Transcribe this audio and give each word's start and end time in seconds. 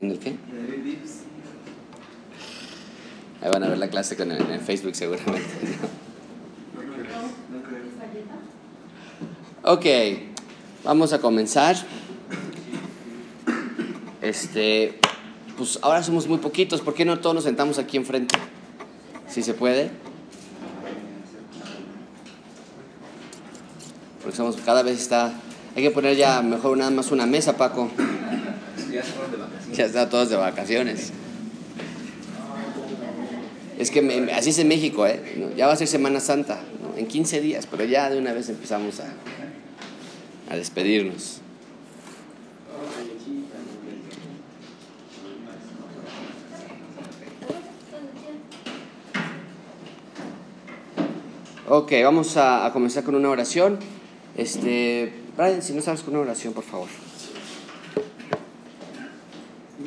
¿En 0.00 0.10
el 0.10 0.18
qué? 0.18 0.34
Ahí 3.42 3.50
van 3.52 3.64
a 3.64 3.68
ver 3.68 3.76
la 3.76 3.88
clase 3.88 4.16
con 4.16 4.32
el, 4.32 4.40
en 4.50 4.60
Facebook 4.60 4.94
seguramente. 4.94 5.44
Ok, 9.62 9.86
vamos 10.84 11.12
a 11.12 11.20
comenzar. 11.20 11.76
Este, 14.22 14.98
pues 15.58 15.78
ahora 15.82 16.02
somos 16.02 16.26
muy 16.26 16.38
poquitos, 16.38 16.80
¿por 16.80 16.94
qué 16.94 17.04
no 17.04 17.20
todos 17.20 17.34
nos 17.34 17.44
sentamos 17.44 17.78
aquí 17.78 17.98
enfrente? 17.98 18.38
Si 19.28 19.42
se 19.42 19.52
puede. 19.52 19.90
Porque 24.22 24.34
somos, 24.34 24.56
cada 24.56 24.82
vez 24.82 24.98
está, 24.98 25.34
hay 25.76 25.82
que 25.82 25.90
poner 25.90 26.16
ya 26.16 26.40
mejor 26.40 26.78
nada 26.78 26.90
más 26.90 27.10
una 27.10 27.26
mesa, 27.26 27.58
Paco. 27.58 27.90
Ya 29.72 29.84
están 29.86 30.10
todos 30.10 30.30
de 30.30 30.36
vacaciones. 30.36 31.12
Es 33.78 33.90
que 33.90 34.02
me- 34.02 34.30
así 34.32 34.50
es 34.50 34.58
en 34.58 34.68
México, 34.68 35.06
¿eh? 35.06 35.52
Ya 35.56 35.66
va 35.66 35.72
a 35.72 35.76
ser 35.76 35.86
Semana 35.88 36.20
Santa, 36.20 36.60
en 36.96 37.06
15 37.06 37.40
días, 37.40 37.66
pero 37.70 37.84
ya 37.84 38.10
de 38.10 38.18
una 38.18 38.32
vez 38.32 38.48
empezamos 38.50 39.00
a, 39.00 39.12
a 40.52 40.56
despedirnos. 40.56 41.40
Ok, 51.68 51.92
vamos 52.02 52.36
a, 52.36 52.66
a 52.66 52.72
comenzar 52.72 53.04
con 53.04 53.14
una 53.14 53.28
oración. 53.30 53.78
Este, 54.36 55.12
Brian, 55.36 55.62
si 55.62 55.72
no 55.72 55.82
sabes 55.82 56.02
con 56.02 56.14
una 56.14 56.22
oración, 56.22 56.52
por 56.52 56.64
favor. 56.64 56.88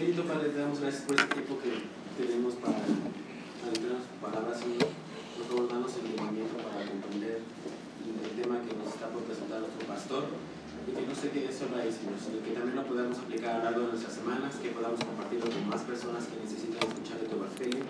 Bendito 0.03 0.27
Padre, 0.27 0.49
te 0.49 0.59
damos 0.59 0.81
gracias 0.81 1.07
por 1.07 1.15
este 1.15 1.31
tiempo 1.31 1.55
que 1.63 1.71
tenemos 2.19 2.59
para 2.59 2.75
adentrar 2.75 4.03
tus 4.03 4.19
palabras, 4.19 4.59
Señor. 4.59 4.91
Por 4.91 5.47
favor, 5.47 5.63
danos 5.71 5.95
entendimiento 5.95 6.59
para 6.59 6.83
comprender 6.83 7.39
el 7.39 8.33
tema 8.35 8.59
que 8.67 8.75
nos 8.75 8.91
está 8.91 9.07
por 9.15 9.23
presentar 9.23 9.63
nuestro 9.63 9.87
pastor. 9.87 10.27
Y 10.27 10.91
que 10.91 11.07
no 11.07 11.15
se 11.15 11.31
quede 11.31 11.47
solo 11.55 11.79
ahí, 11.79 11.87
Señor, 11.87 12.19
sino 12.19 12.43
que 12.43 12.51
también 12.51 12.75
lo 12.75 12.83
podamos 12.83 13.15
aplicar 13.15 13.55
a 13.55 13.57
lo 13.59 13.63
largo 13.63 13.79
de 13.87 13.89
nuestras 13.95 14.19
semanas, 14.19 14.59
que 14.59 14.75
podamos 14.75 14.99
compartirlo 14.99 15.47
con 15.47 15.71
más 15.71 15.87
personas 15.87 16.27
que 16.27 16.35
necesitan 16.35 16.83
escuchar 16.83 17.23
de 17.23 17.27
tu 17.31 17.39
evangelio 17.39 17.87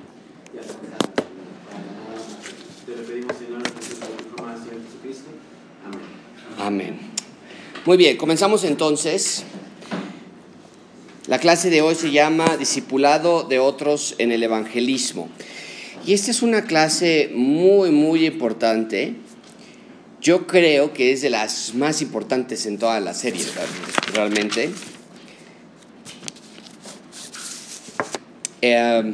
y 0.54 0.56
almas. 0.62 0.78
Te 2.86 2.94
lo 2.94 3.04
pedimos, 3.10 3.34
Señor, 3.42 3.58
en 3.58 3.74
el 3.74 4.62
Señor 4.62 4.86
Jesucristo. 4.86 5.34
Amén. 5.82 6.06
Amén. 6.62 6.94
Muy 7.90 7.98
bien, 7.98 8.22
comenzamos 8.22 8.62
entonces. 8.70 9.50
La 11.34 11.40
clase 11.40 11.72
de 11.72 11.82
hoy 11.82 11.96
se 11.96 12.12
llama 12.12 12.58
Discipulado 12.58 13.42
de 13.42 13.58
otros 13.58 14.14
en 14.20 14.32
el 14.32 14.44
Evangelismo. 14.44 15.30
Y 16.06 16.14
esta 16.14 16.30
es 16.30 16.44
una 16.44 16.66
clase 16.66 17.32
muy, 17.34 17.90
muy 17.90 18.28
importante. 18.28 19.16
Yo 20.22 20.46
creo 20.46 20.94
que 20.94 21.12
es 21.12 21.24
de 21.24 21.32
las 21.32 21.74
más 21.74 22.04
importantes 22.04 22.68
en 22.68 22.78
toda 22.78 23.00
la 23.00 23.16
serie, 23.16 23.44
realmente. 24.14 24.70
Eh, 28.62 29.14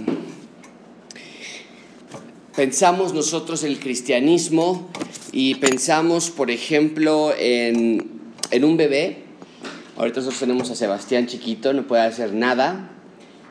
pensamos 2.54 3.14
nosotros 3.14 3.64
el 3.64 3.80
cristianismo 3.80 4.90
y 5.32 5.56
pensamos, 5.56 6.32
por 6.32 6.52
ejemplo, 6.52 7.34
en, 7.40 8.12
en 8.52 8.66
un 8.66 8.76
bebé. 8.76 9.29
Ahorita 10.00 10.22
nosotros 10.22 10.40
tenemos 10.40 10.72
a 10.72 10.76
Sebastián 10.76 11.28
chiquito, 11.28 11.74
no 11.74 11.86
puede 11.86 12.04
hacer 12.04 12.32
nada 12.34 12.90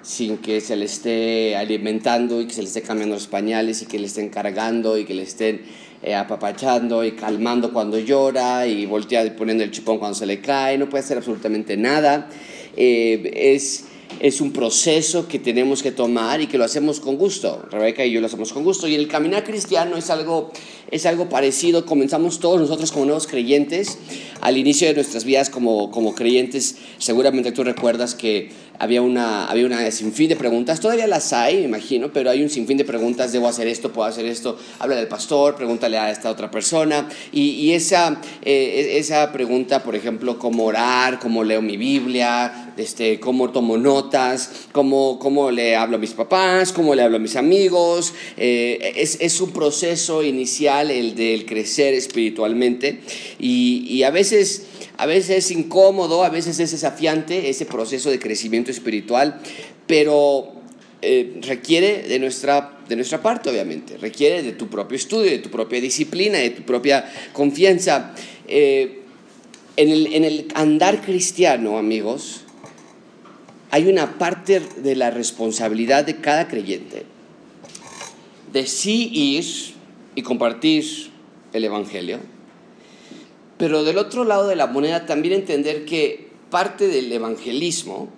sin 0.00 0.38
que 0.38 0.62
se 0.62 0.76
le 0.76 0.86
esté 0.86 1.54
alimentando 1.56 2.40
y 2.40 2.46
que 2.46 2.54
se 2.54 2.62
le 2.62 2.68
esté 2.68 2.80
cambiando 2.80 3.16
los 3.16 3.26
pañales 3.26 3.82
y 3.82 3.84
que 3.84 3.98
le 3.98 4.06
estén 4.06 4.30
cargando 4.30 4.96
y 4.96 5.04
que 5.04 5.12
le 5.12 5.24
estén 5.24 5.60
eh, 6.02 6.14
apapachando 6.14 7.04
y 7.04 7.12
calmando 7.12 7.70
cuando 7.70 7.98
llora 7.98 8.66
y 8.66 8.86
volteando 8.86 9.30
y 9.30 9.36
poniendo 9.36 9.62
el 9.62 9.72
chupón 9.72 9.98
cuando 9.98 10.14
se 10.14 10.24
le 10.24 10.40
cae, 10.40 10.78
no 10.78 10.88
puede 10.88 11.04
hacer 11.04 11.18
absolutamente 11.18 11.76
nada. 11.76 12.30
Eh, 12.78 13.30
es, 13.54 13.84
es 14.20 14.40
un 14.40 14.52
proceso 14.52 15.28
que 15.28 15.38
tenemos 15.38 15.82
que 15.82 15.92
tomar 15.92 16.40
y 16.40 16.46
que 16.46 16.58
lo 16.58 16.64
hacemos 16.64 17.00
con 17.00 17.16
gusto. 17.16 17.66
Rebeca 17.70 18.04
y 18.04 18.12
yo 18.12 18.20
lo 18.20 18.26
hacemos 18.26 18.52
con 18.52 18.64
gusto. 18.64 18.88
Y 18.88 18.94
el 18.94 19.08
caminar 19.08 19.44
cristiano 19.44 19.96
es 19.96 20.10
algo, 20.10 20.50
es 20.90 21.06
algo 21.06 21.28
parecido. 21.28 21.86
Comenzamos 21.86 22.40
todos 22.40 22.60
nosotros 22.60 22.90
como 22.90 23.04
nuevos 23.04 23.26
creyentes. 23.26 23.98
Al 24.40 24.56
inicio 24.56 24.88
de 24.88 24.94
nuestras 24.94 25.24
vidas 25.24 25.50
como, 25.50 25.90
como 25.90 26.14
creyentes, 26.14 26.76
seguramente 26.98 27.52
tú 27.52 27.64
recuerdas 27.64 28.14
que 28.14 28.50
había 28.78 29.02
una, 29.02 29.46
había 29.46 29.66
una 29.66 29.90
sinfín 29.90 30.28
de 30.28 30.36
preguntas. 30.36 30.80
Todavía 30.80 31.06
las 31.06 31.32
hay, 31.32 31.56
me 31.56 31.62
imagino, 31.62 32.12
pero 32.12 32.30
hay 32.30 32.42
un 32.42 32.50
sinfín 32.50 32.76
de 32.76 32.84
preguntas. 32.84 33.32
¿Debo 33.32 33.48
hacer 33.48 33.66
esto? 33.66 33.92
¿Puedo 33.92 34.08
hacer 34.08 34.26
esto? 34.26 34.58
Habla 34.78 34.96
del 34.96 35.08
pastor, 35.08 35.56
pregúntale 35.56 35.98
a 35.98 36.10
esta 36.10 36.30
otra 36.30 36.50
persona. 36.50 37.08
Y, 37.32 37.50
y 37.50 37.72
esa, 37.72 38.20
eh, 38.42 38.96
esa 38.98 39.32
pregunta, 39.32 39.82
por 39.82 39.96
ejemplo, 39.96 40.38
cómo 40.38 40.64
orar, 40.64 41.18
cómo 41.18 41.44
leo 41.44 41.62
mi 41.62 41.76
Biblia, 41.76 42.72
este, 42.76 43.18
cómo 43.18 43.50
tomo 43.50 43.76
notas, 43.76 44.66
cómo, 44.72 45.18
cómo 45.18 45.50
le 45.50 45.76
hablo 45.76 45.96
a 45.96 46.00
mis 46.00 46.12
papás, 46.12 46.72
cómo 46.72 46.94
le 46.94 47.02
hablo 47.02 47.16
a 47.16 47.20
mis 47.20 47.36
amigos. 47.36 48.14
Eh, 48.36 48.94
es, 48.96 49.18
es, 49.20 49.40
un 49.40 49.50
proceso 49.50 50.22
inicial 50.22 50.90
el 50.90 51.14
del 51.14 51.46
crecer 51.46 51.94
espiritualmente 51.94 53.00
y, 53.38 53.84
y, 53.88 54.02
a, 54.02 54.10
veces, 54.10 54.66
a 54.98 55.06
veces 55.06 55.44
es 55.44 55.50
incómodo, 55.52 56.24
a 56.24 56.28
veces 56.28 56.58
es 56.58 56.72
desafiante 56.72 57.48
ese 57.48 57.64
proceso 57.66 58.10
de 58.10 58.18
crecimiento 58.18 58.70
espiritual, 58.70 59.40
pero 59.86 60.52
eh, 61.00 61.38
requiere 61.42 62.02
de 62.02 62.18
nuestra, 62.18 62.78
de 62.88 62.96
nuestra 62.96 63.22
parte, 63.22 63.48
obviamente, 63.48 63.96
requiere 63.96 64.42
de 64.42 64.52
tu 64.52 64.68
propio 64.68 64.96
estudio, 64.96 65.30
de 65.30 65.38
tu 65.38 65.50
propia 65.50 65.80
disciplina, 65.80 66.38
de 66.38 66.50
tu 66.50 66.62
propia 66.62 67.10
confianza. 67.32 68.14
Eh, 68.48 69.02
en, 69.76 69.88
el, 69.90 70.12
en 70.12 70.24
el 70.24 70.48
andar 70.54 71.00
cristiano, 71.00 71.78
amigos, 71.78 72.42
hay 73.70 73.86
una 73.86 74.18
parte 74.18 74.60
de 74.60 74.96
la 74.96 75.10
responsabilidad 75.10 76.04
de 76.04 76.16
cada 76.16 76.48
creyente 76.48 77.06
de 78.52 78.66
sí 78.66 79.10
ir 79.12 79.44
y 80.14 80.22
compartir 80.22 80.84
el 81.52 81.64
Evangelio, 81.64 82.18
pero 83.58 83.84
del 83.84 83.98
otro 83.98 84.24
lado 84.24 84.46
de 84.46 84.56
la 84.56 84.66
moneda 84.66 85.04
también 85.04 85.34
entender 85.34 85.84
que 85.84 86.28
parte 86.50 86.88
del 86.88 87.12
evangelismo 87.12 88.08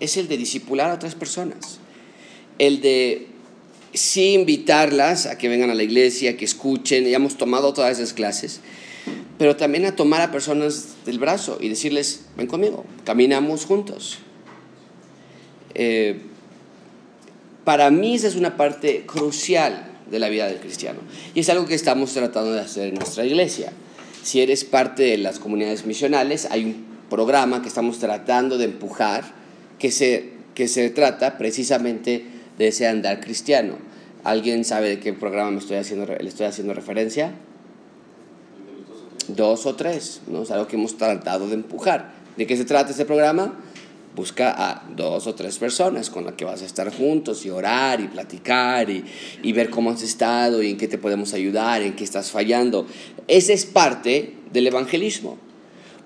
es 0.00 0.16
el 0.16 0.28
de 0.28 0.36
discipular 0.36 0.90
a 0.90 0.94
otras 0.94 1.14
personas, 1.14 1.78
el 2.58 2.80
de 2.80 3.28
sí 3.94 4.34
invitarlas 4.34 5.26
a 5.26 5.38
que 5.38 5.48
vengan 5.48 5.70
a 5.70 5.74
la 5.74 5.82
iglesia, 5.82 6.36
que 6.36 6.44
escuchen, 6.44 7.04
ya 7.04 7.16
hemos 7.16 7.36
tomado 7.36 7.72
todas 7.72 7.98
esas 7.98 8.12
clases, 8.12 8.60
pero 9.38 9.56
también 9.56 9.84
a 9.84 9.94
tomar 9.94 10.20
a 10.22 10.32
personas 10.32 10.96
del 11.04 11.18
brazo 11.18 11.58
y 11.60 11.68
decirles, 11.68 12.26
ven 12.36 12.46
conmigo, 12.46 12.84
caminamos 13.04 13.64
juntos. 13.64 14.18
Eh, 15.74 16.20
para 17.64 17.90
mí 17.90 18.14
esa 18.14 18.28
es 18.28 18.36
una 18.36 18.56
parte 18.56 19.04
crucial 19.06 19.92
de 20.10 20.18
la 20.18 20.28
vida 20.28 20.46
del 20.46 20.58
cristiano 20.58 21.00
y 21.34 21.40
es 21.40 21.48
algo 21.50 21.66
que 21.66 21.74
estamos 21.74 22.12
tratando 22.12 22.52
de 22.52 22.60
hacer 22.60 22.88
en 22.88 22.94
nuestra 22.94 23.26
iglesia. 23.26 23.72
Si 24.26 24.40
eres 24.40 24.64
parte 24.64 25.04
de 25.04 25.18
las 25.18 25.38
comunidades 25.38 25.86
misionales, 25.86 26.48
hay 26.50 26.64
un 26.64 26.84
programa 27.08 27.62
que 27.62 27.68
estamos 27.68 28.00
tratando 28.00 28.58
de 28.58 28.64
empujar 28.64 29.22
que 29.78 29.92
se, 29.92 30.30
que 30.56 30.66
se 30.66 30.90
trata 30.90 31.38
precisamente 31.38 32.24
de 32.58 32.66
ese 32.66 32.88
andar 32.88 33.20
cristiano. 33.20 33.76
¿Alguien 34.24 34.64
sabe 34.64 34.88
de 34.88 34.98
qué 34.98 35.12
programa 35.12 35.52
me 35.52 35.58
estoy 35.58 35.76
haciendo, 35.76 36.06
le 36.06 36.28
estoy 36.28 36.46
haciendo 36.46 36.74
referencia? 36.74 37.34
Dos 39.28 39.64
o 39.64 39.76
tres, 39.76 40.22
¿no? 40.26 40.42
Es 40.42 40.50
algo 40.50 40.66
que 40.66 40.74
hemos 40.74 40.96
tratado 40.96 41.46
de 41.46 41.54
empujar. 41.54 42.10
¿De 42.36 42.48
qué 42.48 42.56
se 42.56 42.64
trata 42.64 42.90
este 42.90 43.04
programa? 43.04 43.54
Busca 44.16 44.54
a 44.56 44.82
dos 44.96 45.26
o 45.26 45.34
tres 45.34 45.58
personas 45.58 46.08
con 46.08 46.24
las 46.24 46.34
que 46.34 46.46
vas 46.46 46.62
a 46.62 46.64
estar 46.64 46.90
juntos 46.90 47.44
y 47.44 47.50
orar 47.50 48.00
y 48.00 48.08
platicar 48.08 48.88
y, 48.88 49.04
y, 49.42 49.52
ver 49.52 49.68
cómo 49.68 49.90
has 49.90 50.02
estado 50.02 50.62
y 50.62 50.70
en 50.70 50.78
qué 50.78 50.88
te 50.88 50.96
podemos 50.96 51.34
ayudar, 51.34 51.82
en 51.82 51.94
qué 51.94 52.02
estás 52.02 52.30
fallando. 52.30 52.86
Esa 53.28 53.52
es 53.52 53.66
parte 53.66 54.32
del 54.52 54.66
evangelismo. 54.68 55.38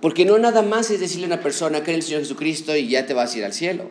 Porque 0.00 0.24
no 0.24 0.38
nada 0.38 0.62
más 0.62 0.90
es 0.90 1.00
decirle 1.00 1.26
a 1.26 1.34
una 1.34 1.42
persona, 1.42 1.82
cree 1.82 1.94
en 1.94 2.00
el 2.00 2.02
Señor 2.02 2.22
Jesucristo 2.22 2.76
y 2.76 2.88
ya 2.88 3.06
te 3.06 3.14
vas 3.14 3.34
a 3.34 3.38
ir 3.38 3.44
al 3.44 3.52
cielo. 3.52 3.90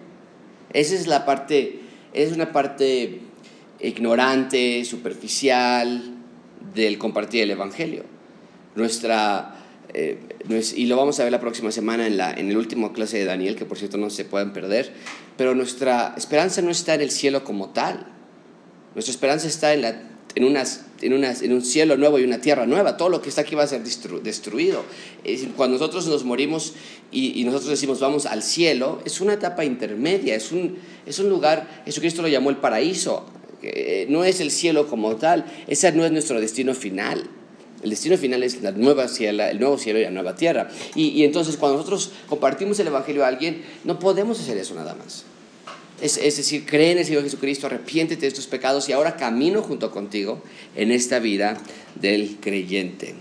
Esa 0.74 0.96
es 0.96 1.08
la 1.08 1.26
parte, 1.26 1.80
es 2.14 2.32
una 2.32 2.52
parte 2.52 3.22
ignorante, 3.80 4.84
superficial 4.86 6.16
del 6.74 6.98
compartir 6.98 7.44
el 7.44 7.52
evangelio. 7.52 8.04
Nuestra 8.76 9.59
eh, 9.94 10.18
y 10.76 10.86
lo 10.86 10.98
vamos 10.98 11.20
a 11.20 11.24
ver 11.24 11.32
la 11.32 11.40
próxima 11.40 11.72
semana 11.72 12.08
en, 12.08 12.18
la, 12.18 12.32
en 12.32 12.50
el 12.50 12.58
último 12.58 12.94
clase 12.94 13.18
de 13.18 13.26
Daniel, 13.26 13.56
que 13.56 13.66
por 13.66 13.78
cierto 13.78 13.98
no 13.98 14.10
se 14.10 14.26
pueden 14.26 14.54
perder, 14.54 14.94
pero 15.38 15.56
nuestra 15.56 16.14
esperanza 16.18 16.62
no 16.62 16.70
está 16.70 16.96
en 16.96 17.02
el 17.02 17.12
cielo 17.12 17.44
como 17.44 17.70
tal, 17.70 18.08
nuestra 18.94 19.12
esperanza 19.12 19.48
está 19.48 19.74
en, 19.74 19.82
la, 19.82 20.02
en 20.36 20.44
unas 20.44 20.86
en, 21.02 21.14
una, 21.14 21.32
en, 21.32 21.54
un 21.54 21.62
cielo 21.62 21.98
nuevo 21.98 22.20
y 22.20 22.24
una 22.24 22.42
tierra 22.42 22.66
nueva. 22.66 22.98
Todo 22.98 23.10
lo 23.10 23.22
que 23.22 23.30
está 23.30 23.42
aquí 23.42 23.56
va 23.56 23.64
a 23.64 23.68
ser 23.68 23.82
destruido. 23.84 24.84
Cuando 25.56 25.78
nosotros 25.78 26.08
nos 26.08 26.24
morimos 26.26 26.74
y, 27.12 27.40
y, 27.40 27.46
nosotros 27.46 27.70
decimos 27.70 28.00
vamos 28.00 28.26
al 28.26 28.44
cielo, 28.44 29.02
es 29.06 29.22
una 29.22 29.34
etapa 29.34 29.64
intermedia, 29.64 30.36
es 30.36 30.52
un, 30.52 30.78
es 31.06 31.20
un 31.20 31.30
lugar, 31.30 31.84
Jesucristo 31.86 32.22
lo 32.22 32.28
llamó 32.28 32.50
el 32.50 32.58
paraíso. 32.58 33.26
Eh, 33.62 34.06
no 34.10 34.24
es 34.24 34.40
el 34.40 34.52
cielo 34.52 34.88
como 34.88 35.18
tal, 35.18 35.46
ese 35.68 35.92
no 35.92 36.06
es 36.06 36.12
nuestro 36.12 36.40
destino 36.40 36.74
final. 36.74 37.30
El 37.84 37.92
destino 37.92 38.18
final 38.18 38.44
es 38.44 38.62
la 38.62 38.72
nueva 38.72 39.08
cielo, 39.08 39.44
el 39.44 39.60
nuevo 39.60 39.78
cielo 39.78 40.00
y 40.00 40.04
la 40.04 40.12
nueva 40.12 40.36
tierra. 40.36 40.70
Y, 40.96 41.24
entonces 41.24 41.56
cuando 41.58 41.78
nosotros 41.78 42.12
compartimos 42.28 42.80
el 42.80 42.88
Evangelio 42.88 43.24
a 43.24 43.28
alguien, 43.28 43.64
no 43.86 44.00
podemos 44.00 44.40
hacer 44.40 44.58
eso 44.58 44.76
nada 44.76 44.96
más. 44.96 45.24
Es, 46.02 46.16
decir, 46.16 46.66
cree 46.66 46.92
en 46.92 47.00
el 47.00 47.06
Señor 47.06 47.24
Jesucristo, 47.24 47.68
arrepiéntete 47.68 48.26
de 48.26 48.32
tus 48.32 48.48
pecados 48.48 48.88
y 48.88 48.94
ahora 48.94 49.18
camino 49.18 49.62
junto 49.62 49.92
contigo 49.92 50.42
en 50.76 50.92
esta 50.92 51.20
vida 51.20 51.58
del 51.96 52.38
creyente. 52.40 53.16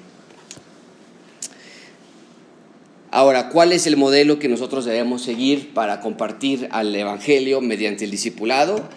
Ahora, 3.11 3.49
¿cuál 3.49 3.73
es 3.73 3.87
el 3.87 3.97
modelo 3.97 4.39
que 4.39 4.49
nosotros 4.49 4.85
debemos 4.85 5.23
seguir 5.23 5.73
para 5.73 6.01
compartir 6.01 6.69
al 6.71 6.95
Evangelio 6.95 7.61
mediante 7.61 8.05
el 8.05 8.11
discipulado? 8.11 8.89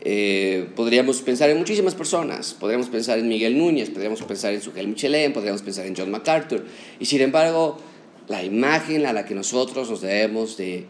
Eh, 0.00 0.70
podríamos 0.76 1.20
pensar 1.22 1.50
en 1.50 1.58
muchísimas 1.58 1.94
personas, 1.94 2.54
podríamos 2.54 2.88
pensar 2.88 3.18
en 3.18 3.28
Miguel 3.28 3.58
Núñez, 3.58 3.90
podríamos 3.90 4.22
pensar 4.22 4.54
en 4.54 4.62
Sugel 4.62 4.86
Michelén, 4.86 5.32
podríamos 5.32 5.62
pensar 5.62 5.86
en 5.86 5.96
John 5.96 6.10
MacArthur, 6.10 6.64
y 7.00 7.06
sin 7.06 7.20
embargo, 7.20 7.78
la 8.28 8.44
imagen 8.44 9.06
a 9.06 9.12
la 9.12 9.24
que 9.24 9.34
nosotros 9.34 9.90
nos 9.90 10.00
debemos 10.00 10.56
de 10.56 10.86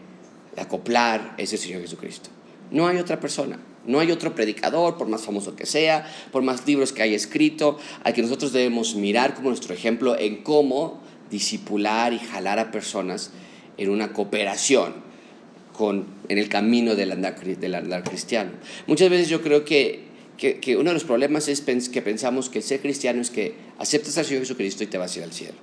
acoplar 0.57 1.33
es 1.37 1.53
el 1.53 1.59
Señor 1.59 1.81
Jesucristo. 1.81 2.29
No 2.69 2.87
hay 2.87 2.97
otra 2.97 3.19
persona, 3.19 3.57
no 3.87 3.99
hay 3.99 4.11
otro 4.11 4.35
predicador, 4.35 4.95
por 4.97 5.07
más 5.07 5.23
famoso 5.23 5.55
que 5.55 5.65
sea, 5.65 6.05
por 6.31 6.43
más 6.43 6.67
libros 6.67 6.93
que 6.93 7.01
haya 7.01 7.15
escrito, 7.15 7.79
al 8.03 8.13
que 8.13 8.21
nosotros 8.21 8.53
debemos 8.53 8.93
mirar 8.93 9.33
como 9.33 9.49
nuestro 9.49 9.73
ejemplo 9.73 10.19
en 10.19 10.43
cómo 10.43 11.01
disipular 11.31 12.13
y 12.13 12.19
jalar 12.19 12.59
a 12.59 12.69
personas 12.69 13.31
en 13.77 13.89
una 13.89 14.13
cooperación 14.13 15.08
en 15.79 16.37
el 16.37 16.49
camino 16.49 16.95
del 16.95 17.11
andar, 17.11 17.39
del 17.39 17.75
andar 17.75 18.03
cristiano. 18.03 18.51
Muchas 18.87 19.09
veces 19.09 19.29
yo 19.29 19.41
creo 19.41 19.63
que, 19.63 20.01
que, 20.37 20.77
uno 20.77 20.89
de 20.89 20.93
los 20.93 21.03
problemas 21.03 21.47
es 21.47 21.61
que 21.89 22.01
pensamos 22.01 22.49
que 22.49 22.61
ser 22.61 22.81
cristiano 22.81 23.21
es 23.21 23.29
que 23.29 23.55
aceptas 23.77 24.17
al 24.17 24.25
Señor 24.25 24.41
Jesucristo 24.41 24.83
y 24.83 24.87
te 24.87 24.97
vas 24.97 25.15
a 25.15 25.19
ir 25.19 25.23
al 25.23 25.31
cielo. 25.31 25.57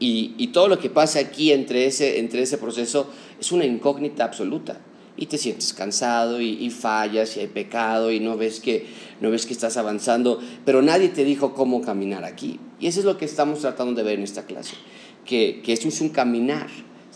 Y, 0.00 0.34
y, 0.38 0.48
todo 0.48 0.68
lo 0.68 0.78
que 0.78 0.90
pasa 0.90 1.18
aquí 1.18 1.50
entre 1.52 1.86
ese, 1.86 2.20
entre 2.20 2.42
ese 2.42 2.58
proceso 2.58 3.10
es 3.40 3.50
una 3.50 3.64
incógnita 3.64 4.24
absoluta. 4.24 4.80
Y 5.16 5.26
te 5.26 5.36
sientes 5.36 5.72
cansado 5.72 6.40
y, 6.40 6.50
y, 6.50 6.70
fallas 6.70 7.36
y 7.36 7.40
hay 7.40 7.48
pecado 7.48 8.12
y 8.12 8.20
no 8.20 8.36
ves, 8.36 8.60
que, 8.60 8.86
no 9.20 9.32
ves 9.32 9.46
que 9.46 9.52
estás 9.52 9.76
avanzando, 9.76 10.40
pero 10.64 10.80
nadie 10.80 11.08
te 11.08 11.24
dijo 11.24 11.54
cómo 11.54 11.82
caminar 11.82 12.24
aquí. 12.24 12.60
Y 12.78 12.86
eso 12.86 13.00
es 13.00 13.04
lo 13.04 13.18
que 13.18 13.24
estamos 13.24 13.60
tratando 13.60 13.94
de 13.94 14.04
ver 14.04 14.18
en 14.18 14.22
esta 14.22 14.46
clase, 14.46 14.74
que, 15.24 15.60
que 15.64 15.72
eso 15.72 15.88
es 15.88 16.00
un 16.00 16.10
caminar. 16.10 16.68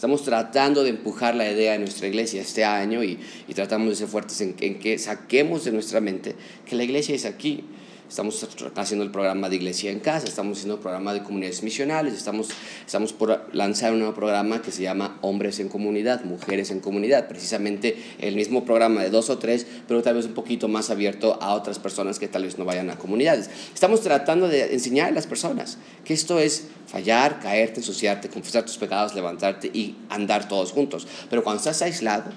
Estamos 0.02 0.24
tratando 0.24 0.82
de 0.82 0.90
empujar 0.90 1.36
la 1.36 1.48
idea 1.48 1.74
de 1.74 1.78
nuestra 1.78 2.08
iglesia 2.08 2.42
este 2.42 2.64
año 2.64 3.04
y, 3.04 3.20
tratamos 3.54 3.88
de 3.88 3.94
ser 3.94 4.08
fuertes 4.08 4.40
en, 4.40 4.56
en 4.58 4.80
que 4.80 4.98
saquemos 4.98 5.64
de 5.64 5.70
nuestra 5.70 6.00
mente 6.00 6.34
que 6.66 6.74
la 6.74 6.82
iglesia 6.82 7.14
es 7.14 7.24
aquí 7.24 7.62
Estamos 8.12 8.46
haciendo 8.76 9.06
el 9.06 9.10
programa 9.10 9.48
de 9.48 9.56
Iglesia 9.56 9.90
en 9.90 9.98
Casa, 9.98 10.26
estamos 10.26 10.58
haciendo 10.58 10.74
el 10.74 10.80
programa 10.80 11.14
de 11.14 11.22
comunidades 11.22 11.62
misionales, 11.62 12.12
estamos, 12.12 12.50
estamos 12.84 13.14
por 13.14 13.48
lanzar 13.54 13.94
un 13.94 14.00
nuevo 14.00 14.12
programa 14.12 14.60
que 14.60 14.70
se 14.70 14.82
llama 14.82 15.16
Hombres 15.22 15.60
en 15.60 15.70
Comunidad, 15.70 16.22
Mujeres 16.24 16.70
en 16.70 16.80
Comunidad, 16.80 17.26
precisamente 17.26 17.96
el 18.18 18.36
mismo 18.36 18.66
programa 18.66 19.02
de 19.02 19.08
dos 19.08 19.30
o 19.30 19.38
tres, 19.38 19.66
pero 19.88 20.02
tal 20.02 20.16
vez 20.16 20.26
un 20.26 20.34
poquito 20.34 20.68
más 20.68 20.90
abierto 20.90 21.38
a 21.40 21.54
otras 21.54 21.78
personas 21.78 22.18
que 22.18 22.28
tal 22.28 22.44
vez 22.44 22.58
no 22.58 22.66
vayan 22.66 22.90
a 22.90 22.98
comunidades. 22.98 23.48
Estamos 23.72 24.02
tratando 24.02 24.46
de 24.46 24.74
enseñar 24.74 25.08
a 25.08 25.12
las 25.12 25.26
personas 25.26 25.78
que 26.04 26.12
esto 26.12 26.38
es 26.38 26.66
fallar, 26.88 27.40
caerte, 27.40 27.80
ensuciarte, 27.80 28.28
confesar 28.28 28.66
tus 28.66 28.76
pecados, 28.76 29.14
levantarte 29.14 29.68
y 29.68 29.96
andar 30.10 30.48
todos 30.48 30.72
juntos. 30.72 31.08
Pero 31.30 31.42
cuando 31.42 31.60
estás 31.60 31.80
aislado, 31.80 32.30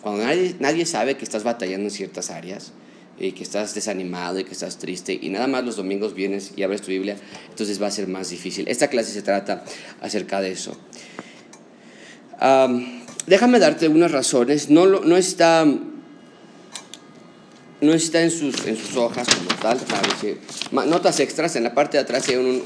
cuando 0.00 0.24
nadie, 0.24 0.56
nadie 0.60 0.86
sabe 0.86 1.18
que 1.18 1.24
estás 1.24 1.44
batallando 1.44 1.88
en 1.88 1.90
ciertas 1.90 2.30
áreas, 2.30 2.72
y 3.20 3.32
que 3.32 3.42
estás 3.42 3.74
desanimado 3.74 4.40
y 4.40 4.44
que 4.44 4.52
estás 4.52 4.78
triste 4.78 5.16
y 5.20 5.28
nada 5.28 5.46
más 5.46 5.62
los 5.62 5.76
domingos 5.76 6.14
vienes 6.14 6.52
y 6.56 6.62
abres 6.62 6.80
tu 6.80 6.88
Biblia, 6.88 7.16
entonces 7.50 7.80
va 7.80 7.86
a 7.86 7.90
ser 7.90 8.08
más 8.08 8.30
difícil. 8.30 8.66
Esta 8.66 8.88
clase 8.88 9.12
se 9.12 9.20
trata 9.20 9.62
acerca 10.00 10.40
de 10.40 10.52
eso. 10.52 10.76
déjame 13.26 13.58
darte 13.58 13.88
unas 13.88 14.10
razones. 14.10 14.70
No, 14.70 14.86
no 14.86 15.16
está, 15.16 15.66
no 17.80 17.92
está 17.92 18.22
en, 18.22 18.30
sus, 18.30 18.66
en 18.66 18.78
sus 18.78 18.96
hojas 18.96 19.28
como 19.28 19.50
tal. 19.60 19.78
Notas 20.88 21.20
extras, 21.20 21.54
en 21.56 21.64
la 21.64 21.74
parte 21.74 21.98
de 21.98 22.04
atrás 22.04 22.26
hay 22.30 22.36
un, 22.36 22.62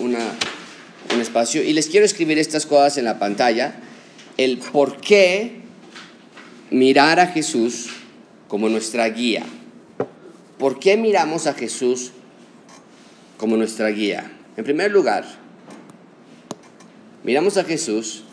un 1.12 1.20
espacio 1.20 1.64
y 1.64 1.72
les 1.72 1.88
quiero 1.88 2.06
escribir 2.06 2.38
estas 2.38 2.64
cosas 2.64 2.96
en 2.98 3.04
la 3.06 3.18
pantalla. 3.18 3.74
El 4.36 4.58
por 4.58 5.00
qué 5.00 5.62
mirar 6.70 7.18
a 7.18 7.26
Jesús 7.26 7.88
como 8.46 8.68
nuestra 8.68 9.08
guía. 9.08 9.44
¿Por 10.58 10.78
qué 10.78 10.96
miramos 10.96 11.46
a 11.46 11.54
Jesús 11.54 12.12
como 13.38 13.56
nuestra 13.56 13.88
guía? 13.88 14.30
En 14.56 14.64
primer 14.64 14.90
lugar, 14.92 15.24
miramos 17.24 17.56
a 17.56 17.64
Jesús 17.64 18.24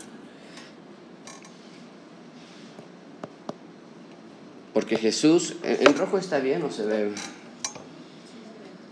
porque 4.74 4.98
Jesús, 4.98 5.56
¿en 5.64 5.98
rojo 5.98 6.18
está 6.18 6.40
bien 6.40 6.64
o 6.64 6.72
se 6.72 6.86
ve? 6.86 7.12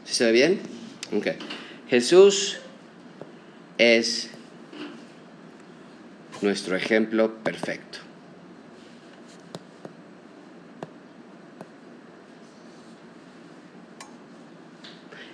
¿Se 0.05 0.25
ve 0.25 0.31
bien? 0.31 0.59
Ok. 1.15 1.27
Jesús 1.89 2.57
es 3.77 4.29
nuestro 6.41 6.75
ejemplo 6.75 7.35
perfecto. 7.43 8.08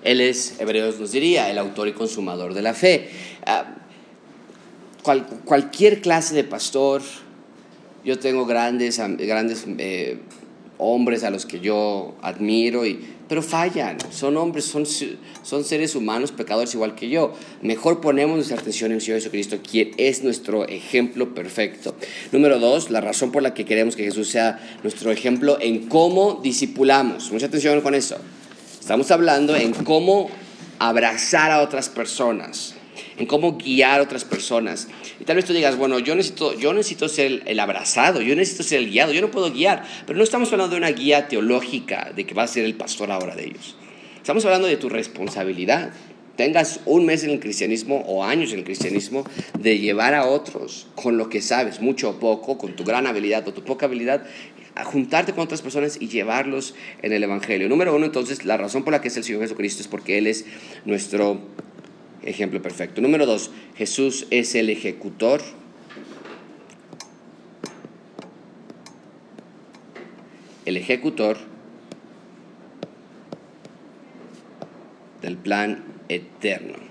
Él 0.06 0.22
es, 0.22 0.60
Hebreos 0.60 1.00
nos 1.00 1.12
diría, 1.12 1.50
el 1.50 1.58
autor 1.58 1.88
y 1.88 1.94
consumador 1.94 2.54
de 2.54 2.62
la 2.62 2.74
fe. 2.74 3.10
Ah, 3.46 3.76
cualquier 5.46 6.00
clase 6.00 6.36
de 6.36 6.44
pastor, 6.44 7.02
yo 8.04 8.20
tengo 8.20 8.46
grandes, 8.46 9.00
grandes 9.18 9.66
eh, 9.80 10.20
hombres 10.78 11.24
a 11.24 11.32
los 11.32 11.48
que 11.48 11.60
yo 11.60 12.14
admiro, 12.22 12.86
y, 12.86 13.00
pero 13.28 13.42
fallan, 13.42 13.98
son 14.12 14.38
hombres, 14.38 14.66
son, 14.66 14.86
son 14.86 15.64
seres 15.64 15.96
humanos, 15.96 16.32
pecadores 16.32 16.76
igual 16.76 16.94
que 16.94 17.10
yo. 17.10 17.34
Mejor 17.64 18.00
ponemos 18.00 18.36
nuestra 18.36 18.60
atención 18.60 18.92
en 18.92 18.98
el 18.98 19.02
Señor 19.02 19.18
Jesucristo, 19.22 19.58
quien 19.68 19.92
es 19.98 20.24
nuestro 20.24 20.68
ejemplo 20.68 21.34
perfecto. 21.34 21.96
Número 22.32 22.60
dos, 22.60 22.92
la 22.92 23.02
razón 23.02 23.32
por 23.32 23.42
la 23.42 23.56
que 23.56 23.66
queremos 23.66 23.96
que 23.96 24.04
Jesús 24.04 24.30
sea 24.30 24.60
nuestro 24.84 25.12
ejemplo 25.12 25.58
en 25.60 25.88
cómo 25.88 26.42
discipulamos. 26.44 27.32
Mucha 27.32 27.48
atención 27.48 27.82
con 27.82 27.96
eso. 27.96 28.18
Estamos 28.86 29.10
hablando 29.10 29.56
en 29.56 29.74
cómo 29.74 30.30
abrazar 30.78 31.50
a 31.50 31.64
otras 31.64 31.90
personas, 31.90 32.76
en 33.18 33.26
cómo 33.26 33.58
guiar 33.58 34.00
a 34.00 34.04
otras 34.04 34.26
personas. 34.26 34.88
Y 35.20 35.24
tal 35.24 35.38
vez 35.38 35.46
tú 35.46 35.54
digas, 35.54 35.76
bueno, 35.76 35.98
yo 35.98 36.14
necesito, 36.14 36.54
yo 36.54 36.72
necesito 36.72 37.10
ser 37.10 37.42
el, 37.48 37.60
abrazado, 37.60 38.22
yo 38.22 38.36
necesito 38.36 38.62
ser 38.62 38.82
el 38.82 38.92
guiado, 38.92 39.12
yo 39.12 39.22
no 39.22 39.32
puedo 39.32 39.52
guiar. 39.52 39.84
Pero 40.06 40.20
no 40.20 40.24
estamos 40.24 40.52
hablando 40.54 40.76
de 40.76 40.78
una 40.78 40.92
guía 40.92 41.28
teológica, 41.28 42.12
de 42.16 42.28
que 42.28 42.36
vas 42.36 42.52
a 42.52 42.54
ser 42.54 42.66
el 42.66 42.76
pastor 42.76 43.10
ahora 43.10 43.36
de 43.36 43.46
ellos. 43.46 43.76
Estamos 44.18 44.46
hablando 44.46 44.68
de 44.68 44.78
tu 44.78 44.88
responsabilidad. 44.88 45.90
Tengas 46.36 46.82
un 46.86 47.08
mes 47.08 47.24
en 47.24 47.32
el 47.32 47.40
cristianismo 47.40 48.04
o 48.06 48.24
años 48.24 48.54
en 48.54 48.60
el 48.60 48.66
cristianismo, 48.66 49.26
de 49.58 49.80
llevar 49.80 50.14
a 50.14 50.28
otros 50.28 50.86
con 50.94 51.18
lo 51.18 51.28
que 51.30 51.42
sabes, 51.42 51.82
mucho 51.82 52.12
o 52.12 52.20
poco, 52.20 52.60
con 52.60 52.76
tu 52.76 52.84
gran 52.84 53.08
habilidad 53.08 53.48
o 53.48 53.52
tu 53.52 53.64
poca 53.64 53.88
habilidad, 53.88 54.28
a 54.76 54.84
juntarte 54.84 55.34
con 55.34 55.44
otras 55.44 55.62
personas 55.62 55.98
y 56.00 56.10
llevarlos 56.10 56.76
en 57.02 57.14
el 57.14 57.24
Evangelio. 57.24 57.70
Número 57.70 57.96
uno, 57.96 58.06
entonces, 58.06 58.46
la 58.46 58.58
razón 58.58 58.84
por 58.84 58.92
la 58.92 59.02
que 59.02 59.08
es 59.08 59.18
el 59.18 59.24
Señor 59.24 59.42
Jesucristo 59.42 59.82
es 59.82 59.88
porque 59.88 60.18
Él 60.18 60.28
es 60.28 60.46
nuestro 60.84 61.40
ejemplo 62.24 62.62
perfecto. 62.62 63.02
Número 63.02 63.26
dos, 63.26 63.52
Jesús 63.78 64.28
es 64.32 64.54
el 64.56 64.70
ejecutor. 64.70 65.42
El 70.66 70.78
ejecutor 70.78 71.38
del 75.22 75.38
plan 75.38 75.84
eterno. 76.10 76.85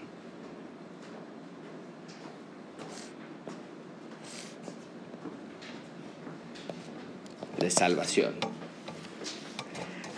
De 7.59 7.71
salvación. 7.71 8.35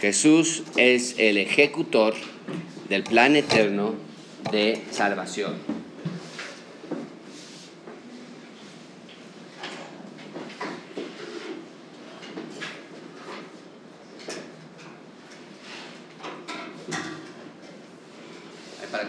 Jesús 0.00 0.62
es 0.76 1.14
el 1.19 1.38
ejecutor 1.38 2.14
del 2.88 3.02
plan 3.02 3.37
eterno 3.37 3.95
de 4.52 4.83
salvación. 4.90 5.55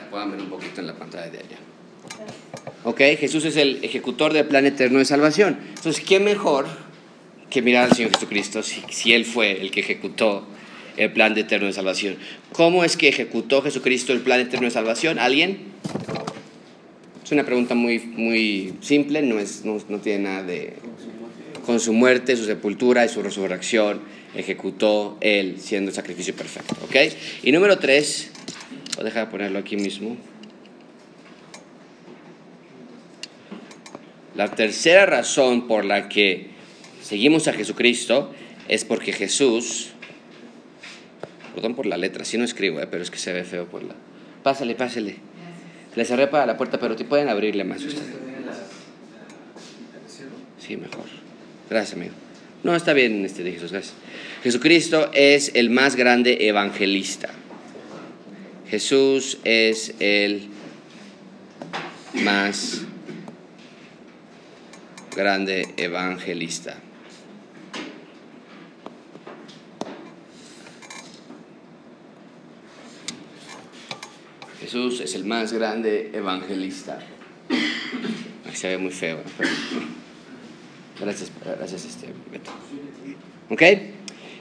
puedan 0.09 0.31
ver 0.31 0.41
un 0.41 0.49
poquito 0.49 0.81
en 0.81 0.87
la 0.87 0.95
pantalla 0.95 1.29
de 1.29 1.37
allá. 1.39 1.57
Ok, 2.83 2.99
Jesús 3.19 3.45
es 3.45 3.57
el 3.57 3.83
ejecutor 3.83 4.33
del 4.33 4.45
plan 4.45 4.65
eterno 4.65 4.99
de 4.99 5.05
salvación. 5.05 5.59
Entonces, 5.75 6.03
¿qué 6.03 6.19
mejor 6.19 6.65
que 7.49 7.61
mirar 7.61 7.85
al 7.85 7.95
Señor 7.95 8.11
Jesucristo 8.11 8.61
si, 8.63 9.13
Él 9.13 9.25
fue 9.25 9.61
el 9.61 9.71
que 9.71 9.79
ejecutó 9.79 10.45
el 10.97 11.11
plan 11.11 11.33
de 11.33 11.41
eterno 11.41 11.67
de 11.67 11.73
salvación? 11.73 12.17
¿Cómo 12.51 12.83
es 12.83 12.97
que 12.97 13.07
ejecutó 13.07 13.61
Jesucristo 13.61 14.13
el 14.13 14.21
plan 14.21 14.39
eterno 14.39 14.65
de 14.65 14.71
salvación? 14.71 15.19
¿Alguien? 15.19 15.59
Es 17.23 17.31
una 17.31 17.45
pregunta 17.45 17.75
muy, 17.75 17.99
muy 17.99 18.73
simple, 18.81 19.21
no, 19.21 19.39
es, 19.39 19.65
no, 19.65 19.77
no 19.89 19.99
tiene 19.99 20.23
nada 20.23 20.43
de... 20.43 20.73
Con 21.65 21.81
su 21.81 21.91
muerte, 21.91 22.37
su 22.37 22.45
sepultura 22.45 23.03
y 23.03 23.09
su 23.09 23.21
resurrección, 23.21 23.99
ejecutó 24.33 25.17
Él 25.19 25.55
siendo 25.59 25.89
el 25.89 25.95
sacrificio 25.95 26.33
perfecto. 26.33 26.75
¿Ok? 26.85 26.95
Y 27.43 27.51
número 27.51 27.77
tres, 27.77 28.31
voy 28.95 29.01
a 29.01 29.03
dejar 29.03 29.25
de 29.25 29.31
ponerlo 29.31 29.59
aquí 29.59 29.75
mismo. 29.75 30.15
La 34.37 34.49
tercera 34.51 35.05
razón 35.07 35.67
por 35.67 35.83
la 35.83 36.07
que 36.07 36.56
seguimos 37.07 37.47
a 37.47 37.53
Jesucristo 37.53 38.33
es 38.67 38.83
porque 38.83 39.13
Jesús, 39.13 39.91
perdón 41.55 41.73
por 41.73 41.85
la 41.85 41.95
letra, 41.95 42.25
si 42.25 42.37
no 42.37 42.43
escribo, 42.43 42.81
eh, 42.81 42.87
pero 42.91 43.01
es 43.01 43.09
que 43.09 43.17
se 43.17 43.31
ve 43.31 43.45
feo 43.45 43.65
por 43.65 43.83
la... 43.83 43.95
Pásale, 44.43 44.75
pásale. 44.75 45.15
Le 45.95 46.05
cerré 46.05 46.27
para 46.27 46.45
la 46.45 46.57
puerta, 46.57 46.79
pero 46.79 46.97
te 46.97 47.05
pueden 47.05 47.29
abrirle 47.29 47.63
más 47.63 47.83
ustedes. 47.83 48.13
Sí, 50.59 50.75
mejor. 50.75 51.05
Gracias, 51.69 51.95
amigo. 51.95 52.13
No, 52.63 52.75
está 52.75 52.91
bien, 52.91 53.23
este, 53.23 53.43
de 53.43 53.53
Jesús, 53.53 53.71
gracias. 53.71 53.95
Jesucristo 54.43 55.09
es 55.13 55.51
el 55.55 55.69
más 55.69 55.95
grande 55.95 56.47
evangelista. 56.47 57.29
Jesús 58.69 59.37
es 59.45 59.93
el 59.99 60.49
más 62.13 62.81
grande 65.15 65.73
evangelista. 65.77 66.77
Jesús 74.67 74.99
es 74.99 75.15
el 75.15 75.23
más 75.23 75.53
grande 75.53 76.11
evangelista. 76.13 76.99
Se 78.53 78.67
ve 78.67 78.77
muy 78.77 78.91
feo. 78.91 79.19
Gracias, 80.99 81.31
gracias, 81.41 81.85
este, 81.85 82.07
Beto. 82.29 82.51
¿Ok? 83.49 83.61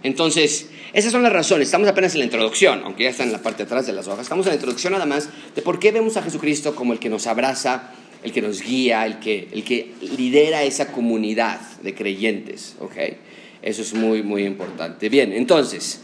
Entonces, 0.02 0.68
esas 0.92 1.12
son 1.12 1.22
las 1.22 1.32
razones. 1.32 1.68
Estamos 1.68 1.86
apenas 1.86 2.14
en 2.14 2.18
la 2.18 2.24
introducción, 2.24 2.82
aunque 2.82 3.04
ya 3.04 3.10
está 3.10 3.22
en 3.22 3.30
la 3.30 3.40
parte 3.40 3.58
de 3.58 3.66
atrás 3.66 3.86
de 3.86 3.92
las 3.92 4.08
hojas. 4.08 4.22
Estamos 4.22 4.44
en 4.46 4.50
la 4.50 4.54
introducción 4.56 4.94
nada 4.94 5.06
más 5.06 5.28
de 5.54 5.62
por 5.62 5.78
qué 5.78 5.92
vemos 5.92 6.16
a 6.16 6.22
Jesucristo 6.22 6.74
como 6.74 6.92
el 6.92 6.98
que 6.98 7.08
nos 7.08 7.28
abraza, 7.28 7.92
el 8.24 8.32
que 8.32 8.42
nos 8.42 8.62
guía, 8.62 9.06
el 9.06 9.20
que, 9.20 9.46
el 9.52 9.62
que 9.62 9.92
lidera 10.16 10.64
esa 10.64 10.90
comunidad 10.90 11.60
de 11.82 11.94
creyentes. 11.94 12.74
¿Ok? 12.80 12.96
Eso 13.62 13.82
es 13.82 13.94
muy, 13.94 14.24
muy 14.24 14.44
importante. 14.44 15.08
Bien, 15.08 15.32
entonces, 15.32 16.00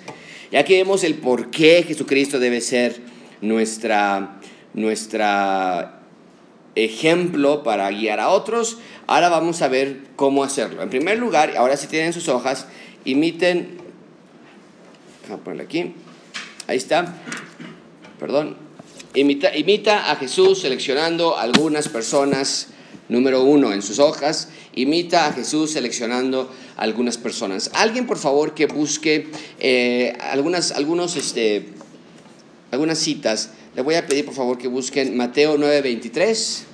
ya 0.52 0.64
que 0.64 0.76
vemos 0.76 1.02
el 1.02 1.17
por 1.17 1.50
qué 1.50 1.83
Jesucristo 1.83 2.38
debe 2.38 2.61
ser 2.61 3.11
nuestra, 3.42 4.40
nuestra 4.72 6.00
ejemplo 6.75 7.62
para 7.62 7.90
guiar 7.90 8.20
a 8.20 8.30
otros. 8.30 8.78
Ahora 9.06 9.28
vamos 9.28 9.61
a 9.61 9.68
ver 9.68 10.00
cómo 10.16 10.42
hacerlo. 10.44 10.82
En 10.82 10.88
primer 10.88 11.18
lugar, 11.18 11.54
ahora 11.56 11.76
si 11.76 11.87
tienen 11.87 12.12
sus 12.12 12.28
hojas, 12.28 12.66
imiten. 13.04 13.78
A 15.30 15.37
ponerle 15.37 15.64
aquí. 15.64 15.92
Ahí 16.66 16.76
está. 16.76 17.16
Perdón. 18.18 18.56
Imita, 19.14 19.54
imita 19.54 20.11
a 20.11 20.16
Jesús 20.16 20.61
seleccionando 20.61 21.37
algunas 21.37 21.88
personas. 21.88 22.68
Número 23.08 23.42
uno 23.42 23.72
en 23.72 23.82
sus 23.82 23.99
hojas. 23.99 24.49
Imita 24.75 25.26
a 25.26 25.32
Jesús 25.32 25.72
seleccionando 25.72 26.50
algunas 26.76 27.18
personas. 27.18 27.70
Alguien, 27.75 28.06
por 28.06 28.16
favor, 28.16 28.54
que 28.54 28.66
busque 28.66 29.28
eh, 29.61 30.16
algunas, 30.18 30.72
algunos, 30.72 31.16
este, 31.16 31.68
algunas 32.73 32.99
citas. 32.99 33.50
Le 33.76 33.83
voy 33.83 33.95
a 33.95 34.07
pedir, 34.07 34.25
por 34.25 34.35
favor, 34.35 34.59
que 34.59 34.67
busquen 34.67 35.17
Mateo 35.17 35.57
9:23. 35.57 36.64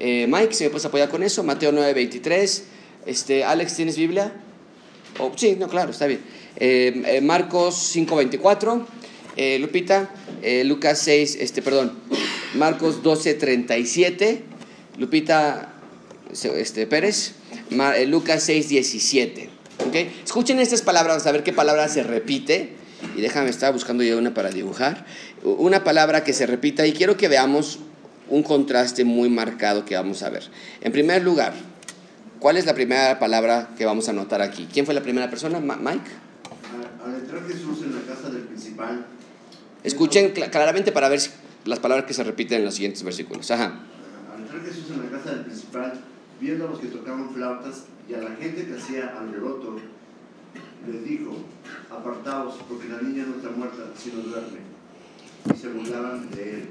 Eh, 0.00 0.26
Mike, 0.28 0.52
si 0.52 0.64
me 0.64 0.70
puedes 0.70 0.84
apoyar 0.84 1.08
con 1.08 1.22
eso, 1.22 1.42
Mateo 1.42 1.72
9:23. 1.72 2.64
Este, 3.06 3.44
Alex, 3.44 3.74
¿tienes 3.74 3.96
Biblia? 3.96 4.34
Oh, 5.18 5.32
sí, 5.34 5.56
no, 5.58 5.68
claro, 5.68 5.92
está 5.92 6.06
bien. 6.06 6.20
Eh, 6.56 7.02
eh, 7.06 7.20
Marcos 7.22 7.76
5:24. 7.76 8.86
Eh, 9.36 9.58
Lupita, 9.60 10.10
eh, 10.42 10.64
Lucas 10.64 10.98
6, 10.98 11.38
este, 11.40 11.62
perdón, 11.62 11.92
Marcos 12.54 13.04
12:37. 13.04 14.42
Lupita 14.98 15.74
este, 16.32 16.88
Pérez, 16.88 17.34
eh, 17.70 18.06
Lucas 18.06 18.48
6:17. 18.48 19.48
¿ok? 19.86 19.94
Escuchen 20.24 20.58
estas 20.58 20.82
palabras, 20.82 21.24
a 21.28 21.32
ver 21.32 21.44
qué 21.44 21.52
palabra 21.52 21.88
se 21.88 22.02
repite. 22.02 22.70
Y 23.16 23.20
déjame, 23.20 23.50
estaba 23.50 23.72
buscando 23.72 24.02
yo 24.02 24.18
una 24.18 24.34
para 24.34 24.50
dibujar. 24.50 25.04
Una 25.42 25.84
palabra 25.84 26.24
que 26.24 26.32
se 26.32 26.46
repita 26.46 26.86
y 26.86 26.92
quiero 26.92 27.16
que 27.16 27.28
veamos 27.28 27.78
un 28.28 28.42
contraste 28.42 29.04
muy 29.04 29.28
marcado 29.30 29.84
que 29.84 29.94
vamos 29.96 30.22
a 30.22 30.30
ver. 30.30 30.44
En 30.80 30.92
primer 30.92 31.22
lugar, 31.22 31.54
¿cuál 32.40 32.56
es 32.56 32.66
la 32.66 32.74
primera 32.74 33.18
palabra 33.18 33.70
que 33.78 33.84
vamos 33.86 34.08
a 34.08 34.12
notar 34.12 34.42
aquí? 34.42 34.68
¿Quién 34.72 34.84
fue 34.84 34.94
la 34.94 35.02
primera 35.02 35.30
persona? 35.30 35.60
Ma- 35.60 35.76
Mike. 35.76 36.10
Al, 37.04 37.14
entrar 37.14 37.42
Jesús 37.46 37.78
en 37.82 37.94
la 37.94 38.02
casa 38.02 38.28
del 38.30 38.42
principal, 38.42 39.06
Escuchen 39.84 40.34
cl- 40.34 40.50
claramente 40.50 40.90
para 40.92 41.08
ver 41.08 41.20
si- 41.20 41.30
las 41.64 41.78
palabras 41.78 42.04
que 42.06 42.12
se 42.14 42.24
repiten 42.24 42.58
en 42.58 42.64
los 42.64 42.74
siguientes 42.74 43.02
versículos. 43.04 43.50
Ajá. 43.50 43.78
al 44.34 44.42
entrar 44.42 44.60
Jesús 44.62 44.86
en 44.90 45.04
la 45.04 45.10
casa 45.18 45.30
del 45.36 45.44
principal, 45.44 45.92
viendo 46.40 46.66
a 46.66 46.70
los 46.70 46.80
que 46.80 46.88
tocaban 46.88 47.30
flautas 47.32 47.84
y 48.08 48.14
a 48.14 48.18
la 48.18 48.30
gente 48.36 48.66
que 48.66 48.74
hacía 48.74 49.14
alboroto, 49.18 49.76
les 50.86 51.04
dijo, 51.04 51.36
apartaos, 51.90 52.54
porque 52.68 52.88
la 52.88 53.00
niña 53.00 53.24
no 53.26 53.36
está 53.36 53.50
muerta, 53.50 53.84
sino 53.96 54.22
duerme. 54.22 54.58
Y 55.52 55.56
se 55.56 55.68
burlaban 55.68 56.30
de 56.30 56.54
él. 56.54 56.68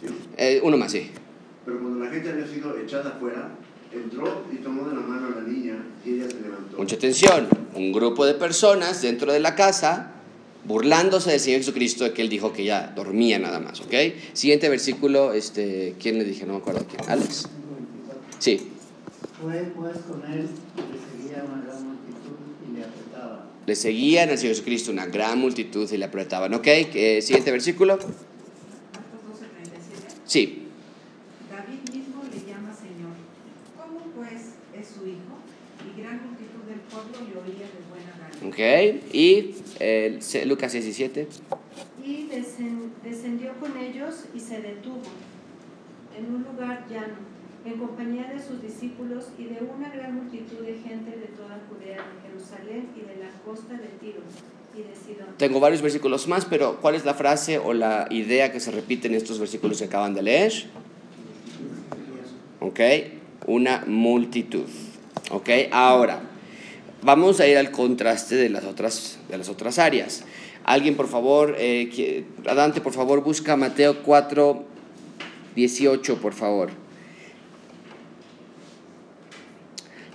¿Sí? 0.00 0.06
Eh, 0.36 0.60
uno 0.62 0.76
más, 0.76 0.92
sí. 0.92 1.10
Pero 1.64 1.80
cuando 1.80 2.04
la 2.04 2.10
gente 2.10 2.30
había 2.30 2.46
sido 2.46 2.78
echada 2.78 3.10
afuera, 3.10 3.50
entró 3.92 4.44
y 4.52 4.56
tomó 4.56 4.88
de 4.88 4.94
la 4.94 5.00
mano 5.00 5.28
a 5.28 5.40
la 5.40 5.46
niña 5.46 5.84
y 6.04 6.14
ella 6.14 6.30
se 6.30 6.40
levantó. 6.40 6.78
Mucha 6.78 6.96
atención. 6.96 7.48
Un 7.74 7.92
grupo 7.92 8.24
de 8.26 8.34
personas 8.34 9.02
dentro 9.02 9.32
de 9.32 9.40
la 9.40 9.54
casa 9.54 10.12
burlándose 10.64 11.30
del 11.30 11.40
Señor 11.40 11.60
Jesucristo 11.60 12.04
de 12.04 12.12
que 12.12 12.22
él 12.22 12.28
dijo 12.28 12.52
que 12.52 12.64
ya 12.64 12.92
dormía 12.94 13.38
nada 13.38 13.58
más, 13.58 13.80
¿ok? 13.80 13.94
Siguiente 14.34 14.68
versículo, 14.68 15.32
este, 15.32 15.94
¿quién 15.98 16.18
le 16.18 16.24
dije? 16.24 16.46
No 16.46 16.54
me 16.54 16.58
acuerdo 16.58 16.84
quién. 16.88 17.08
¿Alex? 17.08 17.48
Sí. 18.38 18.68
Fue 19.40 19.72
pues 19.76 19.98
con 20.08 20.22
él, 20.30 20.46
le 20.46 21.22
seguía 21.22 21.44
una 21.44 21.62
gran 21.64 21.84
multitud 21.84 22.36
y 22.68 22.76
le 22.76 22.84
apretaba. 22.84 23.46
Le 23.68 23.76
seguían 23.76 24.30
al 24.30 24.38
Señor 24.38 24.54
Jesucristo 24.54 24.90
una 24.90 25.04
gran 25.04 25.38
multitud 25.38 25.86
y 25.92 25.98
le 25.98 26.06
apretaban, 26.06 26.54
¿ok? 26.54 26.66
Eh, 26.66 27.20
siguiente 27.20 27.50
versículo. 27.52 27.98
Marcos 27.98 28.08
12:37. 28.08 28.14
Sí. 30.24 30.62
David 31.50 31.80
mismo 31.94 32.22
le 32.32 32.38
llama 32.50 32.74
Señor. 32.74 33.12
¿Cómo 33.76 34.00
pues 34.16 34.54
es 34.72 34.86
su 34.88 35.06
hijo? 35.06 35.36
Y 35.84 35.92
gran 36.00 36.22
multitud 36.26 36.62
del 36.66 36.80
pueblo 36.80 37.18
le 37.28 37.36
oía 37.42 37.66
de 37.66 37.80
buena 37.90 38.12
gana. 38.18 38.36
¿Ok? 38.48 38.58
Y 39.12 39.54
eh, 39.80 40.18
Lucas 40.46 40.72
17. 40.72 41.28
Y 42.02 42.26
descen- 42.32 42.88
descendió 43.04 43.52
con 43.60 43.76
ellos 43.76 44.24
y 44.34 44.40
se 44.40 44.62
detuvo 44.62 45.02
en 46.18 46.24
un 46.34 46.42
lugar 46.42 46.86
llano, 46.90 47.18
en 47.68 47.78
compañía 47.78 48.30
de 48.32 48.42
sus 48.42 48.62
discípulos 48.62 49.26
y 49.38 49.44
de 49.44 49.58
una 49.60 49.90
gran 49.90 50.14
multitud 50.14 50.64
de 50.64 50.74
gente 50.74 51.10
de 51.10 51.26
toda 51.36 51.60
Judea, 51.68 51.96
de 51.96 52.28
Jerusalén 52.28 52.88
y 52.96 53.00
de 53.00 53.16
la 53.22 53.30
costa 53.44 53.74
de 53.74 53.88
Tiro 54.00 54.20
y 54.74 54.78
de 54.78 54.94
Sidón. 54.94 55.34
Tengo 55.36 55.60
varios 55.60 55.82
versículos 55.82 56.26
más, 56.28 56.44
pero 56.44 56.80
¿cuál 56.80 56.94
es 56.94 57.04
la 57.04 57.14
frase 57.14 57.58
o 57.58 57.72
la 57.74 58.06
idea 58.10 58.52
que 58.52 58.60
se 58.60 58.70
repite 58.70 59.08
en 59.08 59.14
estos 59.14 59.38
versículos 59.38 59.78
que 59.78 59.84
acaban 59.84 60.14
de 60.14 60.22
leer? 60.22 60.52
¿Ok? 62.60 62.80
Una 63.46 63.84
multitud. 63.86 64.66
¿Ok? 65.30 65.50
Ahora, 65.70 66.20
vamos 67.02 67.40
a 67.40 67.46
ir 67.46 67.58
al 67.58 67.70
contraste 67.70 68.36
de 68.36 68.48
las 68.48 68.64
otras, 68.64 69.78
áreas. 69.78 70.24
Alguien, 70.64 70.96
por 70.96 71.08
favor, 71.08 71.54
eh, 71.58 72.24
Dante, 72.44 72.80
por 72.80 72.92
favor, 72.92 73.22
busca 73.22 73.56
Mateo 73.56 74.02
4, 74.02 74.64
18, 75.54 76.16
por 76.16 76.34
favor. 76.34 76.87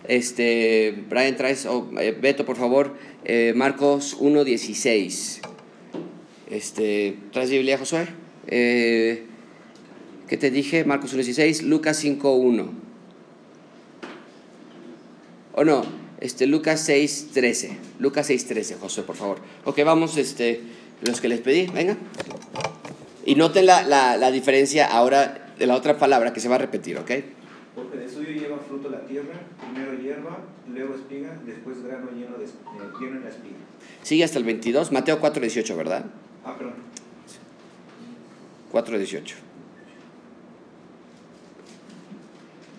Este, 0.08 1.04
Brian, 1.10 1.36
traes, 1.38 1.66
o 1.66 1.90
eh, 2.00 2.12
Beto, 2.12 2.46
por 2.46 2.58
favor, 2.58 2.94
eh, 3.24 3.54
Marcos 3.56 4.18
1, 4.20 4.44
16. 4.44 5.42
Este, 6.50 7.18
¿traes 7.32 7.50
Biblia, 7.50 7.78
Josué? 7.78 8.08
Eh, 8.48 9.24
¿Qué 10.28 10.38
te 10.38 10.52
dije? 10.52 10.84
Marcos 10.84 11.14
1, 11.14 11.24
16, 11.24 11.64
Lucas 11.64 11.98
5, 11.98 12.36
1. 12.36 12.74
O 15.56 15.64
no, 15.64 15.86
este, 16.20 16.48
Lucas 16.48 16.82
6, 16.82 17.30
13. 17.34 17.78
Lucas 18.00 18.28
6, 18.28 18.46
13, 18.46 18.76
Josué, 18.76 19.04
por 19.04 19.16
favor. 19.16 19.38
Ok, 19.64 19.80
vamos, 19.86 20.18
este, 20.18 20.62
los 21.02 21.22
que 21.22 21.30
les 21.30 21.40
pedí, 21.40 21.68
venga. 21.68 21.98
Y 23.26 23.36
noten 23.36 23.66
la, 23.66 23.84
la, 23.84 24.18
la 24.18 24.32
diferencia 24.32 24.86
ahora 24.86 25.54
de 25.58 25.66
la 25.66 25.76
otra 25.76 25.98
palabra 25.98 26.34
que 26.34 26.42
se 26.42 26.50
va 26.50 26.56
a 26.56 26.58
repetir, 26.58 26.98
¿ok? 26.98 27.12
Porque 27.76 27.98
de 27.98 28.10
suyo 28.10 28.32
lleva 28.32 28.58
fruto 28.74 28.90
la 28.90 29.06
tierra, 29.06 29.40
primero 29.60 29.94
hierba, 30.02 30.40
luego 30.68 30.96
espiga, 30.96 31.38
después 31.46 31.84
grano 31.84 32.10
lleno, 32.12 32.38
de, 32.38 32.46
eh, 32.46 32.50
lleno 33.00 33.18
en 33.18 33.24
la 33.24 33.30
espiga. 33.30 33.58
Sigue 34.02 34.24
hasta 34.24 34.40
el 34.40 34.46
22, 34.46 34.92
Mateo 34.92 35.20
4, 35.20 35.42
18, 35.42 35.78
¿verdad? 35.78 36.06
Ah, 36.44 36.56
perdón. 36.58 36.74
4, 38.72 38.98
18. 38.98 39.36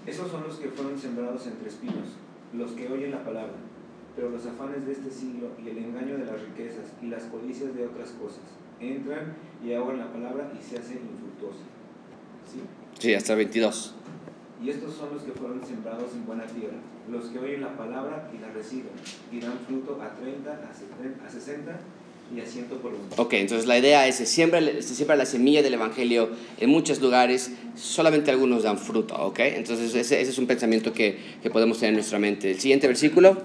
Esos 0.06 0.30
son 0.30 0.42
los 0.42 0.56
que 0.56 0.68
fueron 0.68 0.98
sembrados 0.98 1.46
entre 1.46 1.68
espinos, 1.68 2.08
los 2.52 2.72
que 2.72 2.88
oyen 2.88 3.12
la 3.12 3.24
palabra, 3.24 3.54
pero 4.16 4.30
los 4.30 4.44
afanes 4.46 4.84
de 4.86 4.92
este 4.92 5.10
siglo 5.10 5.50
y 5.64 5.68
el 5.68 5.78
engaño 5.78 6.18
de 6.18 6.26
las 6.26 6.40
riquezas 6.40 6.86
y 7.00 7.06
las 7.06 7.22
codicias 7.24 7.74
de 7.74 7.86
otras 7.86 8.10
cosas 8.10 8.42
entran 8.80 9.34
y 9.64 9.72
ahogan 9.72 9.98
la 9.98 10.12
palabra 10.12 10.52
y 10.58 10.62
se 10.62 10.76
hacen 10.76 10.98
infructuosa. 10.98 11.64
¿Sí? 12.52 12.60
Sí, 12.98 13.14
hasta 13.14 13.32
el 13.32 13.38
22. 13.38 13.94
Y 14.62 14.70
estos 14.70 14.94
son 14.94 15.12
los 15.12 15.22
que 15.22 15.32
fueron 15.32 15.64
sembrados 15.66 16.12
en 16.14 16.24
buena 16.26 16.44
tierra, 16.44 16.76
los 17.10 17.26
que 17.26 17.38
oyen 17.38 17.60
la 17.60 17.76
palabra 17.76 18.30
y 18.34 18.40
la 18.40 18.52
reciben, 18.52 18.92
y 19.32 19.40
dan 19.40 19.58
fruto 19.66 20.00
a 20.00 20.14
30, 20.14 20.50
a 20.50 20.72
70, 20.72 21.26
a 21.26 21.30
60 21.30 21.80
y 22.34 22.40
a 22.40 22.46
100 22.46 22.64
por 22.66 22.92
uno. 22.92 23.04
Ok, 23.16 23.34
entonces 23.34 23.66
la 23.66 23.78
idea 23.78 24.06
es, 24.06 24.16
se 24.16 24.26
siembra, 24.26 24.60
se 24.60 24.94
siembra 24.94 25.16
la 25.16 25.26
semilla 25.26 25.62
del 25.62 25.74
Evangelio 25.74 26.30
en 26.58 26.70
muchos 26.70 27.00
lugares, 27.00 27.52
solamente 27.74 28.30
algunos 28.30 28.62
dan 28.62 28.78
fruto, 28.78 29.14
¿ok? 29.16 29.40
Entonces 29.40 29.94
ese, 29.94 30.20
ese 30.20 30.30
es 30.30 30.38
un 30.38 30.46
pensamiento 30.46 30.92
que, 30.92 31.18
que 31.42 31.50
podemos 31.50 31.78
tener 31.78 31.90
en 31.90 31.96
nuestra 31.96 32.18
mente. 32.18 32.50
El 32.50 32.60
siguiente 32.60 32.86
versículo. 32.86 33.36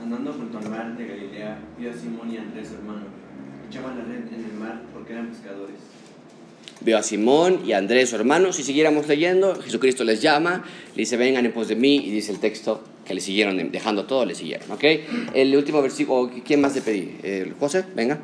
Andando 0.00 0.32
junto 0.32 0.58
al 0.58 0.70
mar 0.70 0.96
de 0.96 1.06
Galilea, 1.06 1.58
vio 1.78 1.90
a 1.90 1.94
Simón 1.94 2.32
y 2.32 2.38
a 2.38 2.42
Andrés, 2.42 2.72
hermano. 2.72 3.04
Echaban 3.68 3.98
la 3.98 4.04
red 4.04 4.26
en 4.32 4.44
el 4.44 4.54
mar 4.58 4.82
porque 4.92 5.12
eran 5.12 5.28
pescadores. 5.28 5.76
Veo 6.82 6.96
a 6.96 7.02
Simón 7.02 7.60
y 7.66 7.72
a 7.72 7.78
Andrés, 7.78 8.10
su 8.10 8.16
hermano. 8.16 8.52
Si 8.52 8.62
siguiéramos 8.62 9.06
leyendo, 9.06 9.54
Jesucristo 9.60 10.02
les 10.02 10.22
llama, 10.22 10.64
le 10.94 11.02
dice, 11.02 11.16
vengan 11.18 11.44
en 11.44 11.52
pos 11.52 11.68
de 11.68 11.76
mí, 11.76 11.96
y 11.96 12.10
dice 12.10 12.32
el 12.32 12.38
texto 12.38 12.82
que 13.06 13.12
le 13.12 13.20
siguieron, 13.20 13.70
dejando 13.70 14.06
todo, 14.06 14.24
le 14.24 14.34
siguieron. 14.34 14.70
¿Ok? 14.70 14.84
El 15.34 15.54
último 15.56 15.82
versículo, 15.82 16.30
¿quién 16.44 16.60
más 16.60 16.74
le 16.74 16.80
pedí? 16.80 17.18
Eh, 17.22 17.52
José, 17.60 17.84
venga. 17.94 18.18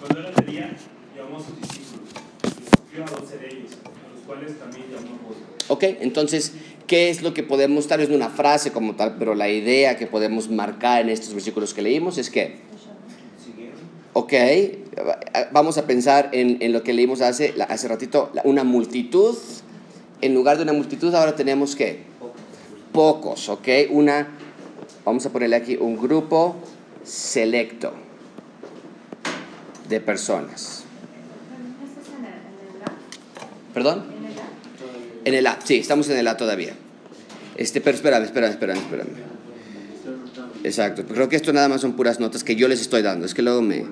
Cuando 0.00 0.20
era 0.20 0.30
de 0.32 0.50
día, 0.50 0.76
llamó 1.16 1.36
a 1.36 1.40
sus 1.40 1.60
discípulos 1.60 2.08
y 2.12 2.96
escogió 2.96 3.04
a 3.04 3.20
doce 3.20 3.38
de 3.38 3.46
ellos, 3.46 3.70
a 3.84 4.14
los 4.14 4.26
cuales 4.26 4.58
también 4.58 4.86
llamó. 4.90 5.18
Ok, 5.68 5.84
entonces, 6.00 6.54
¿qué 6.88 7.10
es 7.10 7.22
lo 7.22 7.32
que 7.32 7.44
podemos, 7.44 7.86
tal 7.86 8.00
vez 8.00 8.08
no 8.08 8.16
una 8.16 8.28
frase 8.28 8.72
como 8.72 8.96
tal, 8.96 9.16
pero 9.18 9.36
la 9.36 9.48
idea 9.48 9.96
que 9.96 10.08
podemos 10.08 10.50
marcar 10.50 11.02
en 11.02 11.10
estos 11.10 11.32
versículos 11.32 11.74
que 11.74 11.82
leímos 11.82 12.18
es 12.18 12.28
que, 12.28 12.56
ok, 14.14 14.32
vamos 15.52 15.78
a 15.78 15.86
pensar 15.86 16.30
en, 16.32 16.58
en 16.60 16.72
lo 16.72 16.82
que 16.82 16.92
leímos 16.92 17.20
hace, 17.20 17.54
hace 17.68 17.88
ratito, 17.88 18.30
una 18.44 18.64
multitud. 18.64 19.36
En 20.20 20.34
lugar 20.34 20.56
de 20.56 20.62
una 20.62 20.72
multitud, 20.72 21.14
ahora 21.14 21.34
tenemos 21.34 21.74
que 21.74 22.04
pocos, 22.92 23.48
¿ok? 23.48 23.68
Una, 23.90 24.28
vamos 25.04 25.26
a 25.26 25.30
ponerle 25.30 25.56
aquí 25.56 25.76
un 25.76 25.96
grupo 25.96 26.56
selecto 27.04 27.92
de 29.88 30.00
personas. 30.00 30.84
¿Perdón? 33.74 34.04
En 35.24 35.34
el 35.34 35.46
A, 35.46 35.58
sí, 35.64 35.78
estamos 35.78 36.08
en 36.10 36.18
el 36.18 36.28
A 36.28 36.36
todavía. 36.36 36.74
Este, 37.56 37.80
pero 37.80 37.96
espérame, 37.96 38.24
espérame, 38.24 38.50
espérame, 38.50 38.78
espérame. 38.78 39.32
Exacto, 40.64 41.04
creo 41.04 41.28
que 41.28 41.36
esto 41.36 41.52
nada 41.52 41.68
más 41.68 41.80
son 41.80 41.94
puras 41.94 42.20
notas 42.20 42.44
que 42.44 42.54
yo 42.54 42.68
les 42.68 42.80
estoy 42.80 43.02
dando, 43.02 43.26
es 43.26 43.34
que 43.34 43.42
luego 43.42 43.62
me, 43.62 43.84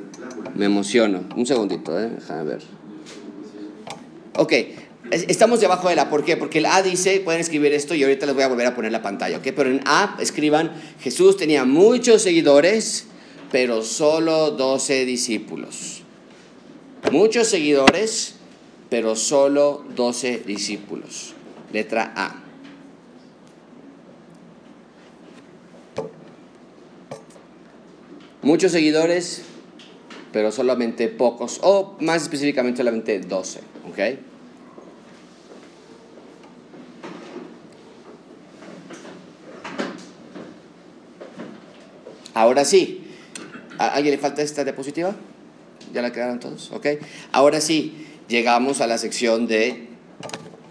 me 0.60 0.66
emociono. 0.66 1.24
Un 1.36 1.46
segundito, 1.46 1.98
¿eh? 1.98 2.10
Déjame 2.16 2.44
ver. 2.44 2.62
Ok, 4.36 4.52
es- 5.10 5.24
estamos 5.28 5.58
debajo 5.60 5.88
de 5.88 5.96
la, 5.96 6.10
¿por 6.10 6.22
qué? 6.22 6.36
Porque 6.36 6.58
el 6.58 6.66
A 6.66 6.82
dice, 6.82 7.20
pueden 7.20 7.40
escribir 7.40 7.72
esto 7.72 7.94
y 7.94 8.02
ahorita 8.02 8.26
les 8.26 8.34
voy 8.34 8.44
a 8.44 8.48
volver 8.48 8.66
a 8.66 8.74
poner 8.76 8.92
la 8.92 9.00
pantalla, 9.00 9.38
¿ok? 9.38 9.42
Pero 9.56 9.70
en 9.70 9.80
A 9.86 10.18
escriban, 10.20 10.70
Jesús 11.00 11.38
tenía 11.38 11.64
muchos 11.64 12.20
seguidores, 12.20 13.06
pero 13.50 13.80
solo 13.82 14.50
12 14.50 15.06
discípulos. 15.06 16.02
Muchos 17.10 17.48
seguidores, 17.48 18.34
pero 18.90 19.16
solo 19.16 19.82
12 19.96 20.42
discípulos. 20.46 21.32
Letra 21.72 22.12
A. 22.14 22.36
Muchos 28.42 28.72
seguidores, 28.72 29.42
pero 30.32 30.52
solamente 30.52 31.08
pocos, 31.08 31.58
o 31.62 31.96
más 32.00 32.22
específicamente 32.22 32.78
solamente 32.78 33.18
12, 33.20 33.60
¿ok? 33.90 33.98
Ahora 42.34 42.64
sí, 42.64 43.02
¿a 43.78 43.88
alguien 43.88 44.14
le 44.14 44.18
falta 44.18 44.42
esta 44.42 44.64
diapositiva? 44.64 45.14
¿Ya 45.92 46.00
la 46.00 46.12
quedaron 46.12 46.38
todos? 46.38 46.70
¿Ok? 46.70 46.86
Ahora 47.32 47.60
sí, 47.60 48.06
llegamos 48.28 48.80
a 48.80 48.86
la 48.86 48.98
sección 48.98 49.46
de, 49.46 49.88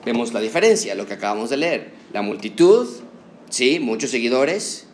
vemos 0.05 0.33
la 0.33 0.39
diferencia, 0.39 0.95
lo 0.95 1.05
que 1.05 1.15
acabamos 1.15 1.49
de 1.49 1.57
leer. 1.57 1.91
La 2.13 2.21
multitud, 2.21 2.87
sí, 3.49 3.79
muchos 3.79 4.09
seguidores, 4.09 4.87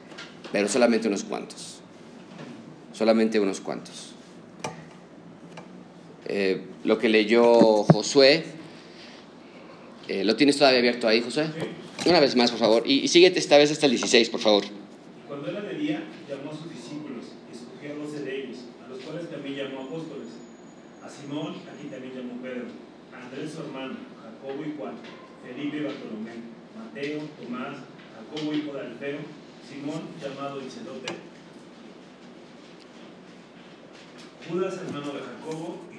pero 0.52 0.68
solamente 0.68 1.08
unos 1.08 1.24
cuantos. 1.24 1.82
Solamente 2.94 3.40
unos 3.40 3.62
cuantos. 3.62 4.15
Eh, 6.28 6.62
lo 6.84 6.98
que 6.98 7.10
leyó 7.10 7.84
Josué, 7.84 8.44
eh, 10.08 10.24
¿lo 10.24 10.36
tienes 10.36 10.58
todavía 10.58 10.80
abierto 10.80 11.08
ahí, 11.08 11.22
Josué? 11.22 11.48
Una 12.06 12.20
vez 12.20 12.36
más, 12.36 12.52
por 12.52 12.60
favor. 12.60 12.84
Y, 12.86 13.00
y 13.00 13.08
síguete 13.08 13.40
esta 13.40 13.58
vez 13.58 13.72
hasta 13.72 13.86
el 13.86 13.92
16, 13.92 14.30
por 14.30 14.40
favor. 14.40 14.64
Cuando 15.28 15.50
era 15.50 15.62
de 15.62 15.76
día, 15.76 16.04
llamó 16.30 16.52
a 16.52 16.56
sus 16.56 16.70
discípulos 16.70 17.26
y 17.50 17.56
escogió 17.56 17.94
a 17.94 18.06
doce 18.06 18.24
de 18.24 18.44
ellos, 18.44 18.58
a 18.84 18.90
los 18.90 19.00
cuales 19.02 19.30
también 19.30 19.56
llamó 19.56 19.82
apóstoles. 19.82 20.28
A 21.04 21.10
Simón, 21.10 21.56
a 21.72 21.78
quien 21.78 21.92
también 21.92 22.14
llamó 22.16 22.42
Pedro, 22.42 22.66
a 23.14 23.26
Andrés 23.26 23.52
su 23.52 23.62
hermano, 23.62 23.96
Jacobo 24.22 24.64
y 24.66 24.74
Juan, 24.78 24.96
Felipe 25.46 25.78
y 25.78 25.84
Bartolomé, 25.84 26.32
Mateo, 26.78 27.22
Tomás, 27.42 27.78
Jacobo 28.14 28.54
hijo 28.54 28.74
de 28.74 28.82
Alfeo, 28.82 29.20
Simón 29.68 30.02
llamado 30.22 30.60
el 30.60 30.70
celote, 30.70 31.14
Judas 34.50 34.78
hermano 34.78 35.14
de 35.14 35.20
Jacobo 35.22 35.82
y 35.92 35.95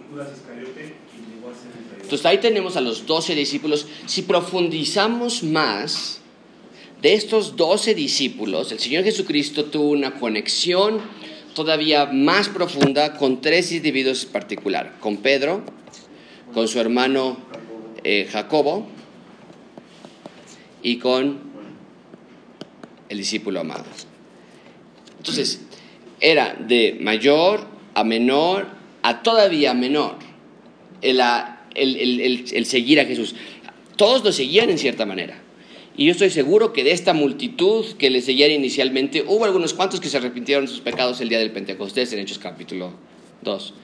Entonces 2.03 2.27
ahí 2.27 2.39
tenemos 2.39 2.77
a 2.77 2.81
los 2.81 3.07
12 3.07 3.35
discípulos. 3.35 3.87
Si 4.07 4.23
profundizamos 4.23 5.43
más 5.43 6.21
de 7.03 7.15
estos 7.15 7.57
12 7.57 7.95
discípulos, 7.95 8.73
el 8.73 8.79
Señor 8.79 9.05
Jesucristo 9.05 9.65
tuvo 9.67 9.91
una 9.91 10.19
conexión 10.19 11.01
todavía 11.55 12.07
más 12.07 12.49
profunda 12.49 13.17
con 13.17 13.41
tres 13.41 13.73
individuos 13.73 14.25
en 14.25 14.31
particular, 14.31 14.97
con 15.01 15.19
Pedro, 15.19 15.65
con 16.55 16.69
su 16.69 16.79
hermano 16.79 17.39
eh, 18.05 18.29
Jacobo 18.31 18.87
y 20.83 20.99
con 20.99 21.41
el 23.09 23.19
discípulo 23.19 23.61
amado. 23.61 23.85
Entonces, 25.19 25.63
era 26.21 26.55
de 26.55 26.99
mayor 27.01 27.67
a 27.95 28.05
menor 28.05 28.76
a 29.09 29.23
todavía 29.23 29.73
menor 29.75 30.17
el, 31.03 31.21
el- 31.21 32.45
el 32.53 32.67
seguir 32.67 33.01
a 33.01 33.05
Jesús. 33.05 33.35
Todos 33.97 34.25
lo 34.25 34.33
seguían 34.33 34.71
en 34.71 34.79
cierta 34.79 35.07
manera. 35.07 35.41
Y 35.97 36.07
yo 36.07 36.13
estoy 36.13 36.31
seguro 36.31 36.73
que 36.73 36.85
de 36.85 36.91
esta 36.93 37.15
multitud 37.15 37.87
que 37.99 38.11
le 38.11 38.21
seguían 38.21 38.51
inicialmente, 38.51 39.25
hubo 39.27 39.45
algunos 39.45 39.73
cuantos 39.73 40.01
que 40.01 40.09
se 40.09 40.19
arrepintieron 40.19 40.67
de 40.67 40.71
sus 40.71 40.81
pecados 40.81 41.21
el 41.21 41.29
día 41.31 41.39
del 41.39 41.53
Pentecostés 41.53 42.13
en 42.13 42.19
Hechos 42.19 42.39
capítulo 42.39 42.93
2. 43.43 43.75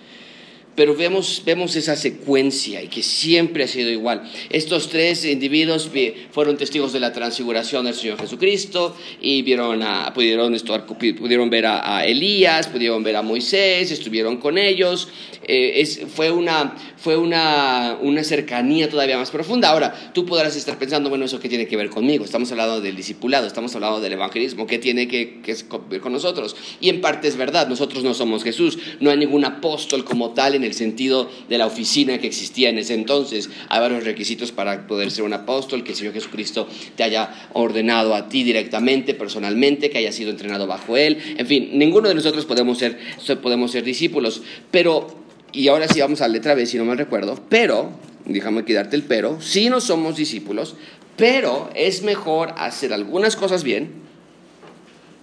Pero 0.75 0.95
vemos, 0.97 1.43
vemos 1.45 1.77
esa 1.77 1.97
secuencia 1.97 2.83
y 2.83 2.89
que 2.89 3.03
siempre 3.03 3.65
ha 3.65 3.69
sido 3.69 3.91
igual. 3.91 4.23
Estos 4.49 4.89
tres 4.89 5.23
individuos 5.27 5.93
vi- 5.93 6.15
fueron 6.31 6.57
testigos 6.57 6.95
de 6.95 7.01
la 7.01 7.13
transfiguración 7.13 7.85
del 7.85 7.95
Señor 7.95 8.19
Jesucristo 8.19 8.97
y 9.21 9.43
vieron 9.43 9.83
a, 9.83 10.15
pudieron, 10.15 10.55
estar- 10.55 10.87
pudieron 10.87 11.51
ver 11.51 11.67
a, 11.67 12.07
Elías, 12.07 12.69
pudieron 12.69 13.03
ver 13.03 13.17
a 13.17 13.23
Moisés, 13.23 13.91
estuvieron 13.91 14.39
con 14.39 14.57
ellos. 14.57 15.09
Eh, 15.47 15.85
fue 16.15 16.31
una, 16.31 16.75
fue 17.03 17.17
una, 17.17 17.99
una 18.01 18.23
cercanía 18.23 18.89
todavía 18.89 19.19
más 19.19 19.33
profunda. 19.33 19.71
Ahora, 19.71 20.13
tú 20.15 20.25
podrás 20.25 20.55
estar 20.55 20.79
pensando, 20.79 21.09
bueno, 21.09 21.25
¿eso 21.25 21.41
qué 21.41 21.49
tiene 21.49 21.67
que 21.67 21.77
ver 21.77 21.91
conmigo? 21.91 22.25
Estamos 22.25 22.51
hablando 22.53 22.81
del 22.81 22.95
discipulado, 22.95 23.49
estamos 23.49 23.75
hablando 23.75 24.01
del 24.01 24.13
evangelismo, 24.13 24.69
¿qué 24.69 24.79
tiene 24.79 25.09
que, 25.09 25.41
que 25.43 25.57
ver 25.91 26.01
con 26.01 26.13
nosotros? 26.13 26.55
Y 26.81 26.91
en 26.91 27.01
parte 27.01 27.27
es 27.27 27.37
verdad, 27.37 27.67
nosotros 27.67 28.05
no 28.05 28.15
somos 28.15 28.45
Jesús, 28.45 28.79
no 29.01 29.11
hay 29.11 29.17
ningún 29.17 29.45
apóstol 29.45 30.05
como 30.05 30.31
tal 30.31 30.55
en 30.55 30.63
el 30.63 30.75
sentido 30.75 31.29
de 31.49 31.59
la 31.59 31.67
oficina 31.67 32.19
que 32.19 32.29
existía 32.29 32.69
en 32.69 32.79
ese 32.79 32.95
entonces. 32.95 33.51
Hay 33.69 33.81
varios 33.81 34.05
requisitos 34.05 34.53
para 34.53 34.87
poder 34.87 35.11
ser 35.11 35.25
un 35.25 35.33
apóstol, 35.33 35.83
que 35.83 35.91
el 35.91 35.97
Señor 35.97 36.15
Jesucristo 36.15 36.69
te 36.95 37.03
haya 37.03 37.49
ordenado 37.53 38.15
a 38.15 38.29
ti 38.29 38.45
directamente, 38.45 39.15
personalmente, 39.15 39.91
que 39.91 39.99
haya 39.99 40.13
sido 40.13 40.31
entrenado 40.31 40.69
bajo 40.69 40.97
Él. 40.97 41.19
En 41.37 41.49
fin, 41.49 41.71
ninguno 41.73 42.09
de 42.09 42.15
nosotros 42.15 42.45
podemos 42.45 42.79
ser, 42.79 42.97
podemos 43.43 43.73
ser 43.73 43.83
discípulos, 43.83 44.43
pero 44.71 45.22
y 45.53 45.69
ahora 45.69 45.87
sí 45.89 46.01
vamos 46.01 46.21
a 46.21 46.29
la 46.29 46.35
letra 46.35 46.55
B, 46.55 46.67
si 46.67 46.79
no 46.79 46.85
mal 46.85 46.99
recuerdo, 46.99 47.39
pero, 47.49 47.91
déjame 48.25 48.65
quitarte 48.65 48.97
el 48.97 49.05
pero, 49.05 49.41
sí 49.41 49.69
no 49.69 49.81
somos 49.81 50.17
discípulos, 50.17 50.77
pero 51.17 51.71
es 51.75 52.03
mejor 52.03 52.55
hacer 52.57 52.93
algunas 52.93 53.37
cosas 53.37 53.63
bien 53.63 53.93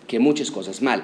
que 0.07 0.19
muchas 0.19 0.51
cosas 0.51 0.81
mal. 0.81 1.03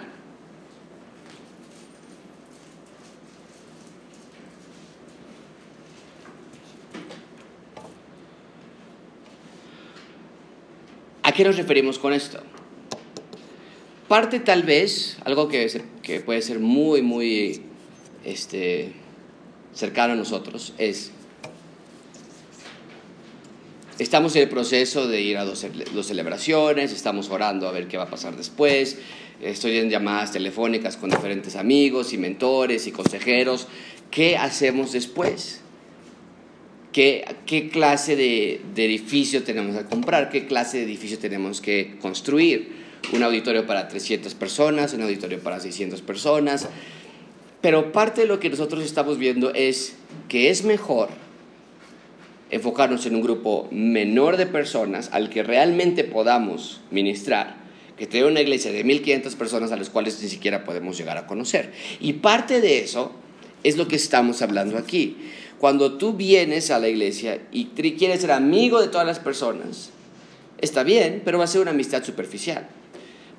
¿A 11.23 11.31
qué 11.31 11.43
nos 11.43 11.57
referimos 11.57 11.97
con 11.97 12.13
esto? 12.13 12.39
Parte 14.07 14.39
tal 14.39 14.61
vez, 14.61 15.17
algo 15.25 15.47
que, 15.47 15.81
que 16.03 16.19
puede 16.19 16.43
ser 16.43 16.59
muy, 16.59 17.01
muy 17.01 17.63
este, 18.23 18.93
cercano 19.75 20.13
a 20.13 20.15
nosotros, 20.15 20.73
es, 20.77 21.11
estamos 23.99 24.35
en 24.35 24.43
el 24.43 24.49
proceso 24.49 25.07
de 25.07 25.21
ir 25.21 25.37
a 25.37 25.45
dos, 25.45 25.65
dos 25.93 26.07
celebraciones, 26.07 26.91
estamos 26.91 27.29
orando 27.29 27.67
a 27.67 27.71
ver 27.71 27.87
qué 27.87 27.97
va 27.97 28.03
a 28.03 28.09
pasar 28.09 28.35
después, 28.37 28.97
estoy 29.41 29.77
en 29.77 29.89
llamadas 29.89 30.31
telefónicas 30.31 30.95
con 30.97 31.09
diferentes 31.09 31.55
amigos 31.55 32.13
y 32.13 32.17
mentores 32.17 32.87
y 32.87 32.91
consejeros, 32.91 33.67
¿qué 34.09 34.37
hacemos 34.37 34.93
después? 34.93 35.61
¿Qué, 36.93 37.25
qué 37.45 37.67
clase 37.67 38.15
de, 38.15 38.61
de 38.73 38.85
edificio 38.85 39.43
tenemos 39.43 39.75
que 39.75 39.83
comprar? 39.83 40.29
¿Qué 40.29 40.47
clase 40.47 40.77
de 40.77 40.83
edificio 40.83 41.19
tenemos 41.19 41.59
que 41.59 41.97
construir? 42.01 42.85
Un 43.11 43.21
auditorio 43.21 43.67
para 43.67 43.89
300 43.89 44.33
personas, 44.33 44.93
un 44.93 45.01
auditorio 45.01 45.39
para 45.39 45.59
600 45.59 46.01
personas. 46.01 46.69
Pero 47.61 47.91
parte 47.91 48.21
de 48.21 48.27
lo 48.27 48.39
que 48.39 48.49
nosotros 48.49 48.83
estamos 48.83 49.17
viendo 49.17 49.53
es 49.53 49.95
que 50.29 50.49
es 50.49 50.63
mejor 50.63 51.09
enfocarnos 52.51 53.05
en 53.05 53.15
un 53.15 53.21
grupo 53.21 53.67
menor 53.71 54.37
de 54.37 54.45
personas 54.45 55.09
al 55.11 55.29
que 55.29 55.43
realmente 55.43 56.03
podamos 56.03 56.81
ministrar, 56.91 57.57
que 57.97 58.07
tener 58.07 58.27
una 58.27 58.41
iglesia 58.41 58.71
de 58.71 58.83
1500 58.83 59.35
personas 59.35 59.71
a 59.71 59.77
las 59.77 59.89
cuales 59.89 60.21
ni 60.21 60.29
siquiera 60.29 60.63
podemos 60.63 60.97
llegar 60.97 61.17
a 61.17 61.27
conocer. 61.27 61.71
Y 61.99 62.13
parte 62.13 62.61
de 62.61 62.79
eso 62.79 63.11
es 63.63 63.77
lo 63.77 63.87
que 63.87 63.95
estamos 63.95 64.41
hablando 64.41 64.77
aquí. 64.77 65.17
Cuando 65.59 65.93
tú 65.93 66.13
vienes 66.13 66.69
a 66.69 66.79
la 66.79 66.87
iglesia 66.87 67.41
y 67.51 67.65
quieres 67.65 68.21
ser 68.21 68.31
amigo 68.31 68.81
de 68.81 68.89
todas 68.89 69.07
las 69.07 69.19
personas, 69.19 69.89
está 70.59 70.83
bien, 70.83 71.21
pero 71.25 71.39
va 71.39 71.45
a 71.45 71.47
ser 71.47 71.61
una 71.61 71.71
amistad 71.71 72.03
superficial. 72.03 72.67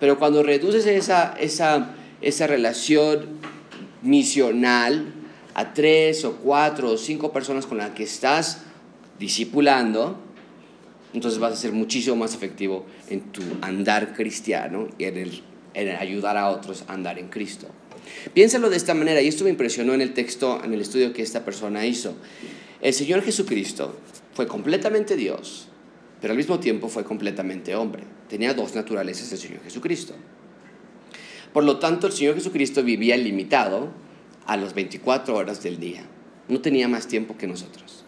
Pero 0.00 0.18
cuando 0.18 0.42
reduces 0.42 0.86
esa, 0.86 1.34
esa, 1.38 1.94
esa 2.20 2.46
relación 2.46 3.38
misional 4.06 5.12
a 5.54 5.74
tres 5.74 6.24
o 6.24 6.36
cuatro 6.36 6.90
o 6.90 6.96
cinco 6.96 7.32
personas 7.32 7.66
con 7.66 7.78
las 7.78 7.90
que 7.90 8.04
estás 8.04 8.62
discipulando, 9.18 10.18
entonces 11.12 11.40
vas 11.40 11.52
a 11.52 11.56
ser 11.56 11.72
muchísimo 11.72 12.16
más 12.16 12.34
efectivo 12.34 12.84
en 13.08 13.20
tu 13.32 13.42
andar 13.62 14.14
cristiano 14.14 14.88
y 14.98 15.04
en, 15.04 15.16
el, 15.16 15.42
en 15.74 15.96
ayudar 15.96 16.36
a 16.36 16.50
otros 16.50 16.84
a 16.88 16.92
andar 16.92 17.18
en 17.18 17.28
Cristo. 17.28 17.68
Piénsalo 18.34 18.70
de 18.70 18.76
esta 18.76 18.94
manera, 18.94 19.20
y 19.20 19.28
esto 19.28 19.44
me 19.44 19.50
impresionó 19.50 19.94
en 19.94 20.00
el 20.00 20.12
texto, 20.14 20.60
en 20.62 20.74
el 20.74 20.80
estudio 20.80 21.12
que 21.12 21.22
esta 21.22 21.44
persona 21.44 21.86
hizo. 21.86 22.14
El 22.80 22.92
Señor 22.92 23.22
Jesucristo 23.22 23.96
fue 24.34 24.46
completamente 24.46 25.16
Dios, 25.16 25.68
pero 26.20 26.32
al 26.32 26.36
mismo 26.36 26.60
tiempo 26.60 26.88
fue 26.88 27.04
completamente 27.04 27.74
hombre. 27.74 28.04
Tenía 28.28 28.54
dos 28.54 28.74
naturalezas 28.74 29.32
el 29.32 29.38
Señor 29.38 29.62
Jesucristo. 29.64 30.14
Por 31.56 31.64
lo 31.64 31.78
tanto, 31.78 32.06
el 32.06 32.12
Señor 32.12 32.34
Jesucristo 32.34 32.82
vivía 32.82 33.16
limitado 33.16 33.88
a 34.44 34.58
las 34.58 34.74
24 34.74 35.34
horas 35.34 35.62
del 35.62 35.80
día. 35.80 36.02
No 36.48 36.60
tenía 36.60 36.86
más 36.86 37.08
tiempo 37.08 37.38
que 37.38 37.46
nosotros. 37.46 38.04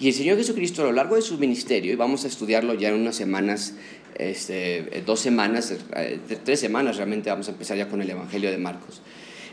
Y 0.00 0.08
el 0.08 0.14
Señor 0.14 0.36
Jesucristo 0.36 0.82
a 0.82 0.86
lo 0.86 0.92
largo 0.92 1.14
de 1.14 1.22
su 1.22 1.38
ministerio, 1.38 1.92
y 1.92 1.94
vamos 1.94 2.24
a 2.24 2.26
estudiarlo 2.26 2.74
ya 2.74 2.88
en 2.88 2.96
unas 2.96 3.14
semanas, 3.14 3.74
este, 4.16 5.04
dos 5.06 5.20
semanas, 5.20 5.76
eh, 5.94 6.18
tres 6.44 6.58
semanas 6.58 6.96
realmente 6.96 7.30
vamos 7.30 7.46
a 7.46 7.52
empezar 7.52 7.76
ya 7.76 7.88
con 7.88 8.02
el 8.02 8.10
Evangelio 8.10 8.50
de 8.50 8.58
Marcos. 8.58 9.00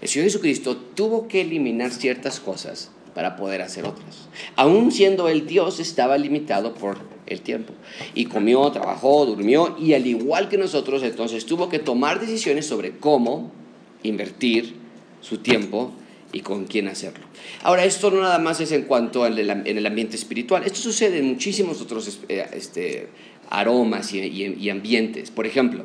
El 0.02 0.08
Señor 0.08 0.26
Jesucristo 0.26 0.76
tuvo 0.76 1.28
que 1.28 1.42
eliminar 1.42 1.92
ciertas 1.92 2.40
cosas 2.40 2.90
para 3.14 3.36
poder 3.36 3.62
hacer 3.62 3.86
otras. 3.86 4.28
Aún 4.56 4.92
siendo 4.92 5.30
el 5.30 5.46
Dios, 5.46 5.80
estaba 5.80 6.18
limitado 6.18 6.74
por 6.74 6.98
el 7.28 7.42
tiempo. 7.42 7.74
Y 8.14 8.26
comió, 8.26 8.70
trabajó, 8.72 9.26
durmió, 9.26 9.76
y 9.80 9.94
al 9.94 10.06
igual 10.08 10.50
que 10.50 10.58
nosotros, 10.58 11.04
entonces 11.04 11.46
tuvo 11.46 11.70
que 11.70 11.80
tomar 11.80 12.20
decisiones 12.20 12.66
sobre 12.66 12.92
cómo 12.98 13.52
invertir 14.04 14.76
su 15.22 15.38
tiempo 15.40 15.92
y 16.32 16.42
con 16.42 16.66
quién 16.66 16.88
hacerlo. 16.88 17.26
Ahora, 17.64 17.86
esto 17.86 18.12
no 18.12 18.22
nada 18.22 18.40
más 18.40 18.60
es 18.62 18.72
en 18.72 18.84
cuanto 18.84 19.24
al 19.24 19.40
en 19.40 19.78
el 19.78 19.86
ambiente 19.86 20.16
espiritual, 20.16 20.64
esto 20.66 20.80
sucede 20.80 21.20
en 21.20 21.26
muchísimos 21.26 21.82
otros 21.82 22.20
eh, 22.30 22.46
este, 22.54 23.08
aromas 23.50 24.14
y, 24.14 24.20
y- 24.20 24.70
ambientes. 24.70 25.32
Por 25.32 25.46
ejemplo, 25.48 25.84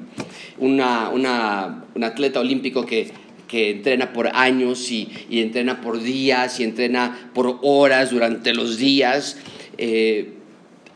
una, 0.59 1.09
una- 1.11 1.85
un 1.94 2.05
atleta 2.05 2.40
olímpico 2.40 2.85
que, 2.85 3.11
que 3.48 3.70
entrena 3.70 4.12
por 4.12 4.29
años 4.35 4.90
y, 4.90 5.09
y 5.31 5.40
entrena 5.40 5.81
por 5.81 6.03
días 6.03 6.59
y 6.61 6.64
entrena 6.64 7.31
por 7.33 7.59
horas 7.62 8.11
durante 8.11 8.53
los 8.53 8.76
días, 8.76 9.37
eh, 9.79 10.35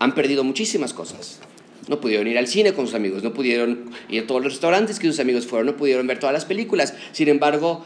han 0.04 0.14
perdido 0.14 0.44
muchísimas 0.44 0.92
cosas. 0.92 1.40
No 1.88 2.00
pudieron 2.00 2.26
ir 2.28 2.38
al 2.38 2.46
cine 2.46 2.72
con 2.74 2.86
sus 2.86 2.94
amigos, 2.94 3.22
no 3.22 3.32
pudieron 3.32 3.90
ir 4.08 4.22
a 4.22 4.26
todos 4.26 4.42
los 4.42 4.52
restaurantes 4.52 4.98
que 4.98 5.06
sus 5.06 5.18
amigos 5.18 5.46
fueron, 5.46 5.66
no 5.66 5.76
pudieron 5.76 6.06
ver 6.06 6.18
todas 6.18 6.32
las 6.32 6.44
películas. 6.44 6.94
Sin 7.12 7.28
embargo, 7.28 7.84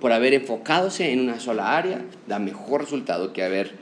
por 0.00 0.12
haber 0.12 0.32
enfocadose 0.34 1.12
en 1.12 1.20
una 1.20 1.40
sola 1.40 1.76
área, 1.76 2.04
da 2.28 2.38
mejor 2.38 2.82
resultado 2.82 3.32
que 3.32 3.42
haber 3.42 3.72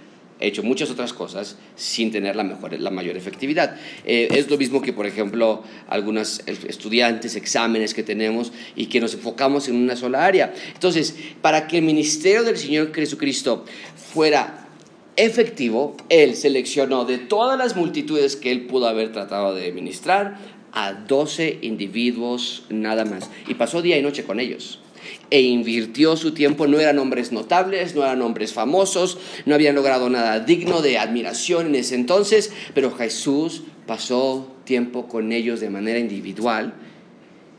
hecho 0.41 0.63
muchas 0.63 0.91
otras 0.91 1.13
cosas 1.13 1.57
sin 1.77 2.11
tener 2.11 2.37
la, 2.37 2.43
mejor, 2.43 2.79
la 2.79 2.91
mayor 2.91 3.17
efectividad. 3.17 3.77
Eh, 4.05 4.29
es 4.31 4.51
lo 4.51 4.57
mismo 4.57 4.81
que, 4.81 4.93
por 4.93 5.07
ejemplo, 5.07 5.63
algunos 5.89 6.43
estudiantes, 6.47 7.37
exámenes 7.37 7.93
que 7.93 8.03
tenemos 8.03 8.53
y 8.77 8.87
que 8.87 9.01
nos 9.01 9.13
enfocamos 9.13 9.69
en 9.69 9.77
una 9.77 9.97
sola 9.97 10.25
área. 10.25 10.55
Entonces, 10.73 11.15
para 11.43 11.67
que 11.67 11.79
el 11.79 11.85
ministerio 11.85 12.45
del 12.45 12.57
Señor 12.57 12.95
Jesucristo 12.95 13.65
fuera 14.13 14.64
efectivo, 15.17 15.97
Él 16.09 16.35
seleccionó 16.37 17.05
de 17.05 17.19
todas 17.19 17.59
las 17.59 17.77
multitudes 17.77 18.37
que 18.37 18.51
Él 18.51 18.67
pudo 18.67 18.87
haber 18.87 19.13
tratado 19.13 19.55
de 19.55 19.73
ministrar 19.73 20.39
a 20.73 20.93
12 20.93 21.59
individuos 21.63 22.65
nada 22.69 23.05
más. 23.05 23.31
Y 23.49 23.55
pasó 23.55 23.83
día 23.83 23.97
y 23.99 24.03
noche 24.03 24.25
con 24.25 24.41
ellos 24.41 24.81
e 25.31 25.41
invirtió 25.43 26.17
su 26.17 26.33
tiempo. 26.33 26.67
No 26.67 26.81
eran 26.81 26.99
hombres 26.99 27.33
notables, 27.33 27.95
no 27.95 28.03
eran 28.03 28.23
hombres 28.23 28.53
famosos, 28.53 29.19
no 29.47 29.55
habían 29.55 29.75
logrado 29.75 30.09
nada 30.11 30.41
digno 30.41 30.83
de 30.83 30.99
admiración 30.99 31.67
en 31.67 31.75
ese 31.77 31.95
entonces, 31.95 32.53
pero 32.75 32.91
Jesús 32.93 33.63
pasó 33.87 34.51
tiempo 34.65 35.09
con 35.09 35.33
ellos 35.33 35.61
de 35.61 35.71
manera 35.71 35.99
individual 35.99 36.75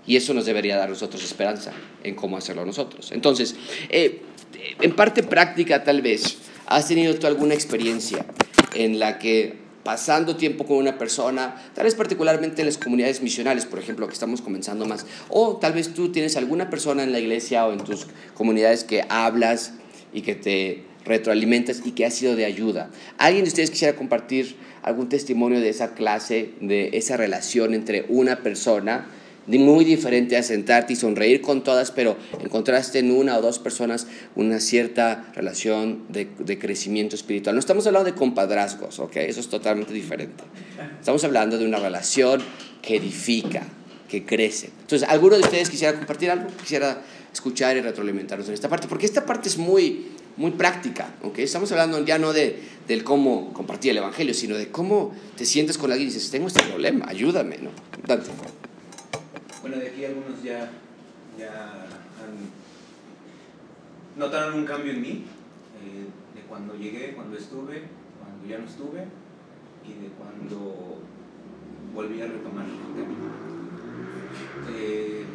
y 0.08 0.15
eso 0.15 0.34
nos 0.34 0.46
debería 0.46 0.78
dar 0.78 0.89
nosotros 0.89 1.24
esperanza 1.24 1.72
en 2.04 2.15
cómo 2.15 2.38
hacerlo 2.38 2.65
nosotros. 2.65 3.12
Entonces, 3.12 3.56
eh, 3.89 4.22
en 4.82 4.96
parte 4.96 5.24
práctica 5.24 5.84
tal 5.84 6.02
vez, 6.02 6.38
¿has 6.65 6.88
tenido 6.88 7.15
tú 7.15 7.28
alguna 7.28 7.54
experiencia 7.54 8.25
en 8.73 8.99
la 8.99 9.19
que 9.19 9.65
pasando 9.84 10.36
tiempo 10.36 10.65
con 10.65 10.78
una 10.78 10.97
persona, 10.97 11.63
tal 11.75 11.84
vez 11.84 11.93
particularmente 11.93 12.63
en 12.63 12.65
las 12.65 12.80
comunidades 12.80 13.21
misionales, 13.21 13.65
por 13.65 13.78
ejemplo, 13.78 14.08
que 14.08 14.13
estamos 14.13 14.41
comenzando 14.41 14.86
más, 14.88 15.06
o 15.30 15.58
tal 15.58 15.73
vez 15.73 15.93
tú 15.93 16.12
tienes 16.12 16.36
alguna 16.38 16.71
persona 16.71 17.04
en 17.04 17.12
la 17.12 17.19
iglesia 17.19 17.67
o 17.67 17.71
en 17.71 17.80
tus 17.80 18.08
comunidades 18.34 18.84
que 18.84 19.06
hablas 19.10 19.73
y 20.12 20.23
que 20.23 20.34
te 20.34 20.84
retroalimentas 21.06 21.84
y 21.86 21.91
que 21.91 22.04
ha 22.04 22.10
sido 22.10 22.36
de 22.36 22.45
ayuda. 22.45 22.89
¿Alguien 23.19 23.43
de 23.43 23.49
ustedes 23.49 23.69
quisiera 23.69 23.95
compartir 23.95 24.56
algún 24.82 25.08
testimonio 25.08 25.60
de 25.60 25.69
esa 25.69 25.93
clase, 25.93 26.54
de 26.62 26.89
esa 26.93 27.15
relación 27.15 27.75
entre 27.75 28.06
una 28.10 28.38
persona 28.41 29.06
muy 29.48 29.86
diferente 29.86 30.38
a 30.38 30.44
sentarte 30.44 30.94
y 30.94 30.96
sonreír 30.96 31.42
con 31.42 31.64
todas, 31.64 31.92
pero 31.92 32.18
encontraste 32.42 33.00
en 33.00 33.12
una 33.12 33.38
o 33.38 33.42
dos 33.42 33.60
personas 33.60 34.08
una 34.36 34.60
cierta 34.60 35.32
relación 35.36 36.04
de, 36.10 36.28
de, 36.40 36.58
crecimiento 36.58 37.16
espiritual. 37.16 37.56
No 37.56 37.60
estamos 37.60 37.86
hablando 37.88 38.10
de 38.10 38.16
compadrazgos, 38.16 39.00
¿ok? 39.00 39.18
Eso 39.18 39.40
es 39.40 39.48
totalmente 39.48 39.94
diferente. 39.94 40.44
Estamos 41.00 41.24
hablando 41.24 41.58
de 41.58 41.66
una 41.66 41.80
relación 41.80 42.42
que 42.82 42.98
edifica, 42.98 43.64
que 44.10 44.26
crece. 44.26 44.72
Entonces, 44.82 45.08
¿alguno 45.08 45.36
de 45.36 45.44
ustedes 45.44 45.70
quisiera 45.70 45.96
compartir 45.96 46.32
algo? 46.32 46.48
Quisiera 46.58 47.02
escuchar 47.32 47.76
y 47.78 47.82
retroalimentarnos 47.82 48.48
en 48.48 48.54
esta 48.54 48.70
parte, 48.70 48.88
porque 48.88 49.06
esta 49.06 49.26
parte 49.26 49.50
es 49.50 49.58
muy, 49.58 50.08
muy 50.38 50.52
práctica, 50.52 51.14
¿ok? 51.22 51.40
Estamos 51.40 51.72
hablando 51.72 52.04
ya 52.04 52.18
no 52.18 52.34
de, 52.34 52.60
del 52.88 53.04
cómo 53.04 53.54
compartir 53.54 53.92
el 53.92 53.98
Evangelio, 53.98 54.34
sino 54.34 54.58
de 54.58 54.70
cómo 54.70 55.14
te 55.38 55.46
sientes 55.46 55.78
con 55.78 55.92
alguien 55.92 56.10
y 56.10 56.14
dices, 56.14 56.32
tengo 56.32 56.48
este 56.48 56.64
problema, 56.64 57.06
ayúdame, 57.08 57.58
¿no? 57.58 57.72
Dante. 58.08 58.32
Bueno, 59.65 59.80
de 59.80 59.89
aquí 59.89 60.06
algunos 60.06 60.43
ya, 60.43 60.69
ya 61.39 61.88
han, 62.21 62.38
notaron 64.15 64.60
un 64.60 64.65
cambio 64.65 64.91
en 64.91 65.01
mí, 65.01 65.25
eh, 65.82 66.06
de 66.36 66.41
cuando 66.41 66.75
llegué, 66.75 67.13
cuando 67.15 67.36
estuve, 67.36 67.82
cuando 68.19 68.47
ya 68.47 68.60
no 68.60 68.65
estuve 68.65 69.08
y 69.84 70.04
de 70.04 70.10
cuando 70.19 70.99
volví 71.95 72.21
a 72.21 72.28
retomar 72.28 72.63
el 72.63 72.78
camino. 72.93 73.25
Eh, 74.69 75.25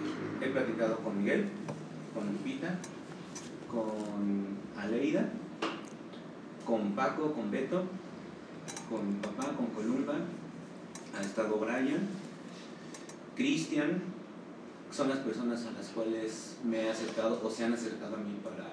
he 0.41 0.47
platicado 0.47 0.99
con 0.99 1.19
Miguel, 1.19 1.47
con 2.15 2.33
Lupita, 2.33 2.79
con 3.69 4.47
Aleida 4.81 5.29
con 6.65 6.93
Paco, 6.93 7.33
con 7.33 7.51
Beto, 7.51 7.83
con 8.89 9.09
mi 9.09 9.15
papá, 9.15 9.57
con 9.57 9.67
Columba, 9.75 10.15
ha 11.19 11.21
estado 11.21 11.57
Brian, 11.57 12.07
Cristian, 13.35 14.20
son 14.91 15.09
las 15.09 15.19
personas 15.19 15.65
a 15.67 15.71
las 15.73 15.89
cuales 15.89 16.57
me 16.65 16.83
he 16.83 16.91
acercado 16.91 17.41
o 17.45 17.51
se 17.51 17.65
han 17.65 17.73
acercado 17.75 18.17
a 18.17 18.19
mí 18.19 18.39
para... 18.43 18.69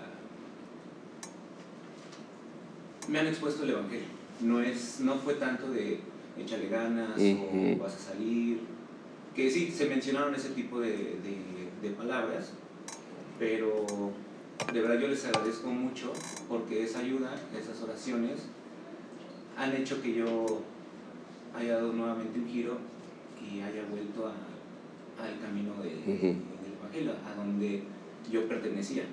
Me 3.07 3.19
han 3.19 3.27
expuesto 3.27 3.63
el 3.63 3.69
Evangelio. 3.71 4.07
No, 4.41 4.59
es, 4.61 4.99
no 4.99 5.15
fue 5.15 5.35
tanto 5.35 5.69
de 5.71 5.99
échale 6.37 6.67
ganas 6.69 7.17
o 7.77 7.83
vas 7.83 7.95
a 7.95 7.99
salir, 7.99 8.61
que 9.35 9.49
sí, 9.49 9.71
se 9.71 9.87
mencionaron 9.87 10.35
ese 10.35 10.49
tipo 10.49 10.79
de, 10.79 10.89
de- 10.89 11.57
de 11.81 11.89
palabras, 11.95 12.51
pero 13.39 13.85
de 14.73 14.81
verdad 14.81 14.99
yo 14.99 15.07
les 15.07 15.23
agradezco 15.25 15.69
mucho 15.69 16.11
porque 16.49 16.83
esa 16.83 16.99
ayuda, 16.99 17.35
esas 17.59 17.81
oraciones, 17.81 18.39
han 19.57 19.73
hecho 19.75 20.01
que 20.01 20.13
yo 20.13 20.61
haya 21.55 21.75
dado 21.77 21.93
nuevamente 21.93 22.39
un 22.39 22.47
giro 22.47 22.77
y 23.41 23.61
haya 23.61 23.83
vuelto 23.89 24.27
a- 24.27 24.33
al 25.19 25.39
camino 25.39 25.73
de- 25.81 26.13
Ujú. 26.13 26.27
del 26.27 26.73
Evangelio, 26.79 27.13
a 27.25 27.35
donde 27.35 27.83
yo 28.31 28.47
pertenecía. 28.47 29.03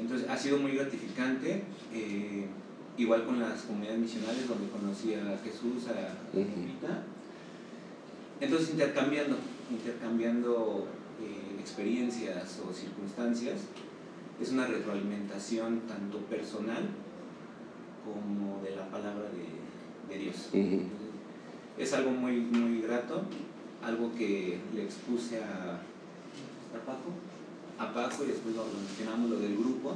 Entonces 0.00 0.28
ha 0.28 0.36
sido 0.36 0.58
muy 0.58 0.72
gratificante, 0.72 1.62
eh, 1.92 2.46
igual 2.98 3.24
con 3.24 3.38
las 3.40 3.62
comunidades 3.62 4.00
misionales 4.00 4.48
donde 4.48 4.68
conocí 4.68 5.14
a 5.14 5.38
Jesús, 5.44 5.88
a. 5.88 6.36
Lupita. 6.36 7.02
Entonces 8.40 8.70
intercambiando, 8.70 9.36
intercambiando 9.70 10.88
eh, 11.22 11.60
experiencias 11.60 12.60
o 12.68 12.72
circunstancias, 12.72 13.60
es 14.40 14.50
una 14.50 14.66
retroalimentación 14.66 15.80
tanto 15.86 16.18
personal 16.26 16.82
como 18.04 18.60
de 18.64 18.74
la 18.74 18.88
palabra 18.90 19.26
de, 19.30 20.12
de 20.14 20.22
Dios. 20.24 20.48
Es 21.78 21.92
algo 21.92 22.10
muy, 22.10 22.40
muy 22.40 22.80
grato, 22.82 23.22
algo 23.82 24.14
que 24.14 24.58
le 24.74 24.84
expuse 24.84 25.38
a, 25.42 25.74
a 25.74 26.86
Paco, 26.86 27.10
a 27.78 27.92
Paco 27.92 28.24
y 28.24 28.28
después 28.28 28.54
lo 28.54 28.64
mencionamos 28.64 29.30
lo 29.30 29.38
del 29.40 29.56
grupo, 29.56 29.94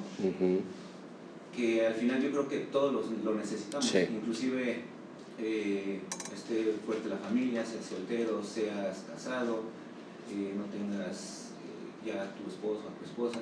que 1.54 1.86
al 1.86 1.94
final 1.94 2.20
yo 2.22 2.30
creo 2.30 2.48
que 2.48 2.58
todos 2.70 2.92
los- 2.92 3.24
lo 3.24 3.34
necesitamos, 3.34 3.86
Sí. 3.86 3.98
inclusive 4.10 4.82
eh, 5.38 6.00
esté 6.32 6.74
fuerte 6.86 7.08
la 7.10 7.16
familia, 7.18 7.64
seas 7.64 7.84
soltero, 7.84 8.42
seas 8.42 9.04
casado, 9.10 9.62
eh, 10.32 10.54
no 10.56 10.64
tengas 10.64 11.52
eh, 11.60 12.06
ya 12.06 12.22
a 12.22 12.34
tu 12.34 12.48
esposo 12.48 12.80
o 12.86 12.88
a 12.88 12.98
tu 12.98 13.04
esposa, 13.04 13.40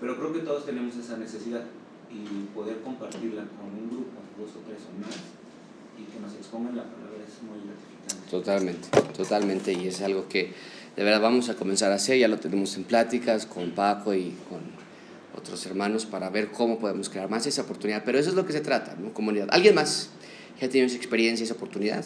pero 0.00 0.16
creo 0.16 0.32
que 0.32 0.40
todos 0.40 0.64
tenemos 0.66 0.96
esa 0.96 1.16
necesidad 1.18 1.64
y 2.10 2.46
poder 2.54 2.80
compartirla 2.80 3.42
con 3.56 3.68
un 3.72 3.90
grupo, 3.90 4.16
dos 4.38 4.50
o 4.56 4.60
tres 4.66 4.80
o 4.88 4.92
más, 5.00 5.16
y 5.98 6.04
que 6.10 6.20
nos 6.20 6.32
expongan 6.34 6.76
la 6.76 6.84
palabra 6.84 7.20
es 7.26 7.42
muy 7.42 7.58
gratificante. 7.64 7.93
Totalmente, 8.30 8.88
totalmente. 9.16 9.72
Y 9.72 9.88
es 9.88 10.00
algo 10.02 10.28
que 10.28 10.52
de 10.96 11.04
verdad 11.04 11.20
vamos 11.20 11.48
a 11.48 11.54
comenzar 11.54 11.92
a 11.92 11.96
hacer. 11.96 12.18
Ya 12.18 12.28
lo 12.28 12.38
tenemos 12.38 12.76
en 12.76 12.84
pláticas 12.84 13.46
con 13.46 13.70
Paco 13.72 14.14
y 14.14 14.34
con 14.48 14.60
otros 15.36 15.64
hermanos 15.66 16.06
para 16.06 16.30
ver 16.30 16.50
cómo 16.50 16.78
podemos 16.78 17.08
crear 17.08 17.28
más 17.30 17.46
esa 17.46 17.62
oportunidad. 17.62 18.02
Pero 18.04 18.18
eso 18.18 18.30
es 18.30 18.36
lo 18.36 18.46
que 18.46 18.52
se 18.52 18.60
trata, 18.60 18.94
¿no? 18.98 19.12
Comunidad. 19.12 19.48
¿Alguien 19.50 19.74
más 19.74 20.10
ha 20.56 20.60
tenido 20.68 20.86
esa 20.86 20.96
experiencia, 20.96 21.44
esa 21.44 21.54
oportunidad 21.54 22.04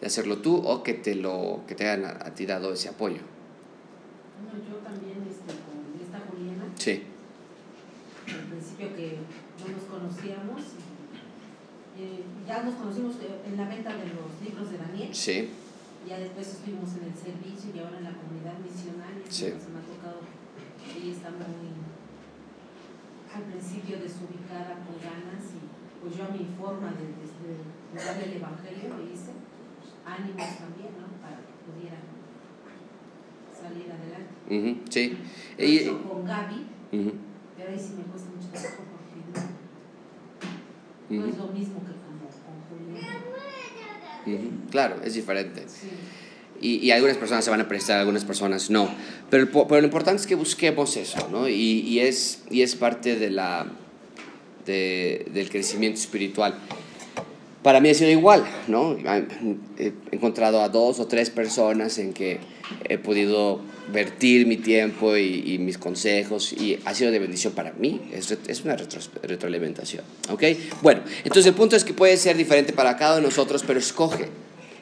de 0.00 0.06
hacerlo 0.06 0.38
tú 0.38 0.56
o 0.56 0.82
que 0.82 0.94
te, 0.94 1.14
lo, 1.14 1.62
que 1.66 1.74
te 1.74 1.88
hayan 1.88 2.04
a, 2.04 2.10
a 2.26 2.34
ti 2.34 2.46
dado 2.46 2.72
ese 2.72 2.88
apoyo? 2.88 3.18
Bueno, 4.44 4.58
yo 4.68 4.76
también 4.78 5.18
este, 5.28 5.52
con 5.62 6.00
esta 6.02 6.20
Juliana, 6.30 6.64
Sí. 6.78 7.02
al 8.28 8.44
principio 8.50 8.96
que 8.96 9.16
no 9.60 9.76
nos 9.76 9.84
conocíamos, 9.84 10.62
eh, 11.98 12.24
ya 12.46 12.62
nos 12.62 12.74
conocimos 12.74 13.16
eh, 13.16 13.40
en 13.46 13.56
la 13.56 13.68
venta 13.68 13.90
de 13.96 14.06
los 14.14 14.30
libros 14.42 14.70
de 14.70 14.78
Daniel, 14.78 15.14
Sí. 15.14 15.50
ya 16.08 16.18
después 16.18 16.48
estuvimos 16.48 16.88
en 16.96 17.04
el 17.12 17.14
servicio 17.14 17.70
y 17.74 17.78
ahora 17.78 17.98
en 17.98 18.04
la 18.04 18.14
comunidad 18.16 18.58
misional, 18.58 19.14
y 19.20 19.30
Sí. 19.30 19.52
se 19.52 19.68
me 19.70 19.78
ha 19.80 19.86
tocado, 19.86 20.20
ella 20.96 21.12
está 21.12 21.30
muy 21.30 21.72
al 23.32 23.42
principio 23.44 23.96
desubicada 23.96 24.84
con 24.84 25.00
ganas 25.00 25.40
y 25.56 25.60
pues 26.02 26.16
yo 26.18 26.24
a 26.24 26.28
mi 26.28 26.44
forma 26.58 26.92
de, 26.92 27.06
de- 27.16 27.64
de 27.96 28.04
darle 28.04 28.24
el 28.28 28.36
evangelio 28.36 28.92
le 28.98 29.04
hice 29.12 29.32
ánimos 30.04 30.58
también, 30.58 30.92
¿no? 31.00 31.08
Para 31.22 31.38
que 31.40 31.54
pudiera 31.64 31.96
salir 33.48 33.88
adelante. 33.88 34.34
Ujú, 34.52 34.84
Sí. 34.90 35.16
Lo 35.56 35.64
Y- 35.64 36.02
con 36.08 36.24
Gaby, 36.26 36.66
ujú, 36.92 37.12
pero 37.56 37.70
ahí 37.70 37.78
sí 37.78 37.94
me 37.96 38.04
cuesta 38.04 38.28
mucho 38.36 38.48
trabajo 38.52 38.82
no, 41.18 41.26
es 41.26 41.36
lo 41.38 41.46
mismo 41.48 41.80
que 41.80 41.92
con 41.92 42.60
Julián. 44.24 44.62
Claro, 44.70 44.96
es 45.04 45.14
diferente. 45.14 45.64
Sí. 45.68 45.88
Y, 46.60 46.76
y 46.76 46.90
algunas 46.92 47.16
personas 47.16 47.44
se 47.44 47.50
van 47.50 47.60
a 47.60 47.66
prestar, 47.68 47.98
algunas 47.98 48.24
personas 48.24 48.70
no. 48.70 48.88
Pero, 49.30 49.50
pero 49.50 49.80
lo 49.80 49.86
importante 49.86 50.20
es 50.20 50.26
que 50.28 50.36
busquemos 50.36 50.96
eso, 50.96 51.28
¿no? 51.30 51.48
Y, 51.48 51.80
y 51.80 51.98
es, 52.00 52.42
y 52.50 52.62
es 52.62 52.76
parte 52.76 53.16
de 53.18 53.30
la, 53.30 53.66
de- 54.64 55.26
del 55.34 55.50
crecimiento 55.50 55.98
espiritual. 55.98 56.54
Para 57.62 57.80
mí 57.80 57.90
ha 57.90 57.94
sido 57.94 58.10
igual, 58.10 58.44
¿no? 58.66 58.96
He 59.78 59.92
encontrado 60.10 60.62
a 60.62 60.68
dos 60.68 60.98
o 60.98 61.06
tres 61.06 61.30
personas 61.30 61.98
en 61.98 62.12
que 62.12 62.40
he 62.88 62.98
podido 62.98 63.60
vertir 63.92 64.46
mi 64.46 64.56
tiempo 64.56 65.16
y, 65.16 65.58
mis 65.58 65.78
consejos 65.78 66.52
y 66.52 66.78
ha 66.84 66.94
sido 66.94 67.10
de 67.10 67.18
bendición 67.18 67.52
para 67.52 67.72
mí. 67.72 68.00
Es, 68.12 68.64
una 68.64 68.76
retroalimentación, 68.76 70.04
¿ok? 70.30 70.42
Bueno, 70.82 71.02
entonces 71.18 71.46
el 71.46 71.54
punto 71.54 71.76
es 71.76 71.84
que 71.84 71.94
puede 71.94 72.16
ser 72.16 72.36
diferente 72.36 72.72
para 72.72 72.96
cada 72.96 73.12
uno 73.12 73.22
de 73.22 73.28
nosotros, 73.28 73.62
pero 73.66 73.78
escoge 73.78 74.28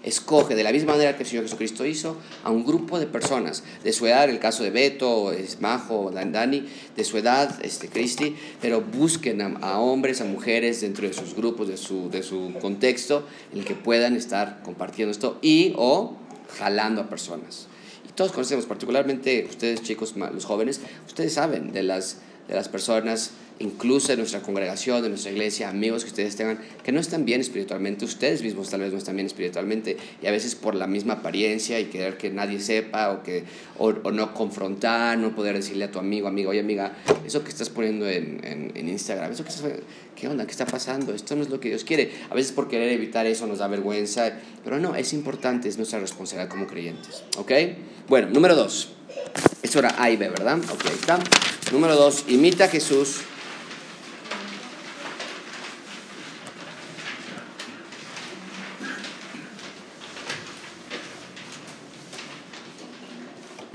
escoge 0.02 0.54
de 0.54 0.62
la 0.64 0.72
misma 0.72 0.92
manera 0.92 1.16
que 1.16 1.24
el 1.24 1.28
Señor 1.28 1.44
Jesucristo 1.44 1.84
hizo 1.84 2.16
a 2.42 2.50
un 2.50 2.64
grupo 2.64 2.98
de 2.98 3.06
personas 3.06 3.62
de 3.84 3.92
su 3.92 4.06
edad, 4.06 4.28
el 4.30 4.38
caso 4.38 4.62
de 4.62 4.70
Beto, 4.70 5.32
es 5.32 5.60
Majo, 5.60 6.10
Dan- 6.10 6.32
Dani, 6.32 6.66
de 6.96 7.04
su 7.04 7.18
edad, 7.18 7.58
este, 7.62 7.88
Cristi, 7.88 8.34
pero 8.60 8.80
busquen 8.80 9.40
a, 9.62 9.78
hombres, 9.78 10.20
a 10.20 10.24
mujeres 10.24 10.80
dentro 10.80 11.06
de 11.06 11.12
sus 11.12 11.34
grupos, 11.34 11.68
de 11.68 11.76
su, 11.76 12.10
de 12.10 12.22
su 12.22 12.54
contexto, 12.60 13.24
en 13.52 13.58
el 13.58 13.64
que 13.64 13.74
puedan 13.74 14.16
estar 14.16 14.62
compartiendo 14.62 15.10
esto 15.12 15.38
y 15.42 15.74
o 15.76 16.16
jalando 16.58 17.02
a 17.02 17.08
personas. 17.08 17.66
Y 18.08 18.12
todos 18.12 18.32
conocemos, 18.32 18.66
particularmente 18.66 19.46
ustedes 19.48 19.82
chicos, 19.82 20.14
los 20.16 20.44
jóvenes, 20.44 20.80
ustedes 21.06 21.34
saben 21.34 21.72
de 21.72 21.82
las, 21.82 22.18
de 22.48 22.54
las 22.54 22.68
personas 22.68 23.30
incluso 23.61 24.12
en 24.12 24.18
nuestra 24.18 24.40
congregación, 24.40 25.05
en 25.05 25.11
nuestra 25.11 25.31
iglesia, 25.31 25.68
amigos 25.68 26.05
que 26.05 26.11
ustedes 26.11 26.35
tengan, 26.35 26.59
que 26.83 26.92
no 26.92 27.01
están 27.01 27.25
bien 27.25 27.40
espiritualmente, 27.40 28.05
ustedes 28.05 28.42
mismos 28.42 28.70
tal 28.70 28.81
vez 28.81 28.92
no 28.92 28.99
están 28.99 29.16
bien 29.16 29.27
espiritualmente, 29.27 29.96
y 30.23 30.27
a 30.27 30.31
veces 30.31 30.55
por 30.55 30.75
la 30.75 30.87
misma 30.87 31.14
apariencia 31.14 31.79
y 31.79 31.85
querer 31.85 32.16
que 32.16 32.31
nadie 32.31 32.59
sepa, 32.59 33.11
o, 33.11 33.23
que, 33.23 33.44
o, 33.79 33.88
o 34.03 34.11
no 34.11 34.35
confrontar, 34.35 35.18
no 35.18 35.35
poder 35.35 35.57
decirle 35.57 35.85
a 35.85 35.90
tu 35.90 35.99
amigo, 35.99 36.27
amiga, 36.27 36.51
oye 36.51 36.61
amiga, 36.61 36.96
eso 37.25 37.44
que 37.44 37.51
estás 37.51 37.68
poniendo 37.68 38.09
en, 38.09 38.40
en, 38.44 38.73
en 38.75 38.88
Instagram, 38.88 39.31
eso 39.33 39.44
que 39.44 39.51
estás, 39.51 39.70
¿qué 40.16 40.27
onda? 40.27 40.46
¿Qué 40.46 40.53
está 40.53 40.64
pasando? 40.64 41.14
Esto 41.14 41.37
no 41.37 41.42
es 41.42 41.51
lo 41.51 41.61
que 41.61 41.68
Dios 41.68 41.85
quiere. 41.85 42.12
A 42.31 42.35
veces 42.35 42.53
por 42.53 42.66
querer 42.66 42.90
evitar 42.90 43.27
eso 43.27 43.46
nos 43.46 43.59
da 43.59 43.68
vergüenza, 43.68 44.33
pero 44.64 44.79
no, 44.79 44.96
es 44.96 45.12
importante, 45.12 45.68
es 45.68 45.77
nuestra 45.77 46.01
responsabilidad 46.01 46.51
como 46.51 46.66
creyentes, 46.66 47.25
¿ok? 47.37 47.53
Bueno, 48.09 48.29
número 48.31 48.57
dos. 48.57 48.92
Eso 49.62 49.81
era 49.81 49.94
A 50.03 50.11
y 50.11 50.16
B, 50.16 50.31
¿verdad? 50.31 50.59
Ok, 50.73 50.87
ahí 50.87 50.94
está. 50.99 51.18
Número 51.73 51.94
dos, 51.94 52.25
imita 52.29 52.64
a 52.64 52.68
Jesús. 52.68 53.20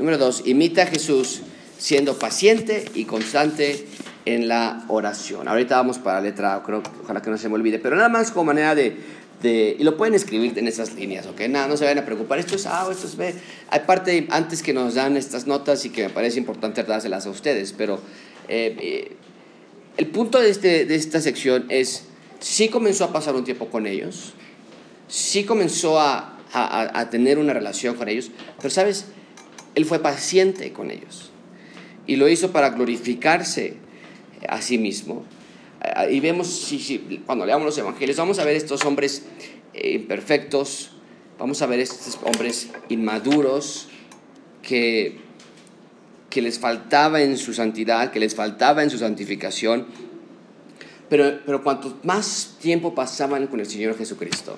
Número 0.05 0.19
dos, 0.23 0.43
imita 0.45 0.83
a 0.83 0.85
Jesús 0.85 1.41
siendo 1.79 2.19
paciente 2.19 2.85
y 2.93 3.05
constante 3.05 3.87
en 4.25 4.47
la 4.47 4.85
oración. 4.87 5.47
Ahorita 5.47 5.77
vamos 5.77 5.97
para 5.97 6.17
la 6.21 6.27
letra 6.29 6.61
creo, 6.63 6.83
ojalá 7.03 7.23
que 7.23 7.31
no 7.31 7.39
se 7.39 7.49
me 7.49 7.55
olvide, 7.55 7.79
pero 7.79 7.95
nada 7.95 8.07
más 8.07 8.29
como 8.29 8.43
manera 8.45 8.75
de, 8.75 8.97
de- 9.41 9.75
y 9.79 9.83
lo 9.83 9.97
pueden 9.97 10.13
escribir 10.13 10.55
en 10.59 10.67
esas 10.67 10.93
líneas, 10.93 11.25
¿ok? 11.25 11.41
Nada, 11.49 11.67
no 11.67 11.75
se 11.75 11.85
vayan 11.85 12.03
a 12.03 12.05
preocupar, 12.05 12.37
esto 12.37 12.53
es 12.55 12.67
A 12.67 12.85
o 12.85 12.91
esto 12.91 13.07
es 13.07 13.15
B. 13.17 13.33
Hay 13.71 13.79
parte 13.87 14.27
antes 14.29 14.61
que 14.61 14.73
nos 14.73 14.93
dan 14.93 15.17
estas 15.17 15.47
notas 15.47 15.83
y 15.85 15.89
que 15.89 16.03
me 16.03 16.09
parece 16.11 16.37
importante 16.37 16.83
dárselas 16.83 17.25
a 17.25 17.31
ustedes, 17.31 17.73
pero 17.73 17.95
eh, 18.47 18.77
eh, 18.79 19.15
el 19.97 20.05
punto 20.05 20.39
de, 20.39 20.51
este, 20.51 20.85
de 20.85 20.93
esta 20.93 21.19
sección 21.19 21.65
es, 21.69 22.03
sí 22.39 22.69
comenzó 22.69 23.05
a 23.05 23.11
pasar 23.11 23.33
un 23.33 23.43
tiempo 23.43 23.69
con 23.71 23.87
ellos, 23.87 24.33
sí 25.07 25.45
comenzó 25.45 25.99
a, 25.99 26.37
a- 26.53 26.99
a 26.99 27.09
tener 27.09 27.39
una 27.39 27.53
relación 27.53 27.95
con 27.95 28.07
ellos, 28.07 28.29
pero 28.57 28.69
sabes, 28.69 29.05
él 29.75 29.85
fue 29.85 29.99
paciente 29.99 30.71
con 30.71 30.91
ellos 30.91 31.31
y 32.07 32.15
lo 32.15 32.27
hizo 32.27 32.51
para 32.51 32.69
glorificarse 32.71 33.75
a 34.47 34.61
sí 34.61 34.77
mismo. 34.77 35.25
Eh, 35.83 36.13
Y 36.15 36.19
vemos, 36.19 36.73
cuando 37.25 37.45
leamos 37.45 37.65
los 37.65 37.77
evangelios, 37.77 38.17
vamos 38.17 38.39
a 38.39 38.45
ver 38.45 38.55
estos 38.55 38.83
hombres 38.85 39.25
eh, 39.73 39.91
imperfectos, 39.91 40.91
vamos 41.37 41.61
a 41.61 41.65
ver 41.65 41.79
estos 41.79 42.17
hombres 42.23 42.69
inmaduros 42.89 43.89
que, 44.61 45.17
que 46.29 46.41
les 46.41 46.59
faltaba 46.59 47.21
en 47.21 47.37
su 47.37 47.53
santidad, 47.53 48.11
que 48.11 48.19
les 48.19 48.35
faltaba 48.35 48.83
en 48.83 48.89
su 48.89 48.97
santificación, 48.97 49.85
Pero, 51.09 51.39
pero 51.45 51.61
cuanto 51.63 51.99
más 52.03 52.57
tiempo 52.59 52.95
pasaban 52.95 53.45
con 53.47 53.59
el 53.59 53.67
Señor 53.67 53.95
Jesucristo, 53.95 54.57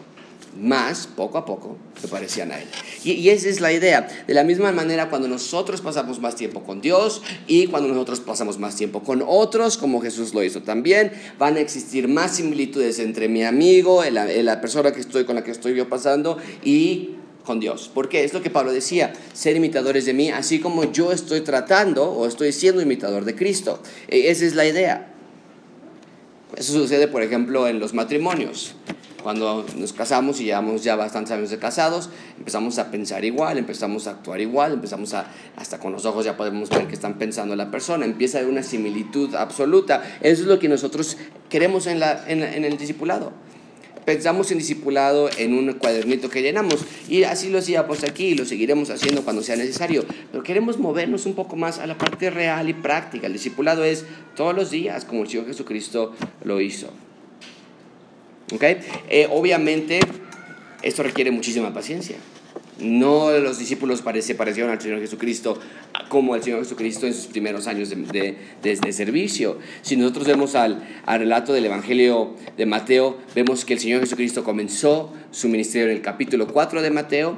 más, 0.60 1.08
poco 1.08 1.38
a 1.38 1.46
poco, 1.46 1.78
se 2.00 2.08
parecían 2.08 2.52
a 2.52 2.60
Él. 2.60 2.68
Y, 3.04 3.30
esa 3.30 3.50
es 3.50 3.62
la 3.62 3.72
idea. 3.72 4.08
De 4.28 4.34
la 4.34 4.44
misma 4.44 4.72
manera, 4.72 5.10
cuando 5.10 5.28
nosotros 5.28 5.82
pasamos 5.82 6.20
más 6.20 6.36
tiempo 6.36 6.64
con 6.64 6.82
Dios 6.82 7.22
y 7.48 7.68
cuando 7.68 7.90
nosotros 7.90 8.20
pasamos 8.20 8.58
más 8.60 8.76
tiempo 8.76 9.04
con 9.04 9.24
otros, 9.26 9.78
como 9.78 10.02
Jesús 10.02 10.34
lo 10.34 10.44
hizo 10.44 10.62
también, 10.62 11.12
van 11.38 11.56
a 11.56 11.60
existir 11.60 12.08
más 12.08 12.36
similitudes 12.36 13.00
entre 13.00 13.28
mi 13.28 13.44
amigo, 13.44 14.04
la, 14.12 14.26
la 14.26 14.62
persona 14.62 14.92
que 14.92 15.00
estoy 15.00 15.26
con 15.26 15.36
la 15.36 15.44
que 15.44 15.52
estoy 15.52 15.76
yo 15.76 15.88
pasando 15.88 16.38
y 16.64 17.12
con 17.46 17.60
Dios. 17.60 17.90
Porque 17.94 18.24
es 18.24 18.34
lo 18.34 18.42
que 18.42 18.50
Pablo 18.50 18.72
decía, 18.72 19.14
ser 19.34 19.56
imitadores 19.56 20.06
de 20.06 20.14
mí, 20.14 20.30
así 20.30 20.60
como 20.60 20.92
yo 20.92 21.12
estoy 21.12 21.42
tratando 21.42 22.12
o 22.12 22.28
estoy 22.28 22.52
siendo 22.52 22.82
imitador 22.82 23.26
de 23.26 23.36
Cristo. 23.36 23.82
E, 24.08 24.30
esa 24.30 24.46
es 24.46 24.56
la 24.56 24.68
idea. 24.68 25.14
Eso 26.56 26.74
sucede, 26.74 27.08
por 27.08 27.24
ejemplo, 27.24 27.68
en 27.68 27.80
los 27.80 27.94
matrimonios. 27.94 28.76
Cuando 29.24 29.66
nos 29.76 29.94
casamos 29.94 30.40
y 30.40 30.46
llevamos 30.46 30.84
ya 30.84 30.96
bastantes 30.96 31.32
años 31.32 31.50
de 31.50 31.58
casados, 31.58 32.10
empezamos 32.38 32.78
a 32.80 32.92
pensar 32.92 33.26
igual, 33.26 33.58
empezamos 33.58 34.08
a 34.08 34.12
actuar 34.12 34.40
igual, 34.40 34.74
empezamos 34.74 35.14
a, 35.14 35.28
hasta 35.56 35.80
con 35.80 35.92
los 35.92 36.06
ojos 36.06 36.26
ya 36.26 36.38
podemos 36.38 36.70
ver 36.70 36.88
que 36.88 36.94
están 36.94 37.16
pensando 37.16 37.56
la 37.56 37.72
persona, 37.72 38.06
empieza 38.06 38.38
a 38.38 38.42
haber 38.42 38.52
una 38.52 38.64
similitud 38.64 39.36
absoluta. 39.36 40.04
Eso 40.22 40.44
es 40.44 40.48
lo 40.48 40.60
que 40.60 40.70
nosotros 40.70 41.18
queremos 41.50 41.88
en, 41.88 42.00
la, 42.00 42.24
en, 42.28 42.44
en 42.44 42.64
el 42.64 42.78
discipulado 42.78 43.34
pensamos 44.08 44.50
en 44.52 44.58
discipulado 44.58 45.30
en 45.38 45.54
un 45.54 45.74
cuadernito 45.74 46.30
que 46.30 46.42
llenamos 46.42 46.86
y 47.10 47.24
así 47.24 47.50
lo 47.50 47.58
hacíamos 47.58 48.06
aquí 48.06 48.28
y 48.28 48.36
lo 48.36 48.46
seguiremos 48.46 48.90
haciendo 48.90 49.24
cuando 49.24 49.44
sea 49.44 49.58
necesario. 49.58 50.06
Pero 50.32 50.46
queremos 50.46 50.80
movernos 50.80 51.26
un 51.26 51.34
poco 51.34 51.58
más 51.58 51.78
a 51.78 51.88
la 51.88 51.98
parte 51.98 52.30
real 52.30 52.70
y 52.70 52.74
práctica. 52.74 53.28
El 53.28 53.34
discipulado 53.34 53.84
es 53.84 54.06
todos 54.38 54.56
los 54.56 54.72
días 54.72 55.04
como 55.04 55.24
el 55.24 55.28
Señor 55.28 55.48
Jesucristo 55.48 56.14
lo 56.46 56.62
hizo. 56.62 56.90
¿Ok? 58.54 58.64
Eh, 59.10 59.28
obviamente 59.30 60.00
esto 60.82 61.04
requiere 61.04 61.32
muchísima 61.32 61.74
paciencia. 61.74 62.18
No 62.80 63.32
los 63.32 63.58
discípulos 63.58 64.04
se 64.22 64.36
parecieron 64.36 64.72
al 64.72 64.80
Señor 64.80 65.00
Jesucristo 65.00 65.60
como 66.10 66.36
el 66.36 66.44
Señor 66.44 66.60
Jesucristo 66.60 67.08
en 67.08 67.14
sus 67.14 67.26
primeros 67.26 67.66
años 67.66 67.90
de, 67.90 67.96
de, 67.96 68.38
de, 68.62 68.76
de 68.76 68.94
servicio. 68.94 69.58
Si 69.82 69.98
nosotros 69.98 70.28
vemos 70.28 70.54
al, 70.54 70.88
al, 71.06 71.20
relato 71.20 71.54
del 71.54 71.66
Evangelio 71.66 72.36
de 72.56 72.66
Mateo, 72.68 73.18
vemos 73.34 73.66
que 73.66 73.74
el 73.74 73.80
Señor 73.80 74.02
Jesucristo 74.02 74.44
comenzó 74.44 75.12
su 75.32 75.50
ministerio 75.50 75.90
en 75.90 75.96
el 75.98 76.02
capítulo 76.04 76.48
4 76.48 76.84
de 76.84 76.92
Mateo 76.92 77.38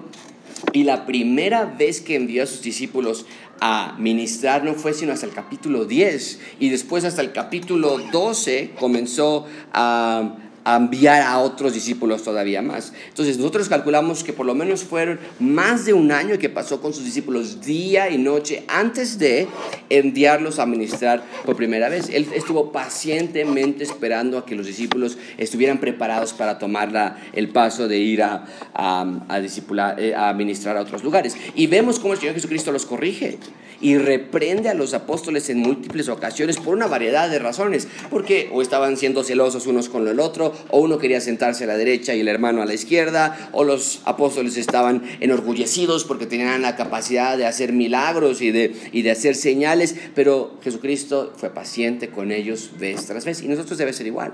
y 0.74 0.84
la 0.84 1.06
primera 1.06 1.64
vez 1.64 2.02
que 2.02 2.16
envió 2.16 2.44
a 2.44 2.46
sus 2.46 2.62
discípulos 2.62 3.26
a 3.62 3.96
ministrar 3.98 4.64
no 4.64 4.74
fue 4.74 4.94
sino 4.94 5.14
hasta 5.14 5.26
el 5.26 5.32
capítulo 5.34 5.86
10 5.86 6.40
y 6.60 6.70
después 6.70 7.06
hasta 7.06 7.22
el 7.22 7.32
capítulo 7.32 7.98
12 8.12 8.72
comenzó 8.78 9.48
a 9.74 10.36
a 10.74 10.78
enviar 10.78 11.22
a 11.22 11.40
otros 11.40 11.74
discípulos 11.74 12.24
todavía 12.24 12.62
más. 12.62 12.94
Entonces 13.08 13.38
nosotros 13.38 13.70
calculamos 13.70 14.24
que 14.24 14.34
por 14.34 14.46
lo 14.46 14.54
menos 14.54 14.84
fueron 14.84 15.20
más 15.40 15.86
de 15.86 15.94
un 15.94 16.12
año 16.12 16.38
que 16.38 16.50
pasó 16.50 16.80
con 16.82 16.94
sus 16.94 17.06
discípulos 17.06 17.62
día 17.62 18.10
y 18.10 18.18
noche 18.18 18.64
antes 18.68 19.18
de 19.18 19.48
enviarlos 19.90 20.60
a 20.60 20.66
ministrar 20.66 21.24
por 21.46 21.56
primera 21.56 21.90
vez. 21.90 22.10
Él 22.10 22.28
estuvo 22.34 22.72
pacientemente 22.72 23.84
esperando 23.84 24.38
a 24.38 24.46
que 24.46 24.56
los 24.56 24.68
discípulos 24.68 25.18
estuvieran 25.38 25.80
preparados 25.80 26.34
para 26.34 26.60
tomar 26.60 26.92
la, 26.92 27.18
el 27.34 27.50
paso 27.50 27.88
de 27.88 27.98
ir 27.98 28.22
a, 28.22 28.46
a, 28.74 29.26
a, 29.28 29.40
discipular, 29.40 29.98
a 30.16 30.34
ministrar 30.34 30.78
a 30.78 30.82
otros 30.82 31.04
lugares. 31.04 31.36
Y 31.56 31.68
vemos 31.68 32.00
cómo 32.00 32.14
el 32.14 32.20
Señor 32.20 32.36
Jesucristo 32.36 32.72
los 32.72 32.86
corrige 32.86 33.40
y 33.82 33.98
reprende 33.98 34.70
a 34.70 34.74
los 34.74 34.94
apóstoles 34.94 35.50
en 35.50 35.60
múltiples 35.60 36.10
ocasiones 36.10 36.58
por 36.58 36.76
una 36.76 36.88
variedad 36.88 37.30
de 37.30 37.40
razones, 37.40 37.88
porque 38.10 38.50
o 38.52 38.62
estaban 38.62 38.98
siendo 38.98 39.24
celosos 39.24 39.68
unos 39.68 39.90
con 39.90 40.08
el 40.08 40.20
otro, 40.20 40.54
o 40.70 40.80
uno 40.80 40.98
quería 40.98 41.22
sentarse 41.22 41.64
a 41.64 41.68
la 41.68 41.78
derecha 41.78 42.14
y 42.16 42.22
el 42.22 42.28
hermano 42.28 42.62
a 42.62 42.66
la 42.66 42.74
izquierda, 42.74 43.50
o 43.52 43.64
los 43.64 44.02
apóstoles 44.06 44.58
estaban 44.58 45.04
enorgullecidos 45.20 46.04
porque 46.04 46.26
tenían 46.26 46.62
la 46.62 46.76
capacidad 46.76 47.38
de 47.38 47.46
hacer 47.46 47.74
milagros 47.74 48.42
y 48.42 48.52
de, 48.52 48.76
y 48.92 49.02
de 49.02 49.12
hacer 49.12 49.36
señales, 49.36 49.96
pero 50.16 50.58
Jesucristo 50.64 51.34
fue 51.38 51.50
paciente 51.50 52.10
con 52.10 52.32
ellos 52.32 52.72
vez 52.80 53.06
tras 53.06 53.26
vez, 53.26 53.42
y 53.42 53.48
nosotros 53.48 53.78
debe 53.78 53.94
ser 53.94 54.08
igual. 54.08 54.34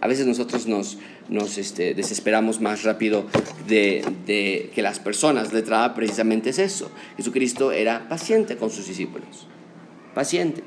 A 0.00 0.08
veces 0.08 0.26
nosotros 0.26 0.66
nos, 0.66 0.98
nos 1.28 1.58
este, 1.58 1.94
desesperamos 1.94 2.60
más 2.60 2.82
rápido 2.82 3.24
de, 3.68 4.04
de, 4.26 4.72
que 4.74 4.82
las 4.82 4.98
personas. 4.98 5.52
Letrada 5.52 5.94
precisamente 5.94 6.50
es 6.50 6.58
eso. 6.58 6.90
Jesucristo 7.16 7.70
era 7.70 8.08
paciente 8.08 8.56
con 8.56 8.70
sus 8.70 8.88
discípulos. 8.88 9.46
Paciente. 10.12 10.64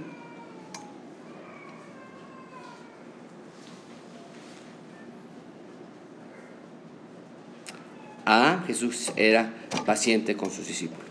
Ah, 8.25 8.63
Jesús 8.65 9.11
era 9.15 9.53
paciente 9.85 10.35
con 10.35 10.49
sus 10.49 10.67
discípulos. 10.67 11.05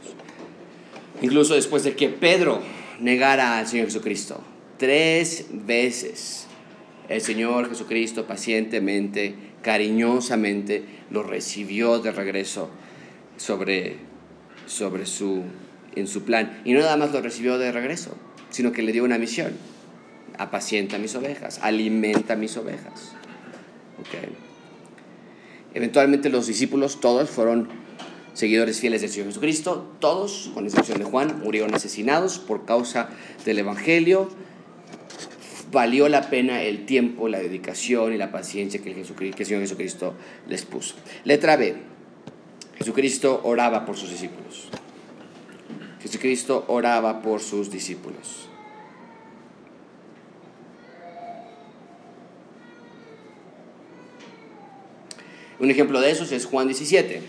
Incluso 1.23 1.55
después 1.55 1.85
de 1.85 1.95
que 1.95 2.09
Pedro 2.09 2.61
negara 3.01 3.59
al 3.59 3.67
Señor 3.69 3.87
Jesucristo 3.87 4.43
tres 4.79 5.47
veces, 5.53 6.47
el 7.09 7.21
Señor 7.21 7.69
Jesucristo 7.69 8.27
pacientemente, 8.27 9.35
cariñosamente 9.63 10.85
lo 11.11 11.23
recibió 11.23 12.01
de 12.01 12.11
regreso 12.11 12.69
sobre, 13.37 13.97
sobre 14.67 15.07
su, 15.07 15.43
en 15.95 16.09
su 16.09 16.25
plan. 16.25 16.61
Y 16.65 16.73
no 16.73 16.81
nada 16.81 16.97
más 16.97 17.13
lo 17.13 17.23
recibió 17.23 17.59
de 17.59 17.71
regreso, 17.71 18.17
sino 18.51 18.73
que 18.73 18.83
le 18.83 18.93
dio 18.93 19.05
una 19.05 19.19
misión. 19.19 19.53
Apacienta 20.37 20.99
mis 20.99 21.15
ovejas, 21.15 21.61
alimenta 21.63 22.35
mis 22.35 22.57
ovejas. 22.57 23.13
Okay. 24.01 24.54
Eventualmente 25.75 26.31
los 26.31 26.47
discípulos, 26.47 27.01
todos 27.01 27.29
fueron 27.29 27.69
seguidores 28.33 28.81
fieles 28.81 29.01
del 29.01 29.11
Señor 29.11 29.29
Jesucristo, 29.29 29.93
todos, 30.01 30.51
con 30.55 30.67
excepción 30.67 30.99
de 30.99 31.05
Juan, 31.05 31.41
murieron 31.43 31.75
asesinados 31.75 32.39
por 32.39 32.65
causa 32.65 33.09
del 33.45 33.59
Evangelio. 33.59 34.29
Valió 35.73 36.09
la 36.09 36.31
pena 36.31 36.63
el 36.63 36.87
tiempo, 36.87 37.29
la 37.29 37.39
dedicación 37.39 38.13
y 38.13 38.17
la 38.17 38.31
paciencia 38.31 38.81
que 38.81 38.93
el, 38.93 39.35
que 39.35 39.45
Señor 39.45 39.63
Jesucristo 39.63 40.15
les 40.49 40.65
puso. 40.65 40.95
Letra 41.25 41.57
B. 41.57 41.75
Jesucristo 42.79 43.41
oraba 43.45 43.85
por 43.85 43.97
sus 43.97 44.11
discípulos. 44.11 44.69
Jesucristo 46.01 46.65
oraba 46.69 47.23
por 47.23 47.41
sus 47.41 47.71
discípulos. 47.71 48.49
Un 55.65 55.71
ejemplo 55.71 55.99
de 55.99 56.11
esos 56.11 56.31
es 56.31 56.45
Juan 56.45 56.67
17. 56.67 57.23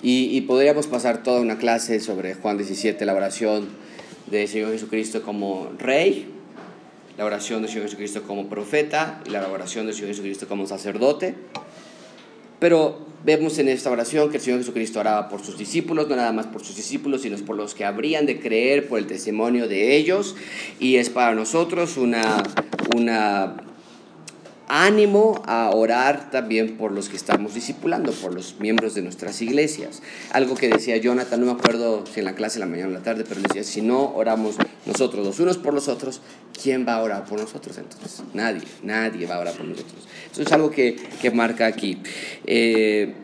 Y, 0.00 0.40
podríamos 0.42 0.86
pasar 0.86 1.24
toda 1.24 1.40
una 1.40 1.58
clase 1.58 1.98
sobre 1.98 2.34
Juan 2.34 2.58
17, 2.58 3.04
la 3.04 3.14
oración 3.14 3.66
del 4.28 4.46
Señor 4.46 4.70
Jesucristo 4.70 5.22
como 5.22 5.72
rey, 5.78 6.28
la 7.16 7.24
oración 7.24 7.62
del 7.62 7.70
Señor 7.72 7.86
Jesucristo 7.86 8.22
como 8.22 8.48
profeta 8.48 9.20
y 9.26 9.30
la 9.30 9.44
oración 9.48 9.86
del 9.86 9.96
Señor 9.96 10.10
Jesucristo 10.10 10.46
como 10.46 10.68
sacerdote. 10.68 11.34
Pero 12.60 13.04
vemos 13.24 13.58
en 13.58 13.68
esta 13.68 13.90
oración 13.90 14.30
que 14.30 14.36
el 14.36 14.42
Señor 14.44 14.60
Jesucristo 14.60 15.00
oraba 15.00 15.28
por 15.28 15.44
sus 15.44 15.58
discípulos, 15.58 16.08
no 16.08 16.14
nada 16.14 16.32
más 16.32 16.46
por 16.46 16.64
sus 16.64 16.76
discípulos, 16.76 17.22
sino 17.22 17.36
por 17.38 17.56
los 17.56 17.74
que 17.74 17.84
habrían 17.84 18.26
de 18.26 18.38
creer 18.38 18.86
por 18.86 19.00
el 19.00 19.08
testimonio 19.08 19.66
de 19.66 19.96
ellos. 19.96 20.36
Y 20.78 20.96
es 20.96 21.10
para 21.10 21.34
nosotros 21.34 21.96
una, 21.96 22.44
una 22.94 23.67
ánimo 24.68 25.42
a 25.46 25.70
orar 25.70 26.30
también 26.30 26.76
por 26.76 26.92
los 26.92 27.08
que 27.08 27.16
estamos 27.16 27.54
discipulando, 27.54 28.12
por 28.12 28.34
los 28.34 28.60
miembros 28.60 28.94
de 28.94 29.02
nuestras 29.02 29.40
iglesias. 29.42 30.02
Algo 30.30 30.54
que 30.54 30.68
decía 30.68 30.96
Jonathan, 30.96 31.40
no 31.40 31.46
me 31.46 31.52
acuerdo 31.52 32.04
si 32.06 32.20
en 32.20 32.26
la 32.26 32.34
clase, 32.34 32.56
en 32.56 32.60
la 32.60 32.66
mañana 32.66 32.88
o 32.88 32.90
en 32.90 32.94
la 32.98 33.02
tarde, 33.02 33.24
pero 33.28 33.40
decía, 33.40 33.64
si 33.64 33.82
no 33.82 34.14
oramos 34.14 34.56
nosotros 34.86 35.26
los 35.26 35.40
unos 35.40 35.58
por 35.58 35.74
los 35.74 35.88
otros, 35.88 36.20
¿quién 36.62 36.86
va 36.86 36.94
a 36.94 37.02
orar 37.02 37.24
por 37.24 37.40
nosotros 37.40 37.78
entonces? 37.78 38.22
Nadie, 38.34 38.62
nadie 38.82 39.26
va 39.26 39.36
a 39.36 39.40
orar 39.40 39.54
por 39.54 39.66
nosotros. 39.66 40.06
Eso 40.30 40.42
es 40.42 40.52
algo 40.52 40.70
que, 40.70 40.96
que 41.20 41.30
marca 41.30 41.66
aquí. 41.66 41.98
Eh, 42.46 43.14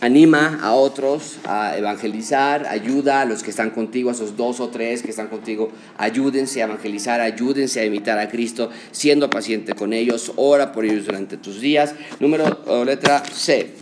anima 0.00 0.58
a 0.62 0.74
otros 0.74 1.36
a 1.44 1.76
evangelizar, 1.76 2.66
ayuda 2.66 3.20
a 3.20 3.24
los 3.24 3.42
que 3.42 3.50
están 3.50 3.70
contigo, 3.70 4.10
a 4.10 4.12
esos 4.12 4.36
dos 4.36 4.60
o 4.60 4.68
tres 4.68 5.02
que 5.02 5.10
están 5.10 5.28
contigo, 5.28 5.70
ayúdense 5.98 6.62
a 6.62 6.66
evangelizar, 6.66 7.20
ayúdense 7.20 7.80
a 7.80 7.84
imitar 7.84 8.18
a 8.18 8.28
Cristo, 8.28 8.70
siendo 8.90 9.28
paciente 9.28 9.74
con 9.74 9.92
ellos, 9.92 10.32
ora 10.36 10.72
por 10.72 10.84
ellos 10.84 11.06
durante 11.06 11.36
tus 11.36 11.60
días. 11.60 11.94
Número, 12.18 12.84
letra 12.84 13.22
C. 13.24 13.74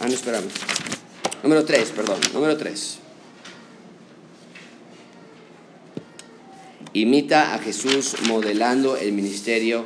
Ah, 0.00 0.06
no, 0.06 0.14
esperamos. 0.14 0.52
Número 1.42 1.64
3, 1.64 1.90
perdón, 1.90 2.18
número 2.32 2.56
3. 2.56 2.98
Imita 6.94 7.54
a 7.54 7.58
Jesús 7.58 8.14
modelando 8.28 8.96
el 8.96 9.12
ministerio 9.12 9.84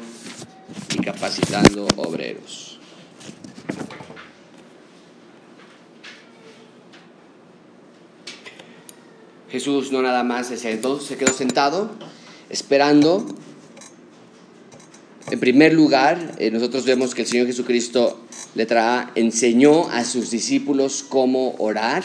y 0.95 1.03
capacitando 1.03 1.89
obreros. 1.97 2.68
Jesús 9.51 9.93
no 9.93 10.03
nada 10.03 10.25
más 10.25 10.49
se 10.49 10.59
sentó, 10.59 11.01
se 11.01 11.17
quedó 11.17 11.33
sentado 11.33 11.91
esperando. 12.51 13.27
En 15.31 15.41
primer 15.41 15.73
lugar, 15.73 16.35
eh, 16.39 16.51
nosotros 16.51 16.85
vemos 16.85 17.15
que 17.15 17.23
el 17.23 17.29
Señor 17.29 17.47
Jesucristo, 17.47 18.21
letra 18.55 18.99
A, 18.99 19.13
enseñó 19.15 19.89
a 19.91 20.05
sus 20.05 20.31
discípulos 20.31 21.05
cómo 21.07 21.55
orar. 21.59 22.05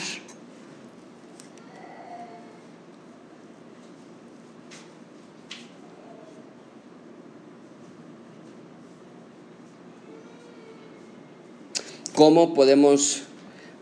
¿Cómo 12.16 12.54
podemos 12.54 13.24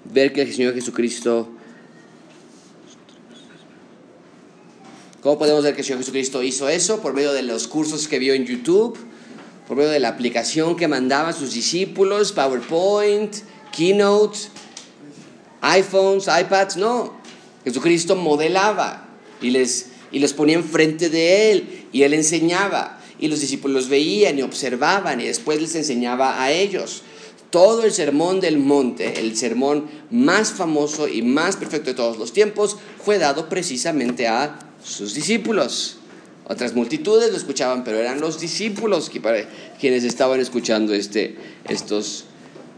ver 0.05 0.33
que 0.33 0.41
el 0.41 0.53
Señor 0.53 0.73
Jesucristo... 0.73 1.60
¿Cómo 5.21 5.37
podemos 5.37 5.63
ver 5.63 5.75
que 5.75 5.81
el 5.81 5.85
Señor 5.85 5.99
Jesucristo 5.99 6.41
hizo 6.41 6.67
eso? 6.67 6.99
Por 6.99 7.13
medio 7.13 7.31
de 7.31 7.43
los 7.43 7.67
cursos 7.67 8.07
que 8.07 8.17
vio 8.17 8.33
en 8.33 8.45
YouTube, 8.45 8.97
por 9.67 9.77
medio 9.77 9.91
de 9.91 9.99
la 9.99 10.09
aplicación 10.09 10.75
que 10.75 10.87
mandaba 10.87 11.29
a 11.29 11.33
sus 11.33 11.53
discípulos, 11.53 12.31
PowerPoint, 12.31 13.35
Keynote, 13.71 14.39
iPhones, 15.61 16.25
iPads, 16.25 16.77
no. 16.77 17.13
Jesucristo 17.63 18.15
modelaba 18.15 19.09
y 19.43 19.51
les, 19.51 19.89
y 20.11 20.17
les 20.17 20.33
ponía 20.33 20.55
enfrente 20.55 21.11
de 21.11 21.51
él 21.51 21.85
y 21.91 22.01
él 22.01 22.15
enseñaba 22.15 22.99
y 23.19 23.27
los 23.27 23.41
discípulos 23.41 23.89
veían 23.89 24.39
y 24.39 24.41
observaban 24.41 25.21
y 25.21 25.25
después 25.25 25.61
les 25.61 25.75
enseñaba 25.75 26.41
a 26.41 26.51
ellos. 26.51 27.03
Todo 27.51 27.83
el 27.83 27.91
sermón 27.91 28.39
del 28.39 28.57
monte, 28.57 29.19
el 29.19 29.37
sermón 29.37 29.87
más 30.09 30.51
famoso 30.51 31.07
y 31.07 31.21
más 31.21 31.57
perfecto 31.57 31.91
de 31.91 31.95
todos 31.95 32.17
los 32.17 32.33
tiempos, 32.33 32.77
fue 33.05 33.19
dado 33.19 33.49
precisamente 33.49 34.27
a 34.27 34.70
sus 34.83 35.13
discípulos. 35.13 35.97
Otras 36.47 36.73
multitudes 36.73 37.31
lo 37.31 37.37
escuchaban, 37.37 37.83
pero 37.83 37.97
eran 37.97 38.19
los 38.19 38.39
discípulos 38.39 39.09
quienes 39.79 40.03
estaban 40.03 40.39
escuchando 40.39 40.93
este, 40.93 41.37
estos, 41.69 42.25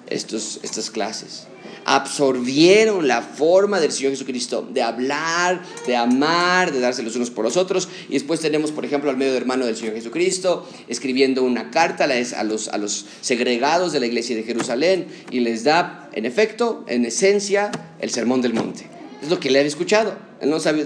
estos, 0.10 0.60
estas 0.64 0.92
clases 0.92 1.48
absorbieron 1.86 3.08
la 3.08 3.22
forma 3.22 3.80
del 3.80 3.92
Señor 3.92 4.12
Jesucristo 4.12 4.68
de 4.72 4.82
hablar, 4.82 5.62
de 5.86 5.96
amar, 5.96 6.72
de 6.72 6.80
darse 6.80 7.04
los 7.04 7.16
unos 7.16 7.30
por 7.30 7.46
los 7.46 7.58
otros. 7.58 7.88
Y 8.10 8.14
después 8.14 8.40
tenemos, 8.40 8.72
por 8.72 8.86
ejemplo, 8.86 9.10
al 9.10 9.18
medio 9.18 9.36
hermano 9.36 9.66
del 9.66 9.76
Señor 9.76 9.96
Jesucristo 9.96 10.68
escribiendo 10.88 11.44
una 11.44 11.72
carta 11.72 12.06
a 12.06 12.44
los, 12.44 12.68
a 12.68 12.78
los 12.78 13.06
segregados 13.22 13.94
de 13.94 14.00
la 14.00 14.06
iglesia 14.06 14.36
de 14.36 14.44
Jerusalén 14.44 15.08
y 15.32 15.42
les 15.42 15.64
da, 15.64 16.10
en 16.14 16.26
efecto, 16.26 16.84
en 16.88 17.06
esencia, 17.06 17.72
el 18.00 18.10
sermón 18.10 18.42
del 18.42 18.54
monte. 18.54 18.88
Es 19.22 19.30
lo 19.30 19.40
que 19.40 19.50
le 19.50 19.60
había 19.60 19.70
escuchado. 19.70 20.16
No 20.46 20.60
sabía, 20.60 20.86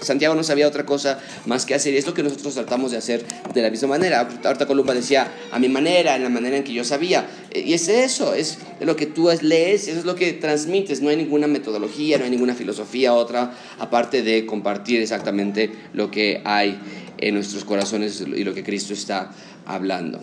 Santiago 0.00 0.34
no 0.34 0.42
sabía 0.42 0.66
otra 0.68 0.86
cosa 0.86 1.18
más 1.46 1.66
que 1.66 1.74
hacer. 1.74 1.94
Y 1.94 1.96
es 1.96 2.06
lo 2.06 2.14
que 2.14 2.22
nosotros 2.22 2.54
tratamos 2.54 2.90
de 2.90 2.98
hacer 2.98 3.24
de 3.52 3.62
la 3.62 3.70
misma 3.70 3.88
manera. 3.88 4.28
Ahorita 4.44 4.66
Columba 4.66 4.94
decía, 4.94 5.30
a 5.50 5.58
mi 5.58 5.68
manera, 5.68 6.16
en 6.16 6.22
la 6.22 6.28
manera 6.28 6.56
en 6.56 6.64
que 6.64 6.72
yo 6.72 6.84
sabía. 6.84 7.28
Y 7.54 7.72
es 7.72 7.88
eso, 7.88 8.34
es 8.34 8.58
lo 8.80 8.96
que 8.96 9.06
tú 9.06 9.30
lees, 9.40 9.88
eso 9.88 9.98
es 9.98 10.04
lo 10.04 10.14
que 10.14 10.32
transmites. 10.32 11.00
No 11.02 11.08
hay 11.08 11.16
ninguna 11.16 11.46
metodología, 11.46 12.18
no 12.18 12.24
hay 12.24 12.30
ninguna 12.30 12.54
filosofía 12.54 13.14
otra, 13.14 13.54
aparte 13.78 14.22
de 14.22 14.46
compartir 14.46 15.00
exactamente 15.00 15.70
lo 15.92 16.10
que 16.10 16.42
hay 16.44 16.78
en 17.18 17.34
nuestros 17.34 17.64
corazones 17.64 18.20
y 18.20 18.44
lo 18.44 18.54
que 18.54 18.62
Cristo 18.62 18.92
está 18.92 19.32
hablando. 19.64 20.20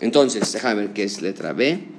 Entonces, 0.00 0.52
déjame 0.52 0.82
ver 0.82 0.92
qué 0.92 1.04
es 1.04 1.22
letra 1.22 1.52
B. 1.52 1.95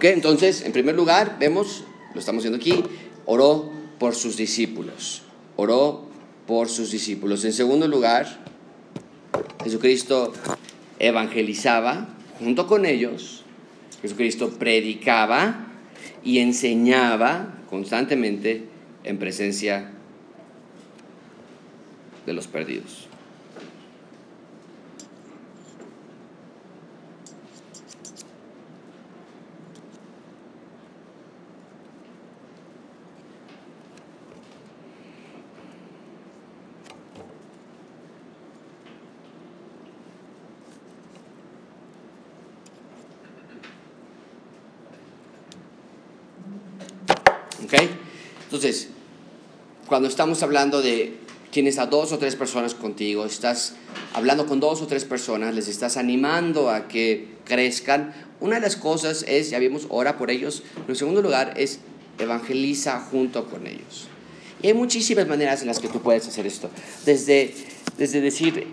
Entonces, 0.00 0.62
en 0.62 0.72
primer 0.72 0.94
lugar, 0.94 1.36
vemos, 1.38 1.84
lo 2.14 2.20
estamos 2.20 2.42
viendo 2.42 2.58
aquí, 2.58 2.82
oró 3.24 3.70
por 3.98 4.14
sus 4.14 4.36
discípulos. 4.36 5.22
Oró 5.56 6.06
por 6.46 6.68
sus 6.68 6.90
discípulos. 6.90 7.44
En 7.44 7.52
segundo 7.52 7.88
lugar, 7.88 8.44
Jesucristo 9.64 10.32
evangelizaba 10.98 12.08
junto 12.38 12.66
con 12.66 12.86
ellos. 12.86 13.42
Jesucristo 14.02 14.50
predicaba 14.50 15.66
y 16.22 16.38
enseñaba 16.38 17.54
constantemente 17.70 18.64
en 19.04 19.18
presencia 19.18 19.90
de 22.26 22.32
los 22.32 22.46
perdidos. 22.46 23.05
Entonces, 48.44 48.88
cuando 49.86 50.08
estamos 50.08 50.42
hablando 50.42 50.82
de 50.82 51.14
tienes 51.50 51.78
a 51.78 51.86
dos 51.86 52.12
o 52.12 52.18
tres 52.18 52.36
personas 52.36 52.74
contigo, 52.74 53.24
estás 53.24 53.74
hablando 54.12 54.46
con 54.46 54.60
dos 54.60 54.82
o 54.82 54.86
tres 54.86 55.04
personas, 55.04 55.54
les 55.54 55.68
estás 55.68 55.96
animando 55.96 56.70
a 56.70 56.88
que 56.88 57.28
crezcan, 57.44 58.12
una 58.40 58.56
de 58.56 58.62
las 58.62 58.76
cosas 58.76 59.24
es, 59.26 59.50
ya 59.50 59.58
vimos, 59.58 59.86
ora 59.88 60.18
por 60.18 60.30
ellos, 60.30 60.62
en 60.86 60.96
segundo 60.96 61.22
lugar 61.22 61.54
es 61.56 61.80
evangeliza 62.18 63.00
junto 63.00 63.46
con 63.46 63.66
ellos. 63.66 64.08
Y 64.62 64.68
hay 64.68 64.74
muchísimas 64.74 65.26
maneras 65.26 65.60
en 65.62 65.68
las 65.68 65.80
que 65.80 65.88
tú 65.88 66.00
puedes 66.00 66.26
hacer 66.26 66.46
esto. 66.46 66.70
Desde, 67.04 67.54
desde 67.98 68.20
decir, 68.20 68.66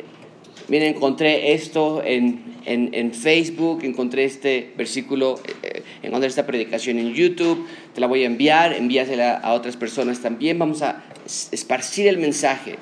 miren, 0.67 0.95
encontré 0.95 1.53
esto 1.53 2.01
en, 2.03 2.57
en, 2.65 2.93
en 2.93 3.13
Facebook, 3.13 3.83
encontré 3.83 4.25
este 4.25 4.73
versículo, 4.77 5.39
eh, 5.61 5.82
encontré 6.03 6.27
esta 6.27 6.45
predicación 6.45 6.99
en 6.99 7.13
YouTube, 7.13 7.65
te 7.93 8.01
la 8.01 8.07
voy 8.07 8.23
a 8.23 8.27
enviar, 8.27 8.73
envíasela 8.73 9.37
a 9.37 9.53
otras 9.53 9.77
personas 9.77 10.19
también, 10.19 10.59
vamos 10.59 10.81
a 10.81 11.03
esparcir 11.51 12.07
el 12.07 12.17
mensaje, 12.17 12.77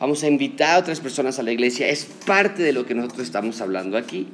vamos 0.00 0.22
a 0.22 0.28
invitar 0.28 0.76
a 0.76 0.78
otras 0.80 1.00
personas 1.00 1.38
a 1.38 1.42
la 1.42 1.52
iglesia, 1.52 1.88
es 1.88 2.04
parte 2.04 2.62
de 2.62 2.72
lo 2.72 2.84
que 2.84 2.94
nosotros 2.94 3.22
estamos 3.22 3.60
hablando 3.60 3.96
aquí. 3.96 4.28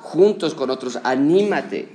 Juntos 0.00 0.54
con 0.54 0.70
otros, 0.70 0.98
anímate 1.04 1.88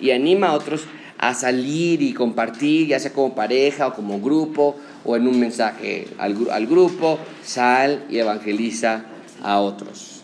y 0.00 0.10
anima 0.10 0.48
a 0.48 0.52
otros 0.52 0.82
a 1.18 1.32
salir 1.32 2.02
y 2.02 2.12
compartir, 2.12 2.88
ya 2.88 2.98
sea 2.98 3.12
como 3.12 3.34
pareja 3.34 3.86
o 3.86 3.94
como 3.94 4.20
grupo 4.20 4.76
o 5.04 5.16
en 5.16 5.26
un 5.26 5.40
mensaje 5.40 6.08
al, 6.18 6.36
al 6.50 6.66
grupo, 6.66 7.18
sal 7.42 8.04
y 8.10 8.18
evangeliza 8.18 9.04
a 9.42 9.60
otros. 9.60 10.22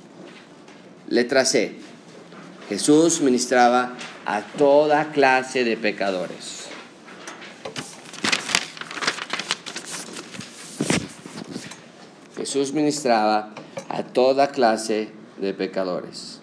Letra 1.08 1.44
C. 1.44 1.79
Jesús 2.70 3.20
ministraba 3.20 3.96
a 4.24 4.42
toda 4.42 5.10
clase 5.10 5.64
de 5.64 5.76
pecadores. 5.76 6.68
Jesús 12.36 12.72
ministraba 12.72 13.52
a 13.88 14.04
toda 14.04 14.52
clase 14.52 15.10
de 15.40 15.52
pecadores. 15.52 16.38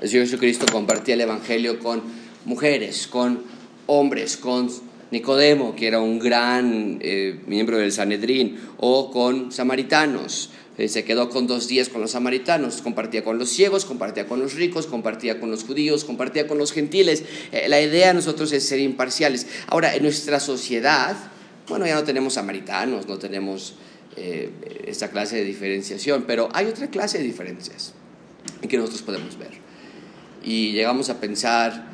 El 0.00 0.08
Señor 0.08 0.24
Jesucristo 0.24 0.64
compartía 0.72 1.12
el 1.12 1.20
Evangelio 1.20 1.78
con 1.78 2.02
mujeres, 2.46 3.06
con 3.06 3.44
hombres, 3.86 4.38
con 4.38 4.70
Nicodemo, 5.10 5.74
que 5.74 5.88
era 5.88 6.00
un 6.00 6.18
gran 6.18 6.98
eh, 7.00 7.40
miembro 7.46 7.78
del 7.78 7.92
Sanedrín, 7.92 8.60
o 8.78 9.10
con 9.10 9.50
samaritanos. 9.50 10.50
Eh, 10.78 10.88
se 10.88 11.04
quedó 11.04 11.28
con 11.28 11.46
dos 11.46 11.68
días 11.68 11.88
con 11.88 12.00
los 12.00 12.12
samaritanos, 12.12 12.80
compartía 12.80 13.24
con 13.24 13.38
los 13.38 13.50
ciegos, 13.50 13.84
compartía 13.84 14.26
con 14.26 14.40
los 14.40 14.54
ricos, 14.54 14.86
compartía 14.86 15.40
con 15.40 15.50
los 15.50 15.64
judíos, 15.64 16.04
compartía 16.04 16.46
con 16.46 16.58
los 16.58 16.72
gentiles. 16.72 17.24
Eh, 17.52 17.66
la 17.68 17.80
idea 17.80 18.08
de 18.08 18.14
nosotros 18.14 18.52
es 18.52 18.66
ser 18.66 18.78
imparciales. 18.78 19.46
Ahora, 19.66 19.94
en 19.94 20.02
nuestra 20.04 20.38
sociedad, 20.38 21.16
bueno, 21.68 21.86
ya 21.86 21.96
no 21.96 22.04
tenemos 22.04 22.34
samaritanos, 22.34 23.06
no 23.06 23.18
tenemos 23.18 23.74
esta 24.86 25.08
clase 25.08 25.36
de 25.36 25.44
diferenciación, 25.44 26.24
pero 26.26 26.50
hay 26.52 26.66
otra 26.66 26.88
clase 26.88 27.18
de 27.18 27.24
diferencias 27.24 27.94
en 28.60 28.68
que 28.68 28.76
nosotros 28.76 29.00
podemos 29.02 29.38
ver. 29.38 29.52
Y 30.44 30.72
llegamos 30.72 31.08
a 31.08 31.20
pensar 31.20 31.89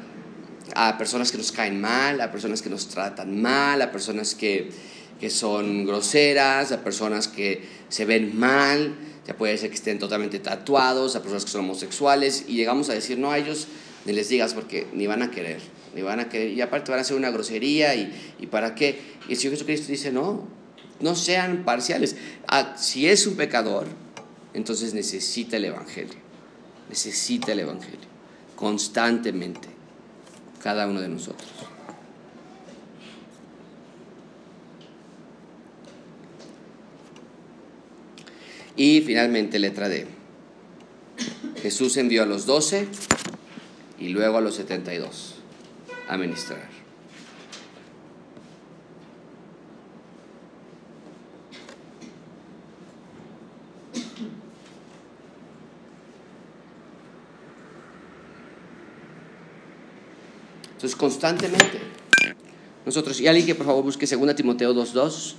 a 0.76 0.98
personas 0.98 1.32
que 1.32 1.38
nos 1.38 1.52
caen 1.52 1.80
mal, 1.80 2.20
a 2.20 2.30
personas 2.30 2.60
que 2.60 2.68
nos 2.68 2.88
tratan 2.88 3.40
mal, 3.40 3.80
a 3.80 3.90
personas 3.90 4.34
que, 4.34 4.70
que 5.18 5.30
son 5.30 5.86
groseras, 5.86 6.70
a 6.70 6.84
personas 6.84 7.28
que 7.28 7.64
se 7.88 8.04
ven 8.04 8.38
mal, 8.38 8.94
ya 9.26 9.34
puede 9.34 9.56
ser 9.56 9.70
que 9.70 9.76
estén 9.76 9.98
totalmente 9.98 10.38
tatuados, 10.38 11.16
a 11.16 11.22
personas 11.22 11.46
que 11.46 11.50
son 11.50 11.62
homosexuales, 11.62 12.44
y 12.46 12.56
llegamos 12.56 12.90
a 12.90 12.92
decir, 12.92 13.18
no, 13.18 13.30
a 13.30 13.38
ellos 13.38 13.68
ni 14.04 14.12
les 14.12 14.28
digas 14.28 14.52
porque 14.52 14.86
ni 14.92 15.06
van 15.06 15.22
a 15.22 15.30
querer, 15.30 15.62
ni 15.94 16.02
van 16.02 16.20
a 16.20 16.28
querer, 16.28 16.50
y 16.50 16.60
aparte 16.60 16.90
van 16.90 16.98
a 16.98 17.02
hacer 17.02 17.16
una 17.16 17.30
grosería, 17.30 17.94
y, 17.94 18.34
y 18.38 18.46
para 18.46 18.74
qué. 18.74 19.00
Y 19.28 19.32
el 19.32 19.38
Señor 19.38 19.54
Jesucristo 19.54 19.88
dice, 19.88 20.12
no, 20.12 20.46
no 21.00 21.14
sean 21.14 21.64
parciales. 21.64 22.16
Ah, 22.48 22.76
si 22.76 23.08
es 23.08 23.26
un 23.26 23.36
pecador, 23.36 23.86
entonces 24.52 24.92
necesita 24.92 25.56
el 25.56 25.64
Evangelio. 25.64 26.18
Necesita 26.90 27.52
el 27.52 27.60
Evangelio. 27.60 28.06
Constantemente. 28.54 29.75
Cada 30.66 30.88
uno 30.88 31.00
de 31.00 31.08
nosotros. 31.08 31.48
Y 38.74 39.00
finalmente, 39.02 39.60
letra 39.60 39.88
D. 39.88 40.08
Jesús 41.62 41.96
envió 41.98 42.24
a 42.24 42.26
los 42.26 42.46
doce 42.46 42.88
y 44.00 44.08
luego 44.08 44.38
a 44.38 44.40
los 44.40 44.56
setenta 44.56 44.92
y 44.92 44.98
dos 44.98 45.36
a 46.08 46.16
ministrar. 46.16 46.75
Entonces, 60.76 60.94
constantemente, 60.94 61.80
nosotros, 62.84 63.18
y 63.18 63.26
alguien 63.26 63.46
que 63.46 63.54
por 63.54 63.64
favor 63.64 63.82
busque 63.82 64.06
2 64.06 64.36
Timoteo 64.36 64.74
2.2, 64.74 65.34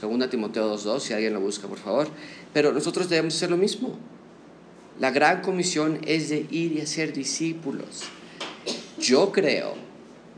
2 0.00 0.30
Timoteo 0.30 0.74
2.2, 0.78 1.00
si 1.00 1.12
alguien 1.12 1.34
lo 1.34 1.40
busca, 1.40 1.68
por 1.68 1.76
favor, 1.76 2.08
pero 2.54 2.72
nosotros 2.72 3.10
debemos 3.10 3.36
hacer 3.36 3.50
lo 3.50 3.58
mismo. 3.58 3.98
La 4.98 5.10
gran 5.10 5.42
comisión 5.42 6.00
es 6.06 6.30
de 6.30 6.46
ir 6.50 6.72
y 6.72 6.80
hacer 6.80 7.12
discípulos. 7.12 8.04
Yo 8.98 9.30
creo 9.30 9.74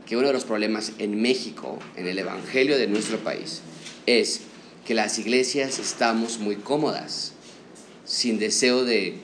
que 0.05 0.17
uno 0.17 0.27
de 0.27 0.33
los 0.33 0.43
problemas 0.43 0.91
en 0.97 1.21
México, 1.21 1.79
en 1.95 2.05
el 2.05 2.19
Evangelio 2.19 2.77
de 2.77 2.87
nuestro 2.87 3.19
país, 3.19 3.61
es 4.05 4.41
que 4.85 4.93
las 4.93 5.17
iglesias 5.17 5.79
estamos 5.79 6.39
muy 6.39 6.57
cómodas, 6.57 7.31
sin 8.03 8.37
deseo 8.37 8.83
de, 8.83 9.15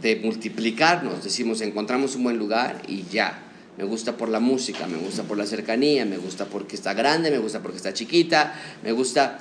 de 0.00 0.16
multiplicarnos. 0.16 1.22
Decimos, 1.22 1.60
encontramos 1.60 2.16
un 2.16 2.22
buen 2.22 2.38
lugar 2.38 2.80
y 2.88 3.04
ya 3.12 3.46
me 3.80 3.86
gusta 3.86 4.18
por 4.18 4.28
la 4.28 4.40
música, 4.40 4.86
me 4.86 4.98
gusta 4.98 5.22
por 5.22 5.38
la 5.38 5.46
cercanía, 5.46 6.04
me 6.04 6.18
gusta 6.18 6.44
porque 6.44 6.76
está 6.76 6.92
grande, 6.92 7.30
me 7.30 7.38
gusta 7.38 7.62
porque 7.62 7.78
está 7.78 7.94
chiquita, 7.94 8.52
me 8.84 8.92
gusta... 8.92 9.38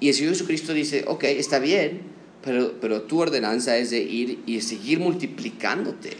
Y 0.00 0.08
el 0.08 0.14
Señor 0.14 0.32
Jesucristo 0.32 0.74
dice, 0.74 1.04
ok, 1.06 1.22
está 1.22 1.60
bien, 1.60 2.00
pero, 2.42 2.80
pero 2.80 3.02
tu 3.02 3.20
ordenanza 3.20 3.76
es 3.76 3.90
de 3.90 4.00
ir 4.00 4.40
y 4.44 4.60
seguir 4.62 4.98
multiplicándote. 4.98 6.16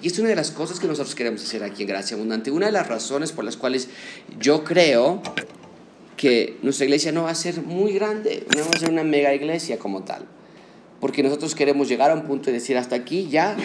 Y 0.00 0.06
es 0.06 0.18
una 0.18 0.30
de 0.30 0.34
las 0.34 0.50
cosas 0.50 0.80
que 0.80 0.86
nosotros 0.86 1.14
queremos 1.14 1.42
hacer 1.42 1.62
aquí 1.62 1.82
en 1.82 1.88
Gracia 1.88 2.16
Abundante. 2.16 2.50
Una 2.50 2.66
de 2.66 2.72
las 2.72 2.88
razones 2.88 3.32
por 3.32 3.44
las 3.44 3.58
cuales 3.58 3.88
yo 4.40 4.64
creo 4.64 5.22
que 6.16 6.56
nuestra 6.62 6.86
iglesia 6.86 7.12
no 7.12 7.24
va 7.24 7.32
a 7.32 7.34
ser 7.34 7.60
muy 7.60 7.92
grande, 7.92 8.46
no 8.56 8.62
va 8.62 8.70
a 8.74 8.78
ser 8.78 8.88
una 8.90 9.04
mega 9.04 9.34
iglesia 9.34 9.78
como 9.78 10.04
tal. 10.04 10.24
Porque 11.02 11.22
nosotros 11.22 11.54
queremos 11.54 11.86
llegar 11.86 12.10
a 12.10 12.14
un 12.14 12.22
punto 12.22 12.46
de 12.46 12.52
decir, 12.52 12.78
hasta 12.78 12.96
aquí 12.96 13.28
ya, 13.28 13.58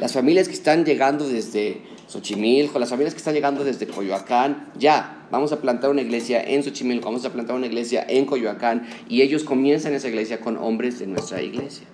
las 0.00 0.12
familias 0.12 0.48
que 0.48 0.54
están 0.54 0.84
llegando 0.84 1.26
desde 1.26 1.95
Xochimilco, 2.16 2.78
las 2.78 2.88
familias 2.88 3.14
que 3.14 3.18
están 3.18 3.34
llegando 3.34 3.62
desde 3.62 3.86
Coyoacán, 3.86 4.70
ya, 4.78 5.26
vamos 5.30 5.52
a 5.52 5.60
plantar 5.60 5.90
una 5.90 6.00
iglesia 6.00 6.42
en 6.42 6.62
Xochimilco, 6.62 7.06
vamos 7.06 7.24
a 7.24 7.32
plantar 7.32 7.56
una 7.56 7.66
iglesia 7.66 8.04
en 8.08 8.24
Coyoacán, 8.24 8.86
y 9.08 9.22
ellos 9.22 9.44
comienzan 9.44 9.92
esa 9.92 10.08
iglesia 10.08 10.40
con 10.40 10.56
hombres 10.56 10.98
de 10.98 11.06
nuestra 11.06 11.42
iglesia. 11.42 11.86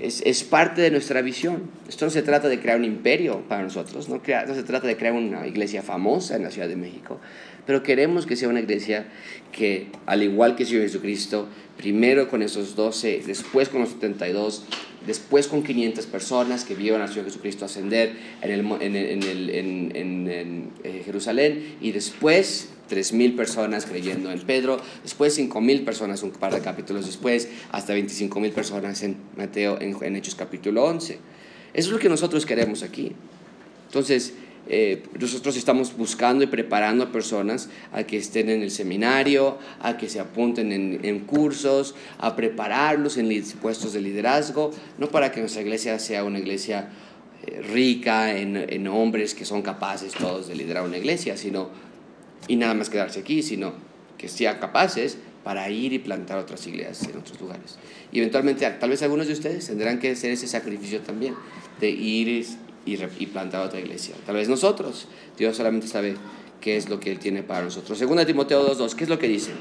Es, 0.00 0.42
parte 0.42 0.82
de 0.82 0.90
nuestra 0.90 1.22
visión. 1.22 1.70
Esto 1.88 2.06
no 2.06 2.10
se 2.10 2.22
trata 2.22 2.48
de 2.48 2.58
crear 2.58 2.78
un 2.78 2.84
imperio 2.84 3.42
para 3.48 3.62
nosotros, 3.62 4.08
no, 4.08 4.16
no 4.16 4.54
se 4.54 4.62
trata 4.64 4.88
de 4.88 4.96
crear 4.96 5.12
una 5.12 5.46
iglesia 5.46 5.82
famosa 5.82 6.34
en 6.34 6.42
la 6.42 6.50
Ciudad 6.50 6.66
de 6.66 6.74
México, 6.74 7.20
pero 7.64 7.82
queremos 7.82 8.26
que 8.26 8.34
sea 8.34 8.48
una 8.48 8.60
iglesia 8.60 9.06
que, 9.52 9.88
al 10.06 10.22
igual 10.22 10.56
que 10.56 10.64
el 10.64 10.68
Señor 10.68 10.82
Jesucristo, 10.82 11.48
primero 11.76 12.28
con 12.28 12.42
esos 12.42 12.74
12, 12.74 13.22
después 13.24 13.68
con 13.68 13.82
los 13.82 13.90
72, 13.90 14.64
después 15.06 15.48
con 15.48 15.62
500 15.62 16.06
personas 16.06 16.64
que 16.64 16.74
vieron 16.74 17.00
al 17.02 17.08
Señor 17.08 17.26
Jesucristo 17.26 17.64
ascender 17.64 18.16
en, 18.42 18.50
el, 18.50 18.60
en, 18.60 18.96
en, 18.96 19.96
en, 19.96 20.30
en 20.30 20.70
eh, 20.82 21.02
Jerusalén 21.04 21.76
y 21.80 21.92
después 21.92 22.68
3.000 22.90 23.36
personas 23.36 23.86
creyendo 23.86 24.30
en 24.30 24.40
Pedro, 24.40 24.80
después 25.02 25.38
5.000 25.38 25.84
personas 25.84 26.22
un 26.22 26.30
par 26.30 26.54
de 26.54 26.60
capítulos 26.60 27.06
después, 27.06 27.48
hasta 27.72 27.94
25.000 27.94 28.52
personas 28.52 29.02
en 29.02 29.16
Mateo, 29.36 29.78
en, 29.80 30.16
Hechos 30.16 30.34
capítulo 30.34 30.84
11. 30.84 31.14
Eso 31.14 31.20
es 31.72 31.88
lo 31.88 31.98
que 31.98 32.08
nosotros 32.08 32.46
queremos 32.46 32.82
aquí. 32.82 33.12
Entonces, 33.86 34.34
eh, 34.66 35.02
nosotros 35.18 35.56
estamos 35.56 35.94
buscando 35.96 36.44
y 36.44 36.46
preparando 36.46 37.04
a 37.04 37.12
personas 37.12 37.68
a 37.92 38.04
que 38.04 38.16
estén 38.16 38.48
en 38.48 38.62
el 38.62 38.70
seminario, 38.70 39.58
a 39.80 39.96
que 39.98 40.08
se 40.08 40.20
apunten 40.20 40.72
en, 40.72 41.20
cursos, 41.20 41.94
a 42.18 42.34
prepararlos 42.34 43.18
en 43.18 43.44
puestos 43.60 43.92
de 43.92 44.00
liderazgo, 44.00 44.70
no 44.98 45.08
para 45.08 45.30
que 45.32 45.40
nuestra 45.40 45.62
iglesia 45.62 45.98
sea 45.98 46.24
una 46.24 46.38
iglesia 46.38 46.88
eh, 47.46 47.60
rica 47.60 48.36
en, 48.36 48.56
en 48.56 48.88
hombres 48.88 49.34
que 49.34 49.44
son 49.44 49.60
capaces 49.60 50.14
todos 50.14 50.48
de 50.48 50.54
liderar 50.54 50.84
una 50.84 50.96
iglesia, 50.96 51.36
sino 51.36 51.68
y 52.48 52.56
nada 52.56 52.74
más 52.74 52.88
quedarse 52.88 53.20
aquí, 53.20 53.42
sino 53.42 53.74
que 54.16 54.28
sean 54.28 54.58
capaces 54.58 55.18
para 55.42 55.68
ir 55.68 55.92
y 55.92 55.98
plantar 55.98 56.38
otras 56.38 56.66
iglesias 56.66 57.02
en 57.04 57.18
otros 57.18 57.38
lugares. 57.38 57.76
Y 58.10 58.18
eventualmente, 58.18 58.68
tal 58.80 58.90
vez 58.90 59.02
algunos 59.02 59.26
de 59.26 59.34
ustedes 59.34 59.66
tendrán 59.66 59.98
que 59.98 60.12
hacer 60.12 60.30
ese 60.30 60.46
sacrificio 60.46 61.00
también, 61.00 61.34
de 61.80 61.90
ir 61.90 62.46
y, 62.86 62.98
y 63.18 63.26
plantar 63.26 63.66
otra 63.66 63.80
iglesia. 63.80 64.14
Tal 64.26 64.36
vez 64.36 64.48
nosotros, 64.48 65.06
Dios 65.36 65.56
solamente 65.56 65.86
sabe 65.86 66.16
qué 66.60 66.76
es 66.76 66.88
lo 66.88 67.00
que 67.00 67.12
Él 67.12 67.18
tiene 67.18 67.42
para 67.42 67.64
nosotros. 67.64 67.98
Segunda 67.98 68.24
Timoteo 68.24 68.66
2.2, 68.66 68.94
¿qué 68.94 69.04
es 69.04 69.10
lo 69.10 69.18
que 69.18 69.28
dice? 69.28 69.52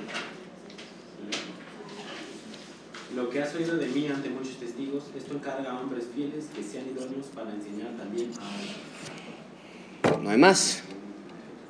Lo 3.16 3.30
que 3.30 3.42
has 3.42 3.54
oído 3.54 3.78
de 3.78 3.88
mí 3.88 4.08
ante 4.08 4.30
muchos 4.30 4.56
testigos, 4.56 5.04
esto 5.16 5.36
encarga 5.36 5.72
a 5.72 5.80
hombres 5.80 6.06
fieles 6.16 6.46
que 6.56 6.64
sean 6.64 6.86
idóneos 6.88 7.28
para 7.28 7.52
enseñar 7.54 7.96
también 7.96 8.32
a 8.40 10.18
No 10.18 10.30
hay 10.32 10.38
más. 10.38 10.82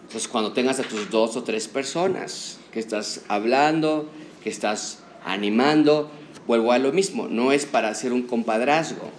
Entonces, 0.03 0.27
cuando 0.29 0.53
tengas 0.53 0.79
a 0.79 0.83
tus 0.83 1.09
dos 1.09 1.35
o 1.35 1.43
tres 1.43 1.67
personas 1.67 2.59
que 2.71 2.79
estás 2.79 3.23
hablando, 3.27 4.07
que 4.43 4.49
estás 4.49 4.99
animando, 5.25 6.11
vuelvo 6.45 6.71
a 6.71 6.77
lo 6.77 6.91
mismo, 6.91 7.27
no 7.27 7.51
es 7.51 7.65
para 7.65 7.89
hacer 7.89 8.13
un 8.13 8.23
compadrazgo, 8.23 9.09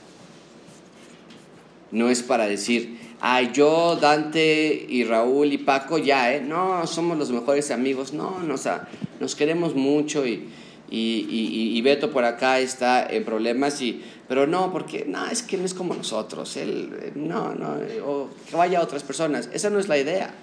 no 1.94 2.10
es 2.10 2.22
para 2.22 2.46
decir, 2.46 2.98
ay, 3.20 3.50
yo, 3.54 3.96
Dante 3.96 4.84
y 4.88 5.04
Raúl 5.04 5.52
y 5.52 5.58
Paco, 5.58 5.96
ya, 5.96 6.34
¿eh? 6.34 6.40
No, 6.40 6.86
somos 6.86 7.16
los 7.16 7.30
mejores 7.30 7.70
amigos, 7.70 8.12
no, 8.12 8.40
no 8.40 8.54
o 8.54 8.58
sea, 8.58 8.88
nos 9.20 9.36
queremos 9.36 9.76
mucho 9.76 10.26
y, 10.26 10.48
y, 10.90 11.26
y, 11.30 11.78
y, 11.78 11.82
Beto 11.82 12.10
por 12.10 12.24
acá 12.24 12.58
está 12.58 13.06
en 13.06 13.24
problemas, 13.24 13.80
y, 13.80 14.02
pero 14.28 14.46
no, 14.46 14.72
porque 14.72 15.04
no, 15.06 15.24
es 15.26 15.42
que 15.42 15.56
no 15.56 15.64
es 15.64 15.72
como 15.72 15.94
nosotros, 15.94 16.56
él, 16.56 17.12
no, 17.14 17.54
no, 17.54 17.76
o 18.04 18.28
que 18.50 18.56
vaya 18.56 18.80
a 18.80 18.82
otras 18.82 19.04
personas, 19.04 19.48
esa 19.52 19.70
no 19.70 19.78
es 19.78 19.88
la 19.88 19.96
idea. 19.96 20.34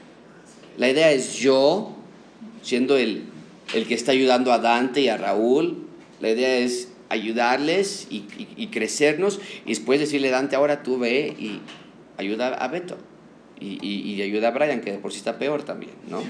La 0.78 0.90
idea 0.90 1.12
es 1.12 1.36
yo, 1.36 1.98
siendo 2.62 2.96
el, 2.96 3.26
el 3.74 3.88
que 3.88 3.94
está 3.94 4.14
ayudando 4.14 4.54
a 4.54 4.60
Dante 4.60 5.02
y 5.02 5.10
a 5.10 5.18
Raúl, 5.18 5.86
la 6.22 6.30
idea 6.30 6.58
es 6.60 6.91
ayudarles 7.12 8.08
y, 8.10 8.18
y, 8.38 8.48
y 8.56 8.68
crecernos 8.68 9.40
y 9.66 9.70
después 9.70 10.00
decirle, 10.00 10.30
Dante, 10.30 10.56
ahora 10.56 10.82
tú 10.82 10.98
ve 10.98 11.36
y 11.38 11.60
ayuda 12.18 12.54
a 12.54 12.68
Beto. 12.68 12.98
Y, 13.60 13.78
y, 13.86 14.20
ayuda 14.24 14.48
a 14.48 14.52
Brian, 14.52 14.82
que 14.82 14.92
de 14.92 14.98
por 14.98 15.12
sí 15.12 15.20
está 15.20 15.38
peor 15.38 15.62
también, 15.62 15.92
¿no? 16.10 16.24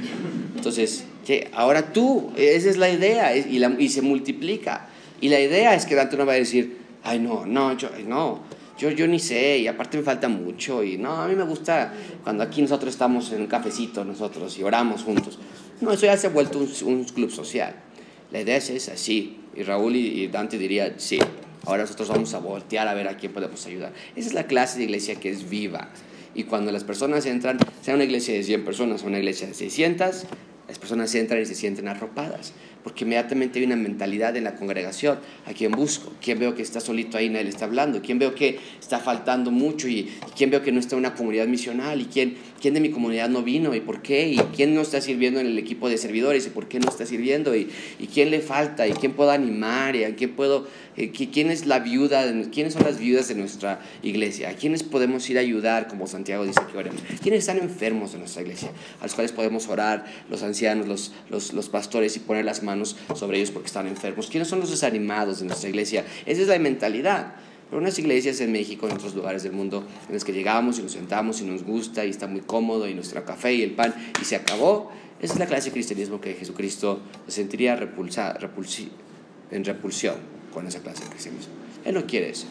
Entonces, 0.54 1.06
che, 1.24 1.48
ahora 1.54 1.94
tú, 1.94 2.30
esa 2.36 2.70
es 2.70 2.76
la 2.76 2.90
idea, 2.90 3.34
y, 3.38 3.58
la, 3.58 3.74
y 3.80 3.88
se 3.88 4.02
multiplica. 4.02 4.90
Y 5.22 5.30
la 5.30 5.40
idea 5.40 5.74
es 5.74 5.86
que 5.86 5.96
Dante 5.96 6.18
no 6.18 6.26
va 6.26 6.34
a 6.34 6.36
decir, 6.36 6.80
ay, 7.04 7.20
no, 7.20 7.46
no, 7.46 7.78
yo, 7.78 7.90
no, 8.06 8.42
yo, 8.78 8.90
yo 8.92 9.08
ni 9.08 9.18
sé, 9.18 9.60
y 9.60 9.68
aparte 9.68 9.96
me 9.98 10.04
falta 10.04 10.28
mucho, 10.28 10.84
y 10.84 10.98
no, 10.98 11.22
a 11.22 11.28
mí 11.30 11.36
me 11.36 11.46
gusta 11.46 11.94
cuando 12.22 12.44
aquí 12.44 12.62
nosotros 12.62 12.94
estamos 12.94 13.32
en 13.32 13.40
un 13.40 13.48
cafecito, 13.48 14.04
nosotros, 14.04 14.58
y 14.60 14.64
oramos 14.64 15.04
juntos. 15.04 15.40
No, 15.80 15.94
eso 15.94 16.08
ya 16.08 16.18
se 16.18 16.28
ha 16.28 16.32
vuelto 16.32 16.60
un, 16.60 16.70
un 16.86 17.06
club 17.06 17.32
social. 17.32 17.76
La 18.30 18.42
idea 18.42 18.58
es 18.58 18.70
esa, 18.70 18.98
sí, 18.98 19.38
y 19.56 19.64
Raúl 19.64 19.95
y, 19.95 20.28
Dante 20.28 20.58
dirían, 20.58 20.93
sí, 20.97 21.20
ahora 21.66 21.84
nosotros 21.84 22.10
vamos 22.10 22.34
a 22.34 22.39
voltear 22.39 22.88
a 22.88 22.93
ver 22.93 23.08
a 23.08 23.18
quién 23.18 23.34
podemos 23.34 23.66
ayudar. 23.66 23.93
Esa 24.16 24.28
es 24.30 24.34
la 24.34 24.47
clase 24.47 24.78
de 24.78 24.86
iglesia 24.86 25.16
que 25.16 25.30
es 25.30 25.49
viva. 25.49 25.89
Y 26.34 26.45
cuando 26.45 26.72
las 26.72 26.84
personas 26.84 27.26
entran, 27.26 27.58
sea 27.82 27.95
una 27.95 28.06
iglesia 28.06 28.34
de 28.34 28.43
100 28.43 28.64
personas 28.64 29.04
o 29.04 29.08
una 29.08 29.20
iglesia 29.20 29.47
de 29.47 29.54
600, 29.54 30.24
las 30.68 30.80
personas 30.80 31.14
entran 31.16 31.41
y 31.41 31.45
se 31.45 31.56
sienten 31.56 31.89
arropadas. 31.89 32.54
Porque 32.84 33.04
inmediatamente 33.04 33.60
hay 33.60 33.66
una 33.66 33.76
mentalidad 33.76 34.36
en 34.38 34.44
la 34.44 34.56
congregación. 34.56 35.20
¿A 35.46 35.54
quién 35.54 35.72
busco? 35.72 36.14
¿Quién 36.22 36.40
veo 36.40 36.56
que 36.56 36.62
está 36.62 36.80
solito 36.80 37.18
ahí, 37.18 37.30
nadie 37.30 37.46
le 37.46 37.50
está 37.50 37.66
hablando? 37.66 38.02
¿Quién 38.02 38.20
veo 38.20 38.34
que 38.34 38.60
está 38.80 39.00
faltando 39.00 39.52
mucho? 39.52 39.88
¿Y, 39.88 40.12
quién 40.36 40.50
veo 40.50 40.62
que 40.62 40.72
no 40.72 40.80
está 40.80 40.96
en 40.96 41.00
una 41.00 41.14
comunidad 41.14 41.48
misional? 41.48 42.02
¿Y 42.02 42.06
quién, 42.06 42.38
quién 42.60 42.74
de 42.74 42.80
mi 42.80 42.90
comunidad 42.90 43.30
no 43.30 43.44
vino? 43.44 43.76
¿Y 43.76 43.82
por 43.82 44.02
qué? 44.02 44.30
¿Y 44.30 44.38
quién 44.56 44.74
no 44.74 44.82
está 44.82 45.02
sirviendo 45.02 45.40
en 45.40 45.48
el 45.48 45.58
equipo 45.58 45.90
de 45.90 45.98
servidores? 45.98 46.48
¿Y 46.48 46.50
por 46.50 46.68
qué 46.68 46.80
no 46.80 46.90
está 46.90 47.06
sirviendo? 47.06 47.56
¿Y, 47.56 47.70
y 48.00 48.08
quién 48.08 48.32
le 48.32 48.40
falta? 48.40 48.88
¿Y 48.88 48.94
quién 48.94 49.14
puedo 49.14 49.32
animar? 49.32 49.96
¿Y 49.96 50.04
a 50.04 50.16
quién 50.16 50.32
puedo 50.32 50.68
eh, 50.98 51.12
quién 51.12 51.52
es 51.52 51.66
la 51.66 51.80
viuda, 51.80 52.26
quiénes 52.52 52.74
son 52.74 52.84
las 52.84 53.00
viudas 53.00 53.30
de 53.30 53.36
nuestra 53.36 53.80
iglesia, 54.04 54.50
a 54.50 54.54
quiénes 54.54 54.84
podemos 54.84 55.30
ir 55.30 55.38
a 55.38 55.42
ayudar, 55.42 55.88
como 55.88 56.06
Santiago 56.06 56.46
dice 56.46 56.60
que 56.70 56.78
oremos, 56.78 57.02
quiénes 57.22 57.39
están 57.39 57.60
enfermos 57.60 58.12
de 58.12 58.20
nuestra 58.20 58.42
iglesia, 58.42 58.72
a 59.00 59.04
los 59.04 59.14
cuales 59.14 59.32
podemos 59.32 59.68
orar, 59.70 60.06
los 60.30 60.44
ancianos, 60.44 60.88
los, 60.88 61.14
los, 61.30 61.54
los 61.54 61.70
pastores 61.70 62.18
y 62.18 62.20
poner 62.20 62.44
las 62.44 62.62
manos 62.62 62.98
sobre 63.16 63.38
ellos 63.38 63.52
porque 63.52 63.68
están 63.68 63.88
enfermos. 63.88 64.28
¿Quiénes 64.28 64.50
son 64.50 64.60
los 64.60 64.70
desanimados 64.70 65.39
de 65.39 65.46
nuestra 65.46 65.70
iglesia? 65.70 66.06
Esa 66.26 66.42
es 66.42 66.48
la 66.48 66.60
mentalidad. 66.60 67.36
Pero 67.70 67.82
unas 67.82 67.98
iglesias 67.98 68.42
en 68.42 68.52
México, 68.52 68.89
en 68.89 68.96
otros 68.96 69.16
lugares 69.16 69.44
del 69.44 69.54
mundo, 69.54 69.88
en 70.10 70.14
las 70.14 70.26
que 70.26 70.34
llegamos 70.34 70.78
y 70.80 70.82
nos 70.82 70.92
sentamos 70.92 71.39
y 71.39 71.46
nos 71.46 71.64
gusta 71.64 72.06
y 72.06 72.10
está 72.10 72.28
muy 72.28 72.42
cómodo 72.42 72.89
y 72.89 72.94
nuestro 72.94 73.24
café 73.24 73.54
y 73.54 73.62
el 73.62 73.72
pan 73.72 73.96
y 74.22 74.26
se 74.26 74.36
acabó, 74.36 74.92
esa 75.22 75.34
es 75.34 75.39
la 75.39 75.46
clase 75.46 75.70
de 75.70 75.72
cristianismo 75.72 76.20
que 76.20 76.34
Jesucristo 76.34 77.00
se 77.28 77.36
sentiría 77.36 77.78
repulsa, 77.78 78.34
repulsi, 78.34 78.89
en 79.52 79.64
repulsión 79.64 80.41
con 80.52 80.68
esa 80.68 80.80
clase 80.80 81.04
de 81.04 81.10
cristianismo. 81.10 81.54
Él 81.86 81.93
no 81.95 82.06
quiere 82.06 82.30
eso. 82.30 82.47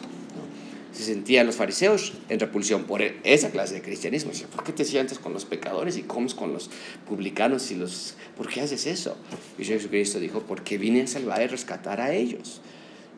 Se 0.91 1.03
sentían 1.03 1.47
los 1.47 1.55
fariseos 1.55 2.13
en 2.27 2.39
repulsión 2.39 2.83
por 2.83 3.01
esa 3.01 3.49
clase 3.49 3.75
de 3.75 3.81
cristianismo. 3.81 4.31
Dice, 4.31 4.47
¿Por 4.47 4.63
qué 4.63 4.73
te 4.73 4.83
sientas 4.83 5.19
con 5.19 5.31
los 5.31 5.45
pecadores 5.45 5.97
y 5.97 6.03
comes 6.03 6.35
con 6.35 6.51
los 6.51 6.69
publicanos? 7.07 7.71
Y 7.71 7.75
los... 7.75 8.15
¿Por 8.35 8.49
qué 8.49 8.61
haces 8.61 8.85
eso? 8.87 9.15
Y 9.57 9.63
Jesucristo 9.63 10.19
dijo, 10.19 10.41
porque 10.41 10.77
vine 10.77 11.03
a 11.03 11.07
salvar 11.07 11.41
y 11.41 11.47
rescatar 11.47 12.01
a 12.01 12.13
ellos. 12.13 12.61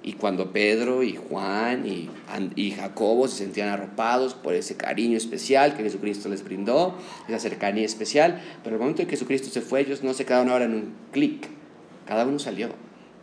Y 0.03 0.13
cuando 0.13 0.51
Pedro 0.51 1.01
y 1.01 1.15
Juan 1.15 1.87
y, 1.87 2.09
y, 2.57 2.71
Jacobo 2.71 3.29
se 3.29 3.37
sentían 3.37 3.69
arropados 3.69 4.33
por 4.33 4.53
ese 4.53 4.75
cariño 4.75 5.17
especial 5.17 5.77
que 5.77 5.83
Jesucristo 5.83 6.27
les 6.27 6.43
brindó, 6.43 6.97
esa 7.29 7.39
cercanía 7.39 7.85
especial, 7.85 8.41
pero 8.63 8.75
el 8.75 8.81
momento 8.81 9.01
en 9.01 9.07
que 9.07 9.11
Jesucristo 9.11 9.49
se 9.49 9.61
fue, 9.61 9.79
ellos 9.79 10.03
no 10.03 10.13
se 10.13 10.25
quedaron 10.25 10.49
ahora 10.49 10.65
en 10.65 10.73
un 10.73 10.93
clic, 11.13 11.47
cada 12.05 12.25
uno 12.25 12.37
salió. 12.37 12.67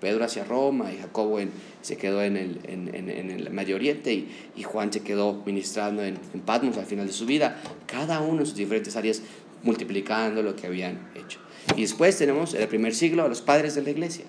Pedro 0.01 0.25
hacia 0.25 0.45
Roma 0.45 0.93
y 0.93 0.99
Jacobo 0.99 1.39
se 1.83 1.97
quedó 1.97 2.23
en 2.23 2.37
el, 2.37 2.61
en, 2.65 2.95
en, 2.95 3.11
en 3.11 3.31
el 3.31 3.51
Medio 3.51 3.77
Oriente 3.77 4.13
y, 4.13 4.29
y, 4.57 4.63
Juan 4.63 4.93
se 4.93 5.01
quedó 5.01 5.43
ministrando 5.45 6.03
en, 6.03 6.19
en 6.35 6.41
Patmos 6.41 6.79
al 6.79 6.87
final 6.87 7.07
de 7.07 7.13
su 7.13 7.27
vida, 7.27 7.61
cada 7.87 8.21
uno 8.21 8.41
en 8.41 8.47
sus 8.47 8.57
diferentes 8.57 8.97
áreas 8.97 9.23
multiplicando 9.63 10.43
lo 10.43 10.57
que 10.57 10.67
habían 10.67 11.11
hecho. 11.15 11.39
Y 11.77 11.83
después 11.83 12.17
tenemos 12.17 12.55
en 12.55 12.63
el 12.63 12.69
primer 12.69 12.95
siglo 12.95 13.25
a 13.25 13.29
los 13.29 13.43
padres 13.43 13.75
de 13.75 13.83
la 13.83 13.91
iglesia. 13.91 14.25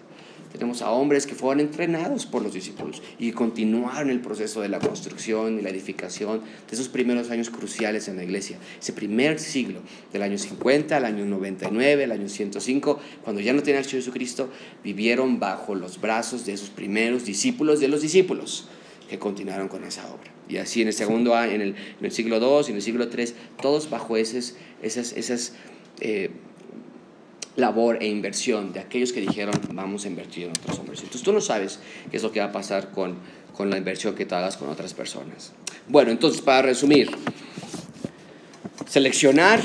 Tenemos 0.52 0.82
a 0.82 0.91
hombres 0.91 1.26
que 1.26 1.36
fueron 1.36 1.62
entrenados 1.62 2.26
por 2.26 2.41
los 2.41 2.54
discípulos 2.54 3.02
y 3.18 3.32
continuaron 3.32 4.10
el 4.10 4.20
proceso 4.20 4.62
de 4.62 4.70
la 4.70 4.80
construcción 4.80 5.60
y 5.60 5.62
la 5.62 5.70
edificación 5.70 6.41
de 6.41 6.74
esos 6.76 6.89
primeros 6.89 7.30
años 7.30 7.49
cruciales 7.49 8.08
en 8.08 8.18
la 8.18 8.24
iglesia. 8.24 8.58
Ese 8.80 8.93
primer 8.93 9.39
siglo, 9.39 9.80
del 10.12 10.24
año 10.24 10.38
50 10.38 10.97
al 10.97 11.06
año 11.06 11.26
99, 11.26 12.04
el 12.04 12.12
año 12.12 12.28
105, 12.28 12.99
cuando 13.24 13.41
ya 13.41 13.54
no 13.54 13.64
tenían 13.64 13.84
al 13.84 13.86
Señor 13.86 14.04
Jesucristo, 14.04 14.49
vivieron 14.84 15.39
bajo 15.39 15.74
los 15.76 16.02
brazos 16.02 16.45
de 16.45 16.54
esos 16.54 16.70
primeros 16.70 17.26
discípulos 17.26 17.80
de 17.80 17.88
los 17.88 18.02
discípulos 18.02 18.68
que 19.10 19.20
continuaron 19.20 19.68
con 19.68 19.84
esa 19.84 20.06
obra. 20.08 20.32
Y 20.47 20.58
así 20.58 20.82
en 20.82 20.88
el 20.88 20.93
segundo 20.93 21.36
año, 21.36 21.54
en 21.54 21.62
el, 21.62 21.70
en 21.70 22.06
el 22.06 22.12
siglo 22.12 22.38
II 22.38 22.66
y 22.68 22.72
en 22.72 22.76
el 22.76 22.82
siglo 22.82 23.08
III, 23.14 23.34
todos 23.62 23.89
bajo 23.89 24.18
esas, 24.18 24.56
esas, 24.82 25.14
esas 25.14 25.54
eh, 26.02 26.32
labor 27.56 27.97
e 28.02 28.08
inversión 28.08 28.72
de 28.74 28.80
aquellos 28.80 29.12
que 29.12 29.22
dijeron 29.22 29.54
vamos 29.74 30.06
a 30.06 30.08
invertir 30.08 30.45
en 30.45 30.52
otros 30.52 30.80
hombres. 30.80 30.99
Entonces 30.99 31.24
tú 31.24 31.34
no 31.34 31.41
sabes 31.41 31.80
qué 32.10 32.18
es 32.18 32.24
lo 32.24 32.32
que 32.32 32.39
va 32.39 32.47
a 32.47 32.52
pasar 32.52 32.91
con, 32.91 33.18
con 33.54 33.70
la 33.70 33.78
inversión 33.78 34.16
que 34.16 34.26
tú 34.26 34.36
hagas 34.36 34.58
con 34.58 34.70
otras 34.70 34.93
personas. 34.93 35.54
Bueno, 35.88 36.12
entonces 36.12 36.41
para 36.41 36.62
resumir, 36.62 37.10
seleccionar 38.88 39.60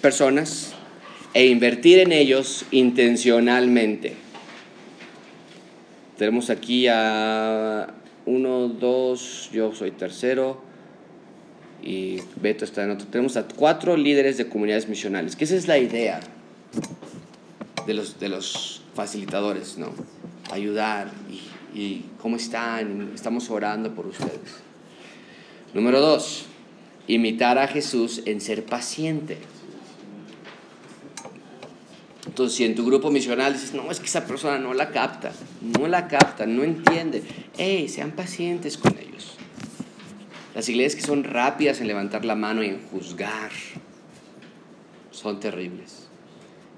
personas 0.00 0.74
e 1.34 1.46
invertir 1.46 1.98
en 1.98 2.12
ellos 2.12 2.64
intencionalmente. 2.70 4.14
Tenemos 6.18 6.50
aquí 6.50 6.86
a 6.88 7.94
uno, 8.26 8.68
dos, 8.68 9.50
yo 9.52 9.74
soy 9.74 9.90
tercero 9.90 10.62
y 11.82 12.18
Beto 12.36 12.64
está 12.64 12.84
en 12.84 12.92
otro. 12.92 13.08
Tenemos 13.08 13.36
a 13.36 13.48
cuatro 13.48 13.96
líderes 13.96 14.36
de 14.36 14.48
comunidades 14.48 14.88
misionales, 14.88 15.34
que 15.34 15.44
esa 15.44 15.56
es 15.56 15.66
la 15.66 15.78
idea 15.78 16.20
de 17.86 17.94
los, 17.94 18.18
de 18.18 18.28
los 18.28 18.82
facilitadores, 18.94 19.78
¿no? 19.78 19.92
Ayudar 20.50 21.10
y, 21.74 22.04
cómo 22.20 22.36
están, 22.36 23.12
estamos 23.14 23.48
orando 23.50 23.94
por 23.94 24.06
ustedes. 24.06 24.60
Número 25.72 26.00
dos, 26.00 26.44
imitar 27.06 27.58
a 27.58 27.66
Jesús 27.66 28.22
en 28.26 28.40
ser 28.40 28.64
paciente. 28.64 29.38
Entonces, 32.26 32.56
si 32.56 32.64
en 32.64 32.74
tu 32.74 32.84
grupo 32.84 33.10
misional 33.10 33.54
dices, 33.54 33.72
no, 33.72 33.90
es 33.90 34.00
que 34.00 34.06
esa 34.06 34.26
persona 34.26 34.58
no 34.58 34.74
la 34.74 34.90
capta, 34.90 35.32
no 35.60 35.88
la 35.88 36.08
capta, 36.08 36.46
no 36.46 36.62
entiende, 36.62 37.22
hey, 37.56 37.88
sean 37.88 38.12
pacientes 38.12 38.76
con 38.76 38.96
ellos. 38.98 39.36
Las 40.54 40.68
iglesias 40.68 41.00
que 41.00 41.06
son 41.06 41.24
rápidas 41.24 41.80
en 41.80 41.86
levantar 41.86 42.24
la 42.24 42.34
mano 42.34 42.62
y 42.62 42.68
en 42.68 42.82
juzgar 42.88 43.50
son 45.10 45.40
terribles 45.40 46.01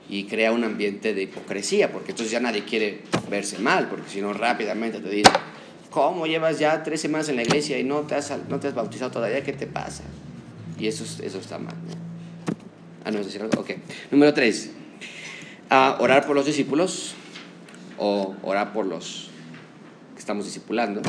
y 0.08 0.24
crea 0.24 0.52
un 0.52 0.64
ambiente 0.64 1.14
de 1.14 1.22
hipocresía, 1.22 1.90
porque 1.90 2.12
entonces 2.12 2.32
ya 2.32 2.40
nadie 2.40 2.64
quiere 2.64 3.00
verse 3.30 3.58
mal, 3.58 3.88
porque 3.88 4.10
si 4.10 4.20
no 4.20 4.32
rápidamente 4.32 5.00
te 5.00 5.08
dicen, 5.08 5.32
¿cómo 5.90 6.26
llevas 6.26 6.58
ya 6.58 6.82
tres 6.82 7.00
semanas 7.00 7.28
en 7.28 7.36
la 7.36 7.42
iglesia 7.42 7.78
y 7.78 7.84
no 7.84 8.00
te 8.00 8.14
has, 8.14 8.32
no 8.48 8.60
te 8.60 8.68
has 8.68 8.74
bautizado 8.74 9.10
todavía? 9.10 9.42
¿Qué 9.42 9.52
te 9.52 9.66
pasa? 9.66 10.02
Y 10.78 10.86
eso, 10.88 11.04
eso 11.04 11.38
está 11.38 11.58
mal. 11.58 11.74
Ah, 13.04 13.10
no, 13.10 13.20
es 13.20 13.40
algo. 13.40 13.60
Ok. 13.60 13.70
Número 14.10 14.32
tres, 14.34 14.70
uh, 15.70 16.02
orar 16.02 16.26
por 16.26 16.34
los 16.34 16.46
discípulos 16.46 17.14
o 17.98 18.34
orar 18.42 18.72
por 18.72 18.86
los 18.86 19.30
que 20.14 20.20
estamos 20.20 20.44
discipulando. 20.44 21.00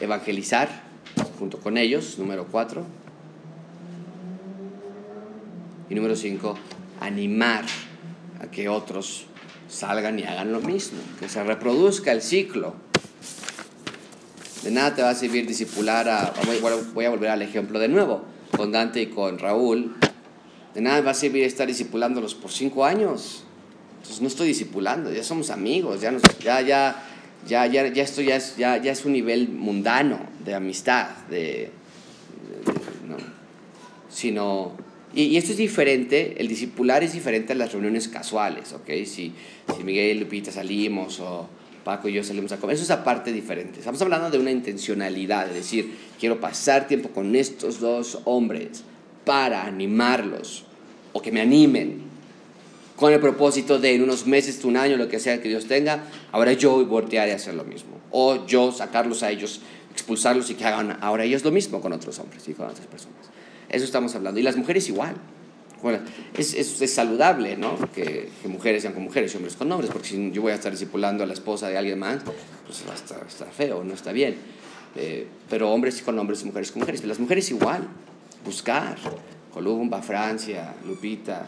Evangelizar 0.00 0.83
junto 1.38 1.58
con 1.58 1.76
ellos, 1.78 2.18
número 2.18 2.46
cuatro. 2.50 2.84
Y 5.90 5.94
número 5.94 6.16
cinco, 6.16 6.56
animar 7.00 7.64
a 8.40 8.50
que 8.50 8.68
otros 8.68 9.26
salgan 9.68 10.18
y 10.18 10.24
hagan 10.24 10.52
lo 10.52 10.60
mismo, 10.60 10.98
que 11.20 11.28
se 11.28 11.42
reproduzca 11.42 12.12
el 12.12 12.22
ciclo. 12.22 12.74
De 14.62 14.70
nada 14.70 14.94
te 14.94 15.02
va 15.02 15.10
a 15.10 15.14
servir 15.14 15.46
discipular 15.46 16.08
a... 16.08 16.32
Voy 16.94 17.04
a 17.04 17.10
volver 17.10 17.30
al 17.30 17.42
ejemplo 17.42 17.78
de 17.78 17.88
nuevo, 17.88 18.24
con 18.56 18.72
Dante 18.72 19.02
y 19.02 19.06
con 19.08 19.38
Raúl. 19.38 19.94
De 20.74 20.80
nada 20.80 21.02
va 21.02 21.10
a 21.10 21.14
servir 21.14 21.44
estar 21.44 21.66
discipulándolos 21.66 22.34
por 22.34 22.50
cinco 22.50 22.84
años. 22.84 23.44
Entonces 23.96 24.20
no 24.20 24.28
estoy 24.28 24.48
discipulando, 24.48 25.12
ya 25.12 25.22
somos 25.22 25.50
amigos, 25.50 26.00
ya, 26.00 26.10
nos, 26.12 26.22
ya, 26.38 26.60
ya, 26.60 26.96
ya, 27.46 27.66
ya, 27.66 27.86
ya 27.88 28.02
esto 28.02 28.22
ya 28.22 28.36
es, 28.36 28.56
ya, 28.56 28.76
ya 28.76 28.92
es 28.92 29.04
un 29.04 29.12
nivel 29.12 29.48
mundano 29.48 30.18
de 30.44 30.54
amistad, 30.54 31.08
de, 31.30 31.36
de, 31.36 31.70
no, 33.08 33.16
sino, 34.08 34.72
y, 35.14 35.22
y, 35.24 35.36
esto 35.36 35.52
es 35.52 35.58
diferente, 35.58 36.34
el 36.38 36.48
discipular 36.48 37.02
es 37.02 37.12
diferente 37.12 37.52
a 37.52 37.56
las 37.56 37.72
reuniones 37.72 38.08
casuales, 38.08 38.72
¿ok? 38.72 38.88
Si, 39.04 39.32
si 39.76 39.84
Miguel 39.84 40.16
y 40.16 40.20
Lupita 40.20 40.50
salimos 40.50 41.20
o 41.20 41.48
Paco 41.84 42.08
y 42.08 42.14
yo 42.14 42.24
salimos 42.24 42.50
a 42.52 42.56
comer, 42.56 42.74
eso 42.74 42.84
es 42.84 42.90
aparte 42.90 43.32
diferente. 43.32 43.78
Estamos 43.78 44.00
hablando 44.02 44.30
de 44.30 44.38
una 44.38 44.50
intencionalidad, 44.50 45.48
es 45.48 45.54
decir, 45.54 45.94
quiero 46.18 46.40
pasar 46.40 46.88
tiempo 46.88 47.10
con 47.10 47.36
estos 47.36 47.78
dos 47.78 48.20
hombres 48.24 48.82
para 49.24 49.66
animarlos 49.66 50.64
o 51.12 51.22
que 51.22 51.30
me 51.30 51.40
animen 51.40 52.13
con 52.96 53.12
el 53.12 53.20
propósito 53.20 53.78
de 53.78 53.94
en 53.94 54.02
unos 54.02 54.26
meses, 54.26 54.64
un 54.64 54.76
año, 54.76 54.96
lo 54.96 55.08
que 55.08 55.18
sea 55.18 55.40
que 55.40 55.48
Dios 55.48 55.66
tenga, 55.66 56.04
ahora 56.32 56.52
yo 56.52 56.84
voltear 56.86 57.28
y 57.28 57.32
hacer 57.32 57.54
lo 57.54 57.64
mismo. 57.64 58.00
O 58.10 58.46
yo 58.46 58.70
sacarlos 58.70 59.22
a 59.22 59.30
ellos, 59.30 59.60
expulsarlos 59.92 60.50
y 60.50 60.54
que 60.54 60.64
hagan 60.64 60.98
ahora 61.00 61.24
ellos 61.24 61.44
lo 61.44 61.50
mismo 61.50 61.80
con 61.80 61.92
otros 61.92 62.18
hombres 62.18 62.48
y 62.48 62.54
con 62.54 62.66
otras 62.66 62.86
personas. 62.86 63.16
Eso 63.68 63.84
estamos 63.84 64.14
hablando. 64.14 64.38
Y 64.38 64.42
las 64.42 64.56
mujeres 64.56 64.88
igual. 64.88 65.16
Bueno, 65.82 65.98
es, 66.38 66.54
es, 66.54 66.80
es 66.80 66.94
saludable, 66.94 67.56
¿no? 67.56 67.76
Que, 67.92 68.30
mujeres 68.44 68.82
sean 68.82 68.94
con 68.94 69.02
mujeres 69.02 69.34
y 69.34 69.36
hombres 69.36 69.54
con 69.56 69.70
hombres, 69.70 69.90
porque 69.90 70.08
si 70.08 70.30
yo 70.30 70.40
voy 70.40 70.52
a 70.52 70.54
estar 70.54 70.72
discipulando 70.72 71.24
a 71.24 71.26
la 71.26 71.34
esposa 71.34 71.68
de 71.68 71.76
alguien 71.76 71.98
más, 71.98 72.22
pues 72.64 72.84
va 72.88 72.92
a 72.92 72.94
estar, 72.94 73.26
estar 73.26 73.50
feo, 73.50 73.84
no 73.84 73.92
está 73.92 74.12
bien. 74.12 74.36
Eh, 74.96 75.26
pero 75.50 75.70
hombres 75.72 76.00
con 76.00 76.18
hombres 76.18 76.42
y 76.42 76.46
mujeres 76.46 76.70
con 76.70 76.80
mujeres. 76.80 77.04
Las 77.04 77.18
mujeres 77.18 77.50
igual. 77.50 77.86
Buscar. 78.44 78.96
Columba, 79.52 80.02
Francia, 80.02 80.74
Lupita, 80.84 81.46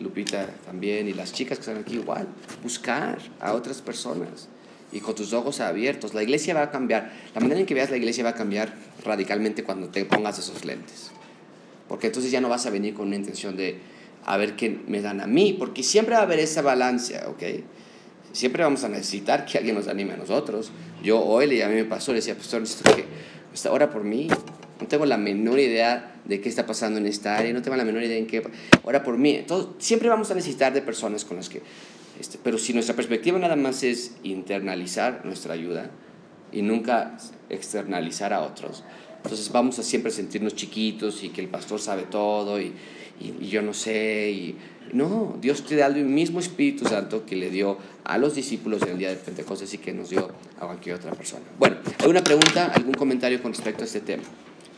Lupita 0.00 0.46
también, 0.64 1.08
y 1.08 1.12
las 1.12 1.32
chicas 1.32 1.58
que 1.58 1.62
están 1.62 1.78
aquí 1.78 1.94
igual, 1.94 2.26
buscar 2.62 3.18
a 3.40 3.52
otras 3.52 3.80
personas 3.80 4.48
y 4.92 5.00
con 5.00 5.14
tus 5.14 5.32
ojos 5.32 5.60
abiertos. 5.60 6.14
La 6.14 6.22
iglesia 6.22 6.54
va 6.54 6.62
a 6.62 6.70
cambiar, 6.70 7.12
la 7.34 7.40
manera 7.40 7.60
en 7.60 7.66
que 7.66 7.74
veas 7.74 7.90
la 7.90 7.96
iglesia 7.96 8.24
va 8.24 8.30
a 8.30 8.34
cambiar 8.34 8.74
radicalmente 9.04 9.64
cuando 9.64 9.88
te 9.88 10.04
pongas 10.04 10.38
esos 10.38 10.64
lentes. 10.64 11.10
Porque 11.88 12.06
entonces 12.06 12.30
ya 12.30 12.40
no 12.40 12.48
vas 12.48 12.66
a 12.66 12.70
venir 12.70 12.94
con 12.94 13.08
una 13.08 13.16
intención 13.16 13.56
de 13.56 13.78
a 14.24 14.36
ver 14.36 14.56
qué 14.56 14.80
me 14.86 15.02
dan 15.02 15.20
a 15.20 15.26
mí, 15.26 15.54
porque 15.58 15.82
siempre 15.82 16.14
va 16.14 16.20
a 16.20 16.24
haber 16.24 16.38
esa 16.38 16.62
balanza, 16.62 17.28
¿ok? 17.28 17.42
Siempre 18.32 18.62
vamos 18.64 18.82
a 18.84 18.88
necesitar 18.88 19.44
que 19.44 19.58
alguien 19.58 19.76
nos 19.76 19.86
anime 19.86 20.14
a 20.14 20.16
nosotros. 20.16 20.72
Yo 21.02 21.20
hoy 21.22 21.60
a 21.60 21.68
mi 21.68 21.84
pastor 21.84 22.14
y 22.14 22.16
le 22.16 22.20
decía, 22.20 22.36
pastor, 22.36 22.60
necesito 22.62 22.94
que 22.96 23.04
esta 23.52 23.70
hora 23.70 23.90
por 23.90 24.02
mí. 24.02 24.28
No 24.84 24.88
tengo 24.88 25.06
la 25.06 25.16
menor 25.16 25.58
idea 25.58 26.14
de 26.26 26.42
qué 26.42 26.48
está 26.50 26.66
pasando 26.66 26.98
en 26.98 27.06
esta 27.06 27.38
área, 27.38 27.54
no 27.54 27.62
tengo 27.62 27.74
la 27.76 27.86
menor 27.86 28.02
idea 28.02 28.18
en 28.18 28.26
qué. 28.26 28.42
Ora 28.82 29.02
por 29.02 29.16
mí. 29.16 29.30
Entonces, 29.30 29.70
siempre 29.78 30.10
vamos 30.10 30.30
a 30.30 30.34
necesitar 30.34 30.74
de 30.74 30.82
personas 30.82 31.24
con 31.24 31.38
las 31.38 31.48
que. 31.48 31.62
Este, 32.20 32.38
pero 32.44 32.58
si 32.58 32.74
nuestra 32.74 32.94
perspectiva 32.94 33.38
nada 33.38 33.56
más 33.56 33.82
es 33.82 34.12
internalizar 34.24 35.22
nuestra 35.24 35.54
ayuda 35.54 35.90
y 36.52 36.60
nunca 36.60 37.16
externalizar 37.48 38.34
a 38.34 38.42
otros, 38.42 38.84
Entonces 39.24 39.50
vamos 39.50 39.78
a 39.78 39.82
siempre 39.82 40.10
sentirnos 40.12 40.54
chiquitos 40.54 41.24
y 41.24 41.30
que 41.30 41.40
el 41.40 41.48
pastor 41.48 41.80
sabe 41.80 42.02
todo 42.02 42.60
y, 42.60 42.74
y- 43.18 43.34
y 43.40 43.48
yo 43.48 43.62
no 43.62 43.72
sé. 43.72 44.30
Y, 44.32 44.56
no, 44.92 45.38
Dios 45.40 45.64
te 45.64 45.76
da 45.76 45.86
el 45.86 46.04
mismo 46.04 46.40
Espíritu 46.40 46.84
Santo 46.86 47.24
que 47.24 47.36
le 47.36 47.48
dio 47.48 47.78
a 48.04 48.18
los 48.18 48.34
discípulos 48.34 48.82
en 48.82 48.90
el 48.90 48.98
día 48.98 49.08
de 49.08 49.16
Pentecostés 49.16 49.72
y 49.72 49.78
que 49.78 49.94
nos 49.94 50.10
dio 50.10 50.28
a 50.60 50.66
cualquier 50.66 50.96
otra 50.96 51.10
persona. 51.12 51.42
Bueno, 51.58 51.78
¿alguna 52.00 52.22
pregunta, 52.22 52.66
algún 52.74 52.92
comentario 52.92 53.40
con 53.40 53.52
respecto 53.54 53.82
a 53.82 53.86
este 53.86 54.00
tema? 54.02 54.24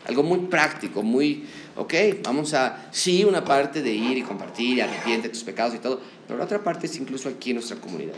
Algo 0.06 0.22
muy 0.22 0.38
práctico, 0.46 1.02
muy, 1.02 1.46
ok, 1.76 1.94
vamos 2.22 2.54
a, 2.54 2.88
sí, 2.92 3.24
una 3.24 3.44
parte 3.44 3.82
de 3.82 3.92
ir 3.92 4.18
y 4.18 4.22
compartir 4.22 4.78
y 4.78 4.80
arrepiente 4.80 5.28
tus 5.28 5.42
pecados 5.42 5.74
y 5.74 5.78
todo, 5.78 6.00
pero 6.26 6.38
la 6.38 6.44
otra 6.44 6.62
parte 6.62 6.86
es 6.86 6.96
incluso 6.96 7.28
aquí 7.28 7.50
en 7.50 7.56
nuestra 7.56 7.76
comunidad. 7.78 8.14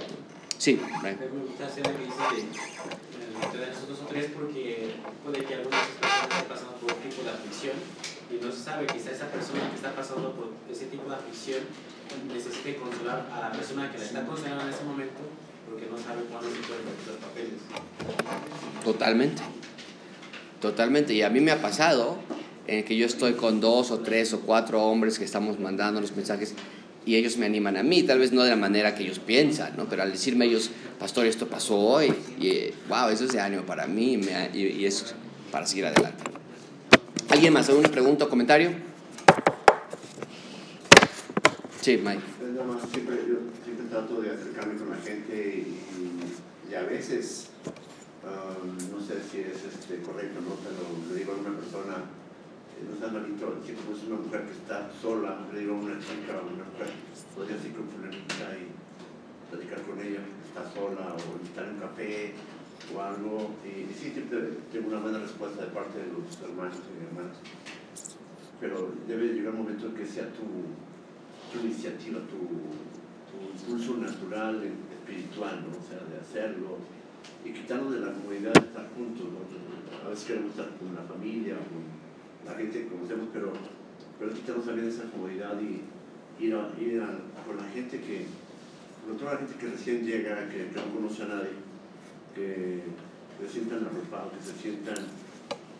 Sí, 0.58 0.80
Brian. 1.00 1.18
Me 1.18 1.26
gusta 1.28 1.66
hacer 1.66 1.86
lo 1.86 1.96
que 1.96 2.04
dice 2.04 3.58
de, 3.58 3.66
nosotros 3.68 3.98
tres 4.08 4.30
porque 4.36 4.94
puede 5.24 5.44
que 5.44 5.54
algunas 5.54 5.86
personas 5.86 6.28
estén 6.28 6.48
pasando 6.48 6.72
por 6.76 6.92
un 6.92 7.00
tipo 7.00 7.22
de 7.22 7.30
aflicción 7.30 7.76
y 8.30 8.44
no 8.44 8.52
se 8.52 8.62
sabe, 8.62 8.86
quizá 8.86 9.10
esa 9.12 9.30
persona 9.30 9.70
que 9.70 9.76
está 9.76 9.94
pasando 9.94 10.32
por 10.32 10.50
ese 10.70 10.86
tipo 10.86 11.08
de 11.08 11.16
aflicción 11.16 11.60
necesite 12.32 12.76
consolar 12.76 13.28
a 13.32 13.48
la 13.48 13.52
persona 13.52 13.90
que 13.90 13.98
la 13.98 14.04
está 14.04 14.26
consolando 14.26 14.64
en 14.64 14.70
ese 14.74 14.84
momento 14.84 15.20
porque 15.68 15.86
no 15.86 15.96
sabe 15.96 16.22
cuándo 16.24 16.50
se 16.50 16.60
pueden 16.66 16.84
los 16.84 17.16
papeles. 17.16 17.60
Totalmente. 18.84 19.42
Totalmente. 20.60 21.14
Y 21.14 21.22
a 21.22 21.30
mí 21.30 21.40
me 21.40 21.50
ha 21.50 21.62
pasado 21.62 22.18
en 22.66 22.84
que 22.84 22.96
yo 22.96 23.06
estoy 23.06 23.34
con 23.34 23.60
dos 23.60 23.90
o 23.90 24.00
tres 24.00 24.32
o 24.32 24.40
cuatro 24.40 24.82
hombres 24.82 25.18
que 25.18 25.24
estamos 25.24 25.58
mandando 25.58 26.00
los 26.00 26.14
mensajes 26.14 26.54
y 27.08 27.16
ellos 27.16 27.38
me 27.38 27.46
animan 27.46 27.78
a 27.78 27.82
mí, 27.82 28.02
tal 28.02 28.18
vez 28.18 28.32
no 28.32 28.42
de 28.42 28.50
la 28.50 28.56
manera 28.56 28.94
que 28.94 29.02
ellos 29.02 29.18
piensan, 29.18 29.74
¿no? 29.78 29.86
pero 29.88 30.02
al 30.02 30.12
decirme 30.12 30.44
ellos, 30.44 30.70
pastor, 30.98 31.24
esto 31.24 31.48
pasó 31.48 31.78
hoy, 31.78 32.12
y 32.38 32.48
eh, 32.48 32.74
wow, 32.86 33.08
eso 33.08 33.24
es 33.24 33.32
de 33.32 33.40
ánimo 33.40 33.62
para 33.62 33.86
mí 33.86 34.20
y, 34.52 34.84
es 34.84 35.14
para 35.50 35.66
seguir 35.66 35.86
adelante. 35.86 36.22
¿Alguien 37.30 37.54
más? 37.54 37.66
¿Alguna 37.70 37.88
pregunta 37.88 38.26
o 38.26 38.28
comentario? 38.28 38.72
Sí, 41.80 41.96
Mike. 41.96 42.20
Es 42.42 42.52
nada 42.52 42.66
más, 42.66 42.82
siempre, 42.92 43.16
yo 43.26 43.36
siempre 43.64 43.86
trato 43.88 44.20
de 44.20 44.30
acercarme 44.30 44.74
con 44.74 44.90
la 44.90 44.96
gente 44.96 45.64
y 46.70 46.74
a 46.74 46.82
veces, 46.82 47.48
um, 48.28 48.76
no 48.92 49.00
sé 49.00 49.22
si 49.22 49.40
es 49.40 49.64
este, 49.64 50.00
correcto, 50.02 50.40
¿no? 50.40 50.54
pero 50.60 50.84
le 51.08 51.18
digo 51.18 51.32
a 51.32 51.36
una 51.36 51.56
persona, 51.56 51.96
eh, 52.76 52.84
no 52.86 52.94
está 52.94 53.08
malito, 53.08 53.56
si 53.64 53.72
es 53.72 54.04
una 54.06 54.20
mujer 54.20 54.44
que 54.46 54.52
está 54.52 54.90
sola, 55.00 55.40
le 55.52 55.60
digo 55.60 55.74
a 55.74 55.78
una 55.78 55.98
chica 55.98 56.36
o 56.36 56.46
una 56.46 56.64
mujer, 56.64 56.92
podría 57.34 57.56
así 57.56 57.70
con 57.70 57.88
fulanita 57.88 58.52
y 58.56 58.68
platicar 59.50 59.80
con 59.82 59.98
ella, 60.00 60.20
está 60.46 60.62
sola 60.72 61.16
o 61.16 61.40
invitar 61.40 61.68
un 61.68 61.80
café 61.80 62.34
o 62.94 63.00
algo. 63.00 63.50
Y, 63.64 63.90
y 63.90 63.94
sí, 63.96 64.10
siempre 64.12 64.38
tengo 64.72 64.88
una 64.88 65.00
buena 65.00 65.18
respuesta 65.18 65.62
de 65.64 65.70
parte 65.72 65.98
de 65.98 66.08
los 66.12 66.28
hermanos 66.42 66.76
y 66.76 67.04
hermanas. 67.04 67.36
Pero 68.60 68.92
debe 69.06 69.34
llegar 69.34 69.54
un 69.54 69.62
momento 69.62 69.86
en 69.86 69.94
que 69.94 70.06
sea 70.06 70.26
tu, 70.32 70.46
tu 71.52 71.64
iniciativa, 71.64 72.20
tu, 72.26 72.38
tu 73.30 73.36
impulso 73.54 73.96
natural, 73.96 74.62
espiritual, 74.64 75.64
¿no? 75.64 75.78
O 75.78 75.82
sea, 75.88 76.02
de 76.04 76.20
hacerlo 76.20 76.78
y 77.48 77.52
quitarnos 77.52 77.92
de 77.92 78.00
la 78.00 78.12
comodidad 78.12 78.52
de 78.52 78.60
estar 78.60 78.88
juntos. 78.94 79.26
A 80.04 80.08
veces 80.08 80.24
queremos 80.24 80.50
estar 80.50 80.68
con 80.76 80.94
la 80.94 81.02
familia, 81.02 81.56
con 81.56 81.80
la 82.44 82.58
gente 82.58 82.82
que 82.82 82.88
conocemos, 82.88 83.28
pero, 83.32 83.52
pero 84.18 84.32
quitarnos 84.32 84.66
también 84.66 84.88
esa 84.88 85.10
comodidad 85.10 85.56
y 85.60 85.84
ir, 86.44 86.54
a, 86.54 86.68
ir 86.80 87.00
a, 87.00 87.08
con 87.46 87.56
la 87.56 87.64
gente 87.72 88.00
que, 88.00 88.26
con 89.06 89.16
toda 89.16 89.34
la 89.34 89.38
gente 89.40 89.54
que 89.58 89.68
recién 89.68 90.04
llega, 90.04 90.48
que, 90.48 90.68
no 90.74 90.94
conoce 90.94 91.22
a 91.22 91.26
nadie, 91.26 91.56
que 92.34 92.82
se 93.40 93.52
sientan 93.52 93.86
arropados, 93.86 94.32
que 94.34 94.44
se 94.44 94.58
sientan 94.58 95.04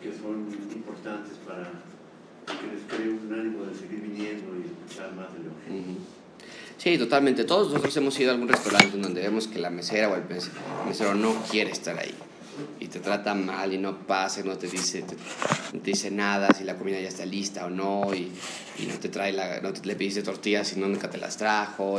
que 0.00 0.12
son 0.12 0.46
importantes 0.72 1.36
para 1.46 1.68
que 2.46 2.66
les 2.72 2.84
cree 2.88 3.12
un 3.12 3.32
ánimo 3.32 3.64
de 3.64 3.74
seguir 3.74 4.00
viniendo 4.00 4.54
y 4.56 4.70
escuchar 4.70 5.14
más 5.14 5.32
del 5.34 5.46
Evangelio. 5.46 5.92
Ujú. 5.92 6.17
Sí, 6.78 6.96
totalmente. 6.96 7.44
Todos 7.44 7.68
nosotros 7.68 7.96
hemos 7.96 8.18
ido 8.20 8.30
a 8.30 8.34
algún 8.34 8.48
restaurante 8.48 8.96
donde 8.98 9.20
vemos 9.20 9.48
que 9.48 9.58
la 9.58 9.70
mesera 9.70 10.08
o 10.08 10.14
el 10.14 10.24
mes- 10.28 10.50
mesero 10.86 11.14
no 11.14 11.34
quiere 11.50 11.70
estar 11.72 11.98
ahí 11.98 12.14
y 12.80 12.86
te 12.86 13.00
trata 13.00 13.34
mal 13.34 13.72
y 13.72 13.78
no 13.78 13.98
pasa, 14.06 14.42
no 14.44 14.56
te 14.56 14.68
dice, 14.68 15.02
te- 15.02 15.16
no 15.74 15.80
te 15.80 15.90
dice 15.90 16.10
nada 16.10 16.48
si 16.56 16.62
la 16.64 16.76
comida 16.76 17.00
ya 17.00 17.08
está 17.08 17.24
lista 17.26 17.66
o 17.66 17.70
no 17.70 18.14
y, 18.14 18.30
y 18.78 18.86
no 18.86 18.94
te 18.94 19.08
trae 19.08 19.32
la, 19.32 19.60
no 19.60 19.72
te, 19.72 19.84
le 19.86 19.96
pediste 19.96 20.22
tortillas 20.22 20.72
y 20.76 20.80
no 20.80 20.88
nunca 20.88 21.10
te 21.10 21.18
las 21.18 21.36
trajo 21.36 21.96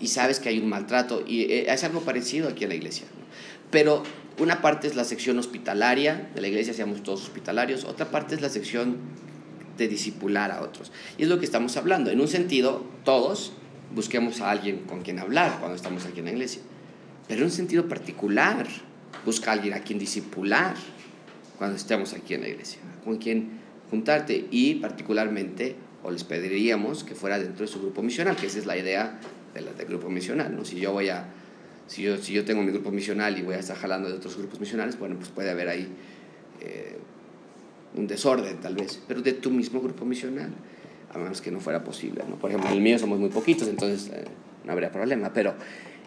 y, 0.00 0.04
y 0.04 0.08
sabes 0.08 0.38
que 0.40 0.48
hay 0.48 0.58
un 0.58 0.68
maltrato 0.68 1.22
y 1.26 1.42
eh, 1.52 1.72
es 1.72 1.84
algo 1.84 2.00
parecido 2.00 2.48
aquí 2.48 2.64
en 2.64 2.70
la 2.70 2.76
iglesia. 2.76 3.06
¿no? 3.14 3.24
Pero 3.70 4.02
una 4.38 4.62
parte 4.62 4.86
es 4.86 4.96
la 4.96 5.04
sección 5.04 5.38
hospitalaria 5.38 6.30
de 6.34 6.40
la 6.40 6.48
iglesia, 6.48 6.72
seamos 6.72 7.02
todos 7.02 7.22
hospitalarios, 7.22 7.84
otra 7.84 8.10
parte 8.10 8.34
es 8.34 8.40
la 8.40 8.48
sección 8.48 8.96
de 9.76 9.88
disipular 9.88 10.50
a 10.52 10.62
otros. 10.62 10.90
Y 11.18 11.22
es 11.24 11.28
lo 11.28 11.38
que 11.38 11.44
estamos 11.44 11.76
hablando. 11.76 12.10
En 12.10 12.20
un 12.20 12.28
sentido, 12.28 12.84
todos 13.04 13.52
busquemos 13.94 14.40
a 14.40 14.50
alguien 14.50 14.80
con 14.80 15.02
quien 15.02 15.18
hablar 15.18 15.58
cuando 15.58 15.76
estamos 15.76 16.06
aquí 16.06 16.20
en 16.20 16.26
la 16.26 16.32
iglesia. 16.32 16.62
Pero 17.28 17.40
en 17.40 17.46
un 17.46 17.50
sentido 17.50 17.88
particular, 17.88 18.66
busca 19.24 19.52
alguien 19.52 19.74
a 19.74 19.80
quien 19.80 19.98
disipular 19.98 20.74
cuando 21.58 21.76
estemos 21.76 22.12
aquí 22.14 22.34
en 22.34 22.42
la 22.42 22.48
iglesia, 22.48 22.80
con 23.04 23.18
quien 23.18 23.60
juntarte 23.90 24.46
y 24.50 24.76
particularmente, 24.76 25.76
o 26.02 26.10
les 26.10 26.24
pediríamos 26.24 27.04
que 27.04 27.14
fuera 27.14 27.38
dentro 27.38 27.66
de 27.66 27.72
su 27.72 27.80
grupo 27.80 28.02
misional, 28.02 28.36
que 28.36 28.46
esa 28.46 28.58
es 28.58 28.66
la 28.66 28.76
idea 28.76 29.20
de 29.54 29.60
del 29.60 29.86
grupo 29.86 30.08
misional. 30.08 30.56
¿no? 30.56 30.64
Si 30.64 30.78
yo 30.80 30.92
voy 30.92 31.08
a, 31.08 31.26
si 31.86 32.02
yo, 32.02 32.16
si 32.16 32.32
yo 32.32 32.44
tengo 32.44 32.62
mi 32.62 32.72
grupo 32.72 32.90
misional 32.90 33.36
y 33.38 33.42
voy 33.42 33.54
a 33.54 33.58
estar 33.58 33.76
jalando 33.76 34.08
de 34.08 34.14
otros 34.14 34.36
grupos 34.36 34.60
misionales, 34.60 34.98
bueno, 34.98 35.16
pues 35.16 35.28
puede 35.28 35.50
haber 35.50 35.68
ahí 35.68 35.88
eh, 36.60 36.98
un 37.94 38.06
desorden 38.06 38.58
tal 38.60 38.76
vez, 38.76 39.02
pero 39.06 39.20
de 39.20 39.32
tu 39.32 39.50
mismo 39.50 39.80
grupo 39.80 40.04
misional, 40.04 40.50
a 41.12 41.18
menos 41.18 41.40
que 41.40 41.50
no 41.50 41.60
fuera 41.60 41.82
posible. 41.84 42.22
¿no? 42.28 42.36
Por 42.36 42.50
ejemplo, 42.50 42.70
en 42.70 42.76
el 42.76 42.82
mío 42.82 42.98
somos 42.98 43.18
muy 43.18 43.30
poquitos, 43.30 43.68
entonces 43.68 44.10
eh, 44.14 44.24
no 44.64 44.72
habría 44.72 44.90
problema, 44.92 45.32
pero 45.32 45.54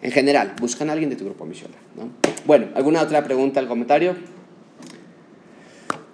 en 0.01 0.11
general, 0.11 0.53
buscan 0.59 0.89
a 0.89 0.93
alguien 0.93 1.09
de 1.09 1.15
tu 1.15 1.25
grupo 1.25 1.45
misional. 1.45 1.77
¿no? 1.95 2.09
Bueno, 2.45 2.67
¿alguna 2.75 3.01
otra 3.01 3.23
pregunta 3.23 3.59
al 3.59 3.67
comentario? 3.67 4.15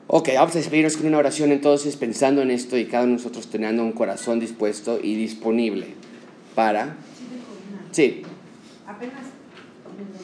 Ok, 0.08 0.30
vamos 0.36 0.56
a 0.56 0.58
despedirnos 0.58 0.98
con 0.98 1.06
una 1.06 1.20
oración 1.20 1.52
entonces 1.52 1.96
pensando 1.96 2.42
en 2.42 2.50
esto 2.50 2.78
y 2.78 2.86
cada 2.86 3.04
uno 3.04 3.12
de 3.12 3.18
nosotros 3.18 3.48
teniendo 3.48 3.84
un 3.84 3.92
corazón 3.92 4.40
dispuesto 4.40 5.00
y 5.02 5.16
disponible 5.16 5.88
para... 6.56 6.96
Sí. 7.16 7.32
Sí, 7.92 8.22
Apenas 8.88 9.26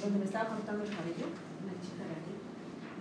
cuando 0.01 0.17
me 0.19 0.25
estaba 0.25 0.49
cortando 0.49 0.83
el 0.83 0.89
cabello, 0.89 1.27
una 1.63 1.73
chica 1.81 2.03
de 2.03 2.13
aquí, 2.17 2.33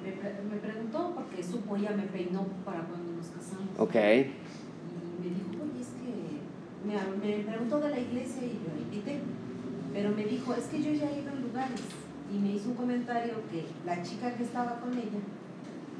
me, 0.04 0.12
pre- 0.12 0.42
me 0.50 0.56
preguntó 0.60 1.12
porque 1.14 1.42
supo 1.42 1.76
ella 1.76 1.92
me 1.96 2.02
peinó 2.04 2.46
para 2.66 2.80
cuando 2.80 3.12
nos 3.16 3.26
casamos. 3.28 3.72
ok, 3.78 3.94
Y 3.94 5.22
me 5.22 5.28
dijo, 5.34 5.64
oye, 5.64 5.80
es 5.80 5.88
que 5.88 6.40
me, 6.86 6.94
me 7.18 7.44
preguntó 7.44 7.80
de 7.80 7.90
la 7.90 8.00
iglesia 8.00 8.44
y 8.44 8.60
yo 8.62 8.82
invité. 8.82 9.20
Pero 9.92 10.10
me 10.10 10.24
dijo, 10.24 10.54
es 10.54 10.64
que 10.66 10.82
yo 10.82 10.92
ya 10.92 11.10
he 11.10 11.22
ido 11.22 11.30
a 11.30 11.36
lugares. 11.36 11.80
Y 12.32 12.38
me 12.38 12.52
hizo 12.52 12.70
un 12.70 12.74
comentario 12.74 13.34
que 13.50 13.66
la 13.86 14.02
chica 14.02 14.34
que 14.34 14.42
estaba 14.42 14.80
con 14.80 14.92
ella 14.92 15.20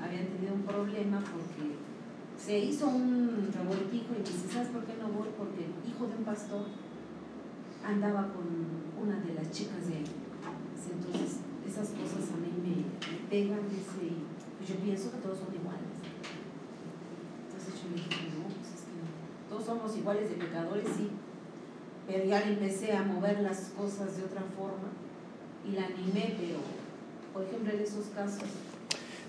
había 0.02 0.26
tenido 0.26 0.54
un 0.54 0.62
problema 0.62 1.18
porque 1.20 1.76
se 2.36 2.58
hizo 2.58 2.88
un 2.88 3.50
revoltijo 3.54 4.14
y 4.18 4.22
dice, 4.22 4.48
¿sabes 4.52 4.68
por 4.68 4.84
qué 4.84 4.94
no 5.00 5.08
voy? 5.08 5.28
Porque 5.38 5.64
el 5.64 5.74
hijo 5.88 6.06
de 6.06 6.16
un 6.18 6.24
pastor 6.24 6.66
andaba 7.84 8.32
con 8.32 8.44
una 9.00 9.20
de 9.20 9.34
las 9.34 9.50
chicas 9.50 9.86
de. 9.86 10.00
Dice, 10.00 10.90
Entonces, 10.92 11.38
esas 11.66 11.88
cosas 11.90 12.30
a 12.32 12.36
mí 12.36 12.50
me, 12.60 12.84
me 12.84 13.18
pegan, 13.30 13.68
dice, 13.68 14.04
y 14.04 14.26
pues 14.58 14.68
yo 14.68 14.76
pienso 14.76 15.12
que 15.12 15.18
todos 15.18 15.38
son 15.38 15.54
iguales. 15.54 15.94
Entonces 17.46 17.72
yo 17.80 17.90
le 17.90 17.96
dije, 17.96 18.32
no, 18.36 18.48
pues 18.48 18.68
es 18.74 18.82
que 18.88 18.96
todos 19.64 19.78
somos 19.78 19.96
iguales 19.96 20.30
de 20.30 20.36
pecadores, 20.36 20.84
sí. 20.96 21.08
Pero 22.06 22.24
ya 22.24 22.40
le 22.40 22.52
empecé 22.52 22.92
a 22.92 23.02
mover 23.02 23.40
las 23.40 23.72
cosas 23.76 24.16
de 24.16 24.24
otra 24.24 24.42
forma 24.56 24.92
y 25.66 25.72
la 25.72 25.86
animé, 25.86 26.34
pero, 26.38 26.58
por 27.32 27.44
ejemplo, 27.44 27.72
en 27.72 27.80
esos 27.80 28.06
casos, 28.14 28.48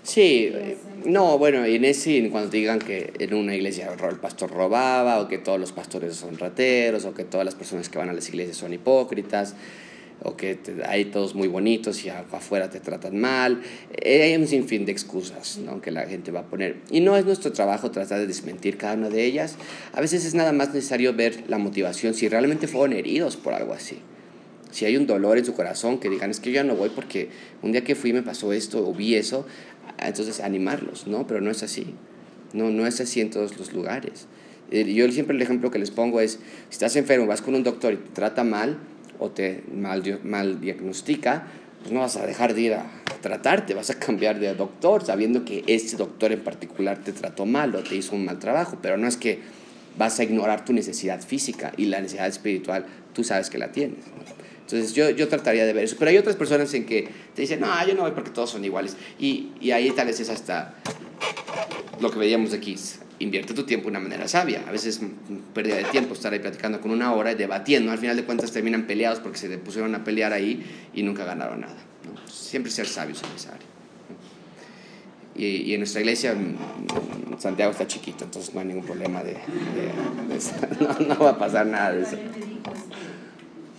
Sí, 0.02 0.52
eh, 0.54 0.78
no, 1.04 1.36
bueno, 1.36 1.66
y 1.66 1.74
en 1.74 1.84
ese, 1.84 2.30
cuando 2.30 2.48
te 2.48 2.58
digan 2.58 2.78
que 2.78 3.12
en 3.18 3.34
una 3.34 3.56
iglesia 3.56 3.92
el 3.92 4.16
pastor 4.18 4.52
robaba, 4.52 5.20
o 5.20 5.26
que 5.26 5.38
todos 5.38 5.58
los 5.58 5.72
pastores 5.72 6.14
son 6.14 6.38
rateros, 6.38 7.04
o 7.06 7.12
que 7.12 7.24
todas 7.24 7.44
las 7.44 7.56
personas 7.56 7.88
que 7.88 7.98
van 7.98 8.08
a 8.08 8.12
las 8.12 8.28
iglesias 8.28 8.56
son 8.56 8.72
hipócritas, 8.72 9.56
o 10.22 10.36
que 10.36 10.54
te- 10.54 10.84
hay 10.86 11.06
todos 11.06 11.34
muy 11.34 11.46
bonitos 11.48 12.04
y 12.04 12.08
afuera 12.08 12.70
te 12.70 12.80
tratan 12.80 13.18
mal, 13.20 13.62
eh, 14.00 14.22
hay 14.22 14.36
un 14.36 14.46
sinfín 14.46 14.86
de 14.86 14.92
excusas 14.92 15.58
¿no? 15.58 15.80
que 15.82 15.90
la 15.90 16.06
gente 16.06 16.30
va 16.32 16.40
a 16.40 16.44
poner. 16.46 16.76
Y 16.90 17.00
no 17.00 17.16
es 17.16 17.24
nuestro 17.24 17.52
trabajo 17.52 17.90
tratar 17.90 18.18
de 18.20 18.26
desmentir 18.26 18.76
cada 18.78 18.94
una 18.94 19.08
de 19.10 19.24
ellas. 19.24 19.56
A 19.92 20.00
veces 20.00 20.24
es 20.24 20.34
nada 20.34 20.52
más 20.52 20.72
necesario 20.74 21.12
ver 21.14 21.44
la 21.48 21.58
motivación, 21.58 22.14
si 22.14 22.28
realmente 22.28 22.66
fueron 22.66 22.96
heridos 22.96 23.36
por 23.36 23.52
algo 23.54 23.72
así. 23.72 23.98
Si 24.72 24.84
hay 24.84 24.96
un 24.96 25.06
dolor 25.06 25.38
en 25.38 25.44
su 25.44 25.54
corazón, 25.54 25.98
que 25.98 26.10
digan, 26.10 26.30
es 26.30 26.40
que 26.40 26.50
yo 26.50 26.56
ya 26.56 26.64
no 26.64 26.74
voy 26.74 26.90
porque 26.90 27.28
un 27.62 27.72
día 27.72 27.84
que 27.84 27.94
fui 27.94 28.12
me 28.12 28.22
pasó 28.22 28.52
esto 28.52 28.86
o 28.86 28.92
vi 28.92 29.14
eso, 29.14 29.46
entonces 29.98 30.40
animarlos, 30.40 31.06
¿no? 31.06 31.26
Pero 31.26 31.40
no 31.40 31.50
es 31.50 31.62
así. 31.62 31.94
No, 32.52 32.70
no 32.70 32.86
es 32.86 33.00
así 33.00 33.20
en 33.20 33.30
todos 33.30 33.56
los 33.58 33.72
lugares. 33.72 34.26
Eh, 34.70 34.92
Yo 34.92 35.10
siempre 35.12 35.36
el 35.36 35.42
ejemplo 35.42 35.70
que 35.70 35.78
les 35.78 35.90
pongo 35.90 36.20
es, 36.20 36.32
si 36.32 36.38
estás 36.70 36.96
enfermo, 36.96 37.26
vas 37.26 37.40
con 37.42 37.54
un 37.54 37.62
doctor 37.62 37.92
y 37.94 37.96
te 37.96 38.10
trata 38.12 38.44
mal 38.44 38.78
o 39.18 39.30
te 39.30 39.62
mal, 39.72 40.20
mal 40.24 40.60
diagnostica, 40.60 41.46
pues 41.80 41.92
no 41.92 42.00
vas 42.00 42.16
a 42.16 42.26
dejar 42.26 42.54
de 42.54 42.60
ir 42.60 42.74
a 42.74 42.86
tratarte, 43.20 43.74
vas 43.74 43.90
a 43.90 43.98
cambiar 43.98 44.38
de 44.38 44.54
doctor 44.54 45.04
sabiendo 45.04 45.44
que 45.44 45.64
ese 45.66 45.96
doctor 45.96 46.32
en 46.32 46.42
particular 46.42 46.98
te 46.98 47.12
trató 47.12 47.46
mal 47.46 47.74
o 47.74 47.82
te 47.82 47.96
hizo 47.96 48.14
un 48.14 48.24
mal 48.24 48.38
trabajo, 48.38 48.78
pero 48.80 48.96
no 48.96 49.06
es 49.06 49.16
que 49.16 49.40
vas 49.96 50.18
a 50.20 50.24
ignorar 50.24 50.64
tu 50.64 50.72
necesidad 50.72 51.20
física 51.20 51.72
y 51.76 51.86
la 51.86 52.00
necesidad 52.00 52.26
espiritual, 52.26 52.86
tú 53.14 53.24
sabes 53.24 53.50
que 53.50 53.58
la 53.58 53.72
tienes. 53.72 54.04
Entonces 54.60 54.94
yo, 54.94 55.10
yo 55.10 55.28
trataría 55.28 55.64
de 55.64 55.72
ver 55.72 55.84
eso. 55.84 55.96
Pero 55.96 56.10
hay 56.10 56.18
otras 56.18 56.34
personas 56.34 56.74
en 56.74 56.86
que 56.86 57.08
te 57.34 57.42
dicen, 57.42 57.60
no, 57.60 57.68
yo 57.86 57.94
no 57.94 58.02
voy 58.02 58.10
porque 58.10 58.30
todos 58.30 58.50
son 58.50 58.64
iguales. 58.64 58.96
Y, 59.18 59.52
y 59.60 59.70
ahí 59.70 59.90
tal 59.92 60.08
vez 60.08 60.18
es 60.18 60.28
hasta 60.28 60.74
lo 62.00 62.10
que 62.10 62.18
veíamos 62.18 62.52
aquí. 62.52 62.76
Invierte 63.18 63.54
tu 63.54 63.64
tiempo 63.64 63.84
de 63.84 63.90
una 63.90 64.00
manera 64.00 64.28
sabia. 64.28 64.62
A 64.68 64.72
veces 64.72 64.96
es 64.96 65.08
pérdida 65.54 65.76
de 65.76 65.84
tiempo 65.84 66.12
estar 66.12 66.32
ahí 66.32 66.38
platicando 66.38 66.80
con 66.80 66.90
una 66.90 67.14
hora 67.14 67.32
y 67.32 67.34
debatiendo. 67.34 67.90
Al 67.90 67.98
final 67.98 68.16
de 68.16 68.24
cuentas 68.24 68.52
terminan 68.52 68.86
peleados 68.86 69.20
porque 69.20 69.38
se 69.38 69.48
pusieron 69.58 69.94
a 69.94 70.04
pelear 70.04 70.32
ahí 70.32 70.64
y 70.92 71.02
nunca 71.02 71.24
ganaron 71.24 71.62
nada. 71.62 71.76
¿no? 72.04 72.30
Siempre 72.30 72.70
ser 72.70 72.86
sabios 72.86 73.22
en 73.22 73.36
esa 73.36 73.54
área. 73.54 73.66
Y, 75.34 75.44
y, 75.44 75.74
en 75.74 75.80
nuestra 75.80 76.00
iglesia 76.00 76.34
Santiago 77.38 77.72
está 77.72 77.86
chiquito, 77.86 78.24
entonces 78.24 78.54
no 78.54 78.60
hay 78.60 78.66
ningún 78.66 78.84
problema 78.84 79.22
de... 79.22 79.32
de, 79.34 79.92
de 80.28 80.80
no, 80.80 81.14
no, 81.14 81.24
va 81.24 81.30
a 81.30 81.38
pasar 81.38 81.66
nada 81.66 81.92
de 81.92 82.02
eso. 82.02 82.16
Este, 82.16 82.40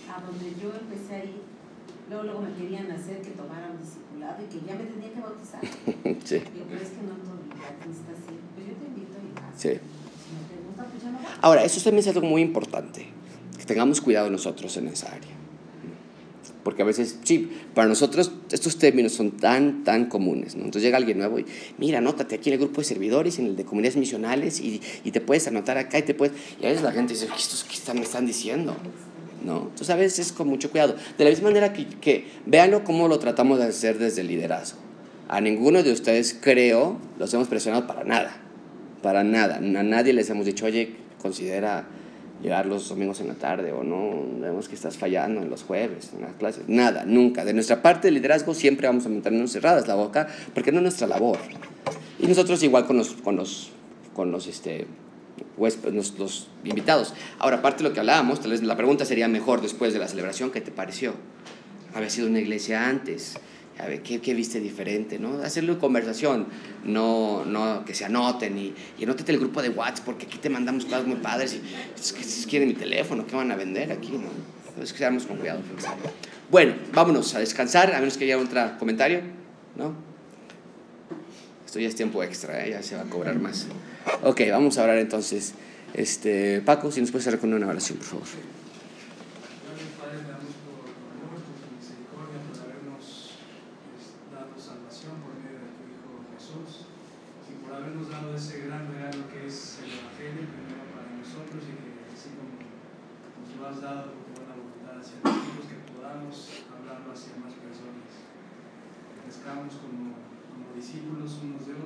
a 0.08 0.22
donde 0.22 0.54
yo 0.62 0.72
empecé 0.80 1.16
a 1.16 1.24
ir, 1.24 1.42
luego, 2.10 2.24
luego 2.26 2.42
me 2.42 2.54
querían 2.54 2.92
hacer 2.92 3.22
que 3.22 3.32
tomara 3.32 3.72
un 3.72 3.80
discipulado 3.80 4.38
y 4.44 4.54
que 4.54 4.68
ya 4.68 4.76
me 4.76 4.84
tenía 4.84 5.12
que 5.12 5.20
bautizar. 5.20 5.62
sí. 6.24 6.44
Yo, 6.54 6.78
es 6.78 6.90
que 6.90 7.02
no 7.02 7.18
bautista 7.58 8.12
así. 8.14 8.38
Pues 8.56 8.68
yo 8.68 8.74
te. 8.76 9.07
Sí. 9.58 9.72
Ahora, 11.42 11.64
eso 11.64 11.82
también 11.82 12.00
es 12.00 12.08
algo 12.08 12.28
muy 12.28 12.42
importante, 12.42 13.06
que 13.58 13.66
tengamos 13.66 14.02
cuidado 14.02 14.30
nosotros 14.30 14.76
en 14.78 14.88
esa 14.88 15.08
área. 15.08 15.38
Porque 16.64 16.82
a 16.82 16.86
veces, 16.86 17.20
sí, 17.24 17.50
para 17.74 17.88
nosotros 17.88 18.30
estos 18.52 18.78
términos 18.78 19.14
son 19.14 19.32
tan, 19.32 19.86
tan 19.86 20.08
comunes. 20.08 20.56
¿no? 20.56 20.66
Entonces 20.66 20.84
llega 20.84 20.98
alguien 20.98 21.18
nuevo 21.18 21.40
y, 21.40 21.46
mira, 21.78 22.00
anótate 22.00 22.36
aquí 22.36 22.50
en 22.50 22.56
el 22.56 22.60
grupo 22.60 22.82
de 22.82 22.86
servidores, 22.86 23.40
en 23.40 23.46
el 23.46 23.56
de 23.56 23.64
comunidades 23.64 23.96
misionales, 23.96 24.60
y, 24.60 24.82
y 25.06 25.12
te 25.12 25.22
puedes 25.22 25.48
anotar 25.48 25.78
acá 25.78 26.00
y 26.00 26.02
te 26.02 26.14
puedes... 26.14 26.36
Y 26.60 26.66
a 26.66 26.70
veces 26.70 26.84
la 26.84 26.92
gente 26.92 27.14
dice, 27.14 27.28
¿qué, 27.28 27.40
estos, 27.40 27.64
qué 27.64 27.74
están, 27.74 27.96
me 27.96 28.04
están 28.04 28.26
diciendo? 28.26 28.76
¿No? 29.46 29.60
Entonces 29.62 29.90
a 29.92 29.96
veces 29.96 30.20
es 30.20 30.34
con 30.34 30.50
mucho 30.50 30.70
cuidado. 30.70 30.98
De 31.18 31.24
la 31.24 31.30
misma 31.30 31.48
manera 31.48 31.72
que, 31.72 31.88
que 31.88 32.28
véanlo 32.46 32.84
cómo 32.84 33.08
lo 33.08 33.18
tratamos 33.18 33.60
de 33.60 33.66
hacer 33.66 33.98
desde 33.98 34.20
el 34.20 34.28
liderazgo. 34.28 34.80
A 35.30 35.40
ninguno 35.40 35.84
de 35.84 35.94
ustedes, 35.94 36.38
creo, 36.38 36.98
los 37.18 37.34
hemos 37.34 37.48
presionado 37.48 37.88
para 37.88 38.04
nada. 38.04 38.42
Para 39.02 39.24
nada. 39.24 39.58
A 39.58 39.84
nadie 39.84 40.14
les 40.14 40.30
hemos 40.30 40.46
dicho, 40.46 40.66
oye, 40.66 40.96
considera 41.22 41.86
llegar 42.42 42.66
los 42.66 42.90
domingos 42.90 43.20
en 43.20 43.28
la 43.28 43.34
tarde 43.34 43.72
o 43.72 43.84
no, 43.84 44.40
vemos 44.40 44.68
que 44.68 44.76
estás 44.76 44.98
fallando 44.98 45.42
en 45.42 45.50
los 45.50 45.64
jueves, 45.64 46.12
en 46.16 46.22
las 46.22 46.36
clases. 46.36 46.64
Nada, 46.68 47.04
nunca. 47.06 47.46
De 47.46 47.54
nuestra 47.54 47.82
parte 47.82 48.08
de 48.08 48.12
liderazgo 48.12 48.54
siempre 48.54 48.88
vamos 48.88 49.06
a 49.06 49.10
mantenernos 49.10 49.52
cerradas 49.52 49.88
la 49.88 49.96
boca 49.96 50.28
porque 50.54 50.72
no 50.72 50.78
es 50.78 50.84
nuestra 50.84 51.08
labor. 51.08 51.38
Y 52.20 52.28
nosotros 52.28 52.62
igual 52.64 52.86
con 52.86 52.98
los, 52.98 53.10
con 53.14 53.36
los, 53.36 53.72
con 54.14 54.32
los, 54.32 54.48
este, 54.48 54.88
los, 55.58 56.18
los 56.18 56.48
invitados. 56.64 57.14
Ahora, 57.40 57.58
aparte 57.58 57.84
de 57.84 57.90
lo 57.90 57.94
que 57.94 58.00
hablábamos, 58.00 58.40
tal 58.40 58.52
vez 58.52 58.64
la 58.64 58.76
pregunta 58.76 59.06
sería 59.06 59.28
mejor 59.28 59.62
después 59.62 59.94
de 59.94 60.00
la 60.00 60.08
celebración, 60.08 60.52
¿qué 60.52 60.62
te 60.62 60.72
pareció? 60.72 61.14
Había 61.94 62.10
sido 62.10 62.28
una 62.28 62.40
iglesia 62.40 62.88
antes. 62.88 63.38
A 63.80 63.86
ver, 63.86 64.02
¿qué, 64.02 64.20
¿qué, 64.20 64.34
viste 64.34 64.60
diferente? 64.60 65.20
¿no? 65.20 65.44
Hacerlo 65.44 65.78
conversación, 65.78 66.48
no, 66.84 67.46
no 67.46 67.86
que 67.86 67.94
se 67.94 68.06
anoten 68.06 68.58
y, 68.58 68.74
y 68.98 69.04
anótate 69.04 69.32
el 69.32 69.40
grupo 69.40 69.62
de 69.62 69.70
WhatsApp 69.70 70.06
porque 70.06 70.26
aquí 70.26 70.40
te 70.40 70.50
mandamos 70.50 70.86
cosas 70.86 71.06
muy 71.06 71.18
padres 71.18 71.54
y 71.54 71.62
es 71.96 72.08
si 72.08 72.46
quieren 72.48 72.68
mi 72.68 72.74
teléfono, 72.74 73.28
¿qué 73.28 73.36
van 73.36 73.52
a 73.52 73.56
vender 73.56 73.92
aquí? 73.92 74.14
Entonces, 74.68 74.94
que 74.94 75.00
seamos 75.00 75.26
con 75.26 75.38
cuidado. 75.38 75.62
Bueno, 76.50 76.76
vámonos 76.94 77.36
a 77.36 77.40
descansar, 77.40 77.94
a 77.94 78.00
menos 78.00 78.18
que 78.18 78.24
haya 78.24 78.38
otro 78.38 78.78
comentario, 78.80 79.22
¿no? 79.76 79.94
Esto 81.66 81.80
ya 81.80 81.90
es 81.90 81.96
tiempo 81.96 82.24
extra, 82.24 82.66
¿eh? 82.66 82.72
ya 82.72 82.82
se 82.82 82.96
va 82.96 83.02
a 83.02 83.06
cobrar 83.06 83.38
más. 83.40 83.68
Ok, 84.24 84.42
vamos 84.50 84.78
a 84.78 84.84
hablar 84.84 85.00
entonces. 85.00 85.54
Este, 85.94 86.62
Paco, 86.62 86.92
si 86.92 87.02
nos 87.02 87.12
puedes 87.12 87.28
hacer 87.28 87.40
con 87.40 87.54
una 87.54 87.68
oración, 87.68 87.98
por 87.98 88.08
favor. 88.08 88.28
habernos 97.74 98.10
dado 98.10 98.36
ese 98.36 98.66
gran 98.66 98.88
regalo 98.88 99.30
que 99.30 99.46
es 99.46 99.80
el 99.84 99.92
Evangelio, 99.92 100.50
primero 100.50 100.88
para 100.96 101.14
nosotros 101.20 101.62
y 101.68 101.76
que 101.78 102.16
así 102.16 102.30
como 102.34 102.58
nos 102.58 103.60
lo 103.60 103.68
has 103.68 103.82
dado 103.82 104.14
con 104.18 104.34
buena 104.34 104.56
voluntad 104.56 105.00
hacia 105.00 105.20
nosotros, 105.24 105.68
que 105.68 105.94
podamos 105.94 106.58
crezcamos 109.48 109.76
como, 109.76 110.12
como 110.52 110.76
discípulos 110.76 111.40
unos 111.42 111.66
de 111.66 111.72
otros. 111.72 111.78